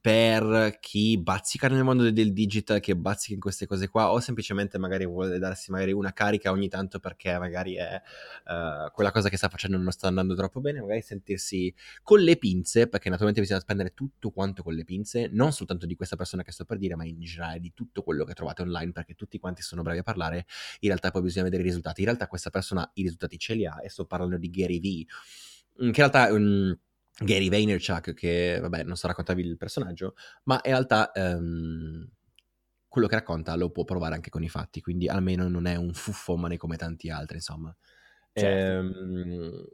[0.03, 4.77] per chi bazzica nel mondo del digital, che bazzica in queste cose qua, o semplicemente
[4.77, 8.01] magari vuole darsi magari una carica ogni tanto perché magari è
[8.47, 12.35] uh, quella cosa che sta facendo non sta andando troppo bene, magari sentirsi con le
[12.35, 16.43] pinze, perché naturalmente bisogna spendere tutto quanto con le pinze, non soltanto di questa persona
[16.43, 19.39] che sto per dire, ma in generale di tutto quello che trovate online, perché tutti
[19.39, 20.47] quanti sono bravi a parlare,
[20.81, 22.01] in realtà poi bisogna vedere i risultati.
[22.01, 25.05] In realtà questa persona i risultati ce li ha, e sto parlando di Gary V,
[25.77, 26.29] che in realtà...
[26.33, 26.77] Um,
[27.19, 30.15] Gary Vaynerchuk, che vabbè, non so raccontarvi il personaggio,
[30.45, 32.07] ma in realtà um,
[32.87, 35.93] quello che racconta lo può provare anche con i fatti, quindi almeno non è un
[35.93, 37.75] fuffomane come tanti altri, insomma.
[38.35, 38.73] Certo.
[38.81, 39.65] Ehm,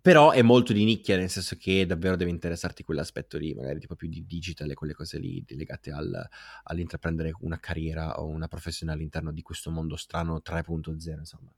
[0.00, 3.96] però è molto di nicchia, nel senso che davvero deve interessarti quell'aspetto lì, magari tipo
[3.96, 6.26] più di digital e quelle cose lì legate al,
[6.64, 11.52] all'intraprendere una carriera o una professione all'interno di questo mondo strano 3.0, insomma.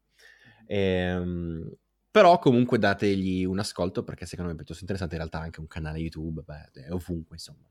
[0.67, 1.71] Ehm,
[2.11, 5.15] però comunque dategli un ascolto perché secondo me è piuttosto interessante.
[5.15, 7.69] In realtà anche un canale YouTube, beh, è ovunque insomma.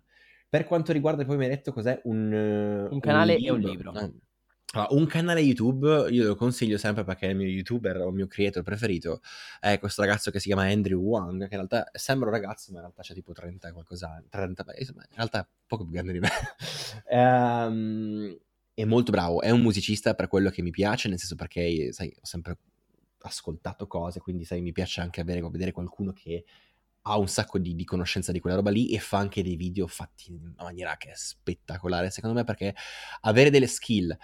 [0.47, 2.87] Per quanto riguarda, poi mi hai detto cos'è un...
[2.89, 3.91] Un canale un e un libro.
[3.91, 4.09] Ah.
[4.71, 8.13] Allora, un canale YouTube, io lo consiglio sempre perché è il mio youtuber o il
[8.13, 9.19] mio creator preferito,
[9.59, 12.77] è questo ragazzo che si chiama Andrew Wang, che in realtà sembra un ragazzo, ma
[12.77, 16.19] in realtà c'ha tipo 30 qualcosa, 30, insomma, in realtà è poco più grande di
[16.19, 16.29] me.
[17.09, 18.37] um,
[18.75, 22.15] è molto bravo, è un musicista per quello che mi piace, nel senso perché, sai,
[22.15, 22.57] ho sempre
[23.21, 26.45] ascoltato cose, quindi sai, mi piace anche avere, vedere qualcuno che
[27.03, 29.87] ha un sacco di, di, conoscenza di quella roba lì e fa anche dei video
[29.87, 32.75] fatti in una maniera che è spettacolare, secondo me, perché
[33.21, 34.15] avere delle skill,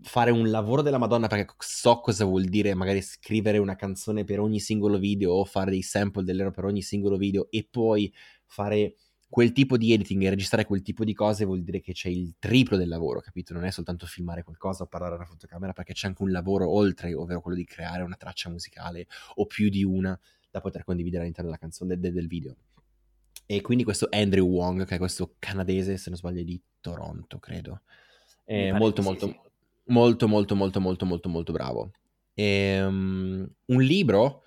[0.00, 4.40] fare un lavoro della Madonna, perché so cosa vuol dire magari scrivere una canzone per
[4.40, 8.12] ogni singolo video o fare dei sample dell'ero per ogni singolo video e poi
[8.46, 8.96] fare
[9.32, 12.34] quel tipo di editing e registrare quel tipo di cose vuol dire che c'è il
[12.38, 13.54] triplo del lavoro, capito?
[13.54, 17.14] Non è soltanto filmare qualcosa o parlare alla fotocamera, perché c'è anche un lavoro oltre,
[17.14, 19.06] ovvero quello di creare una traccia musicale
[19.36, 22.56] o più di una da poter condividere all'interno della canzone del, del video.
[23.46, 27.80] E quindi questo Andrew Wong, che è questo canadese, se non sbaglio, di Toronto, credo.
[28.44, 29.40] È molto, molto, sì,
[29.86, 31.90] molto, molto, molto, molto, molto, molto bravo.
[32.34, 34.42] E, um, un libro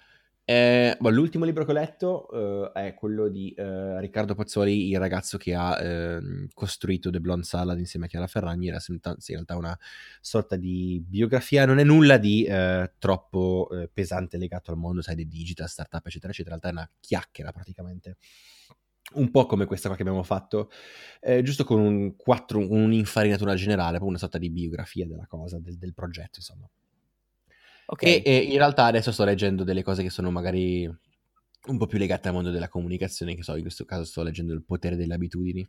[0.45, 4.99] eh, boh, l'ultimo libro che ho letto uh, è quello di uh, Riccardo Pazzoli, il
[4.99, 8.67] ragazzo che ha uh, costruito The Blonde Salad insieme a Chiara Ferragni.
[8.67, 9.77] Era in realtà una
[10.21, 12.47] sorta di biografia, non è nulla di
[12.99, 16.55] troppo pesante legato al mondo, sai, dei digital, startup, eccetera, eccetera.
[16.55, 18.17] In realtà è una chiacchiera praticamente.
[19.13, 20.71] Un po' come questa qua che abbiamo fatto,
[21.21, 25.77] eh, giusto con un quattro, un'infarinatura generale, proprio una sorta di biografia della cosa, del,
[25.77, 26.67] del progetto, insomma.
[27.85, 28.21] Okay.
[28.21, 31.97] E, e, in realtà adesso sto leggendo delle cose che sono magari un po' più
[31.97, 35.13] legate al mondo della comunicazione, che so, in questo caso sto leggendo Il potere delle
[35.13, 35.67] abitudini.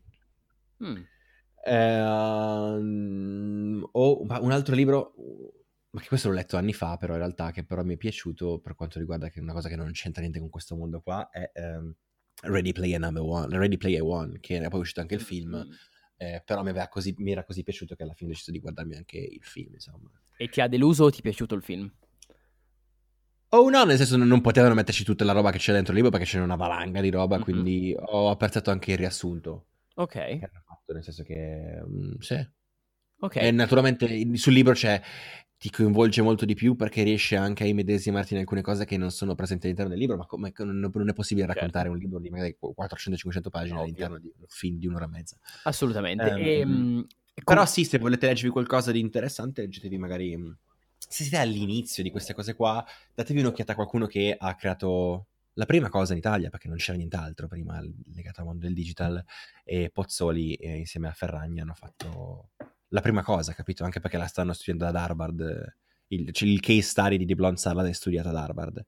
[0.85, 0.97] Mm.
[1.65, 2.01] Eh,
[3.93, 5.15] o un altro libro,
[5.91, 8.61] ma che questo l'ho letto anni fa, però in realtà che però mi è piaciuto
[8.61, 11.51] per quanto riguarda che una cosa che non c'entra niente con questo mondo qua, è
[11.55, 11.95] um,
[12.43, 15.57] Ready Player Number One, Ready Player One, che è poi uscito anche il film.
[15.57, 15.73] Mm
[16.19, 18.97] eh, però mi, così, mi, era così piaciuto che alla fine ho deciso di guardarmi
[18.97, 20.11] anche il film, insomma.
[20.37, 21.93] E ti ha deluso o ti è piaciuto il film?
[23.57, 26.11] Oh no, nel senso non potevano metterci tutta la roba che c'è dentro il libro
[26.11, 27.45] perché c'è una valanga di roba, mm-hmm.
[27.45, 29.67] quindi ho apprezzato anche il riassunto.
[29.95, 30.13] Ok.
[30.13, 31.83] Che hanno fatto, nel senso che...
[31.87, 32.49] Mm, sì.
[33.19, 33.37] Ok.
[33.37, 35.01] E naturalmente sul libro c'è
[35.59, 39.11] ti coinvolge molto di più perché riesce anche a immedesimarti in alcune cose che non
[39.11, 41.61] sono presenti all'interno del libro, ma come non è possibile certo.
[41.61, 43.83] raccontare un libro di magari 400-500 pagine Ovvio.
[43.83, 45.39] all'interno di un film di un'ora e mezza.
[45.63, 46.63] Assolutamente.
[46.63, 50.57] Um, e, però com- sì, se volete leggervi qualcosa di interessante, leggetevi magari...
[51.09, 52.85] Se siete all'inizio di queste cose qua,
[53.15, 56.99] datevi un'occhiata a qualcuno che ha creato la prima cosa in Italia, perché non c'era
[56.99, 57.81] nient'altro prima
[58.13, 59.25] legato al mondo del digital,
[59.65, 62.51] e Pozzoli eh, insieme a Ferragni hanno fatto
[62.89, 63.85] la prima cosa, capito?
[63.85, 65.77] Anche perché la stanno studiando ad Harvard.
[66.09, 68.85] Il, cioè il case study di The Blonde Salad è studiato ad Harvard.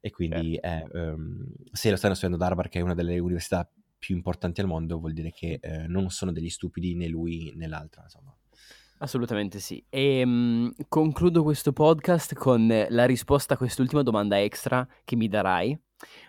[0.00, 0.96] E quindi certo.
[0.96, 4.60] è, um, se lo stanno studiando ad Harvard, che è una delle università più importanti
[4.60, 8.34] al mondo, vuol dire che eh, non sono degli stupidi né lui né l'altra, insomma.
[9.02, 9.84] Assolutamente sì.
[9.88, 15.78] E um, concludo questo podcast con la risposta a quest'ultima domanda extra che mi darai.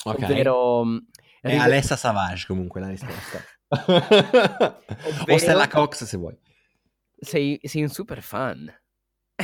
[0.03, 0.23] Okay.
[0.23, 0.83] Ovvero...
[1.41, 3.39] È rive- Alessa Savage comunque la risposta.
[3.67, 4.79] ovvero...
[5.33, 6.37] O Stella Cox se vuoi
[7.21, 8.73] sei, sei un super fan.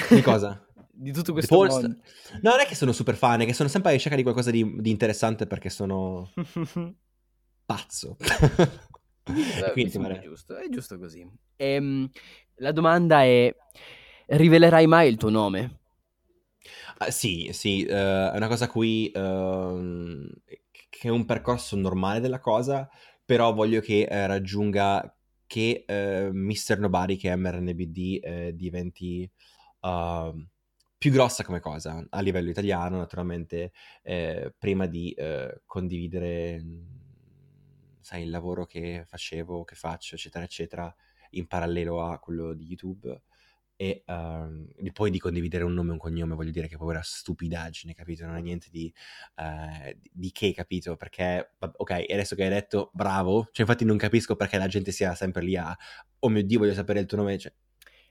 [0.10, 0.66] Di cosa?
[0.92, 1.82] di tutto questo Post...
[1.82, 1.98] mondo.
[2.42, 4.52] No, non è che sono super fan, è che sono sempre alla ricerca di qualcosa
[4.52, 6.34] di, di interessante perché sono
[7.66, 8.18] pazzo.
[9.74, 11.30] Quindi, è giusto, è giusto così.
[11.58, 12.10] Ehm,
[12.58, 13.54] la domanda è,
[14.28, 15.80] rivelerai mai il tuo nome?
[17.00, 20.30] Uh, sì, sì, uh, è una cosa qui uh,
[20.90, 22.90] che è un percorso normale della cosa,
[23.24, 25.12] però voglio che uh, raggiunga
[25.48, 26.78] che eh, Mr.
[26.78, 29.32] Nobody, che è MRNBD, diventi
[29.80, 30.46] uh,
[30.98, 33.72] più grossa come cosa a livello italiano, naturalmente,
[34.02, 36.64] eh, prima di eh, condividere
[38.02, 40.96] sai, il lavoro che facevo, che faccio, eccetera, eccetera,
[41.32, 43.22] in parallelo a quello di YouTube
[43.80, 47.02] e uh, poi di condividere un nome e un cognome, voglio dire che poi era
[47.04, 48.26] stupidaggine, capito?
[48.26, 48.92] Non è niente di,
[49.36, 50.96] uh, di che, capito?
[50.96, 55.14] Perché, ok, adesso che hai detto bravo, cioè infatti non capisco perché la gente sia
[55.14, 55.78] sempre lì a,
[56.20, 57.54] oh mio Dio, voglio sapere il tuo nome, cioè,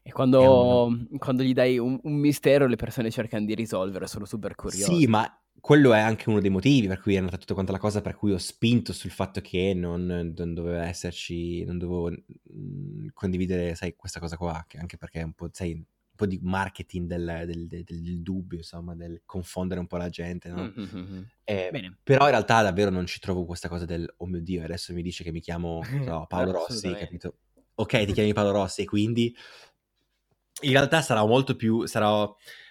[0.07, 1.19] e quando, un...
[1.19, 4.85] quando, gli dai un, un, mistero, le persone cercano di risolvere, sono super curiose.
[4.85, 5.29] Sì, ma
[5.61, 8.15] quello è anche uno dei motivi per cui è nata tutta quanta la cosa, per
[8.15, 13.97] cui ho spinto sul fatto che non, non doveva esserci, non dovevo mh, condividere, sai,
[13.97, 15.83] questa cosa qua, anche perché è un po', sai, un
[16.15, 20.51] po' di marketing del, del, del, del, dubbio, insomma, del confondere un po' la gente,
[20.51, 20.73] no?
[20.79, 21.23] Mm-hmm.
[21.43, 24.93] Eh, però in realtà davvero non ci trovo questa cosa del, oh mio Dio, adesso
[24.93, 27.39] mi dice che mi chiamo no, Paolo Rossi, capito?
[27.75, 29.35] Ok, ti chiami Paolo Rossi, quindi
[30.63, 32.27] in realtà sarà molto più, sarà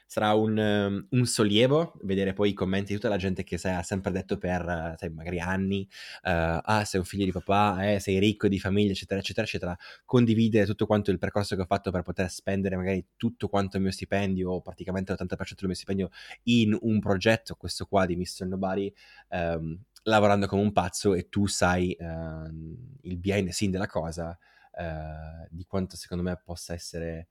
[0.08, 3.82] sarà un, um, un, sollievo vedere poi i commenti di tutta la gente che ha
[3.82, 5.88] sempre detto per sai, magari anni,
[6.24, 9.78] uh, ah sei un figlio di papà, eh, sei ricco di famiglia, eccetera, eccetera, eccetera,
[10.06, 13.84] condividere tutto quanto il percorso che ho fatto per poter spendere magari tutto quanto il
[13.84, 16.10] mio stipendio, o praticamente l'80% del mio stipendio,
[16.44, 18.46] in un progetto, questo qua di Mr.
[18.46, 18.94] Nobody,
[19.30, 22.48] um, lavorando come un pazzo e tu sai uh,
[23.02, 24.38] il behind the scene della cosa,
[24.72, 27.30] uh, di quanto secondo me possa essere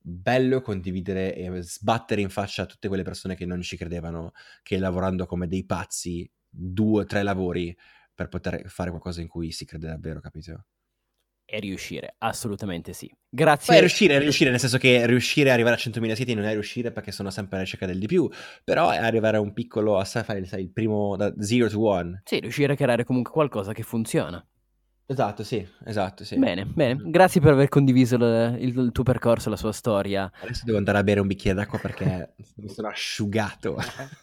[0.00, 4.78] bello condividere e sbattere in faccia a tutte quelle persone che non ci credevano che
[4.78, 7.76] lavorando come dei pazzi due o tre lavori
[8.14, 10.64] per poter fare qualcosa in cui si crede davvero, capito?
[11.50, 13.10] E riuscire, assolutamente sì.
[13.26, 13.72] Grazie.
[13.72, 16.92] Poi riuscire, riuscire, nel senso che riuscire a arrivare a 100.000 siti non è riuscire
[16.92, 18.28] perché sono sempre alla ricerca del di più,
[18.64, 22.20] però è arrivare a un piccolo, a fare il primo da 0 to 1.
[22.24, 24.46] Sì, riuscire a creare comunque qualcosa che funziona.
[25.10, 26.36] Esatto, sì, esatto, sì.
[26.36, 27.00] Bene, bene.
[27.06, 30.30] Grazie per aver condiviso il, il, tuo percorso, la sua storia.
[30.42, 33.78] Adesso devo andare a bere un bicchiere d'acqua perché mi sono asciugato.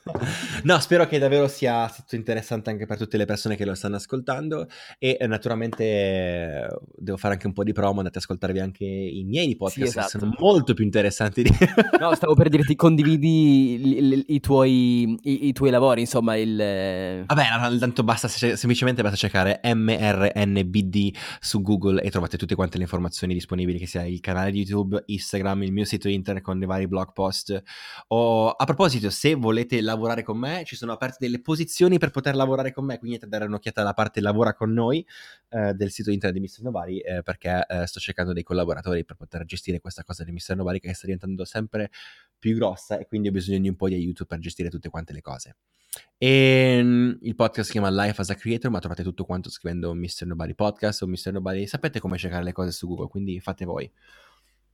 [0.62, 3.96] no, spero che davvero sia stato interessante anche per tutte le persone che lo stanno
[3.96, 4.68] ascoltando
[5.00, 8.86] e eh, naturalmente eh, devo fare anche un po' di promo, andate ad ascoltarvi anche
[8.86, 10.20] i miei podcast sì, esatto.
[10.20, 11.42] sono molto più interessanti.
[11.42, 11.50] Di...
[12.00, 17.24] no, stavo per dirti condividi i, i, i, tuoi, i tuoi, lavori, insomma, il...
[17.26, 22.84] Vabbè, tanto basta, semplicemente basta cercare MRNB BD su Google e trovate tutte quante le
[22.84, 26.66] informazioni disponibili, che sia il canale di YouTube, Instagram, il mio sito internet con i
[26.66, 27.64] vari blog post.
[28.08, 32.36] O, a proposito, se volete lavorare con me, ci sono aperte delle posizioni per poter
[32.36, 35.06] lavorare con me, quindi dare un'occhiata alla parte lavora con noi
[35.50, 36.64] eh, del sito internet di Mr.
[36.64, 40.56] Novari, eh, perché eh, sto cercando dei collaboratori per poter gestire questa cosa di Mr.
[40.56, 41.92] Novari che sta diventando sempre
[42.38, 45.14] più grossa e quindi ho bisogno di un po' di aiuto per gestire tutte quante
[45.14, 45.56] le cose.
[46.18, 49.94] E ehm, il podcast si chiama Life as a Creator, ma trovate tutto quanto scrivendo
[49.94, 50.26] Mr.
[50.26, 50.65] Nobody Podcast
[51.04, 51.32] o Mr.
[51.32, 51.68] Nobody.
[51.68, 53.92] Sapete come cercare le cose su Google, quindi fate voi.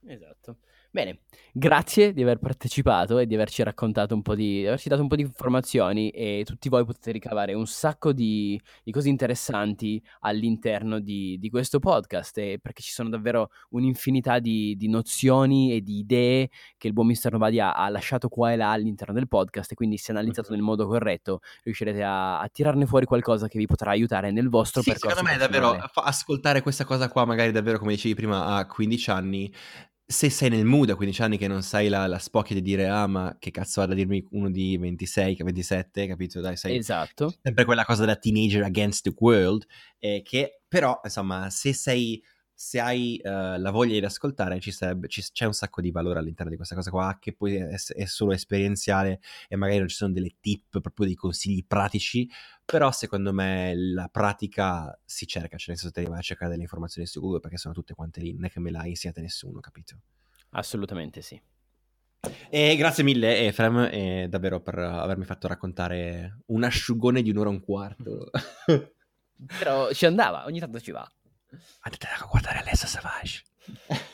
[0.06, 0.58] Esatto.
[0.94, 1.20] Bene,
[1.54, 5.08] grazie di aver partecipato e di averci raccontato un po' di, di averci dato un
[5.08, 11.00] po' di informazioni e tutti voi potete ricavare un sacco di, di cose interessanti all'interno
[11.00, 16.88] di, di questo podcast perché ci sono davvero un'infinità di, nozioni e di idee che
[16.88, 17.32] il buon Mr.
[17.32, 20.62] Novadi ha, ha, lasciato qua e là all'interno del podcast e quindi se analizzato nel
[20.62, 24.90] modo corretto riuscirete a, a tirarne fuori qualcosa che vi potrà aiutare nel vostro sì,
[24.90, 25.16] percorso.
[25.16, 29.54] Secondo me davvero ascoltare questa cosa qua magari davvero come dicevi prima a 15 anni
[30.12, 32.88] se sei nel mood a 15 anni che non sai la, la spocchia di dire
[32.88, 36.42] ah ma che cazzo ha da dirmi uno di 26, 27, capito?
[36.42, 37.34] Dai, sei esatto.
[37.42, 39.66] sempre quella cosa da teenager against the world,
[40.00, 42.22] eh, che però insomma se sei
[42.64, 46.20] se hai uh, la voglia di ascoltare, ci sarebbe, ci, c'è un sacco di valore
[46.20, 49.96] all'interno di questa cosa qua, che poi è, è, solo esperienziale e magari non ci
[49.96, 52.30] sono delle tip, proprio dei consigli pratici,
[52.64, 56.62] però secondo me la pratica si cerca, cioè nel senso te vai a cercare delle
[56.62, 59.60] informazioni su Google perché sono tutte quante lì, non è che me l'ha insegnata nessuno,
[59.60, 59.98] capito?
[60.52, 61.42] Assolutamente sì.
[62.48, 67.54] E grazie mille, Efrem, e davvero per avermi fatto raccontare un asciugone di un'ora e
[67.54, 68.30] un quarto.
[69.58, 71.12] Però ci andava, ogni tanto ci va.
[71.82, 73.44] Andate a guardare Alessa Savage.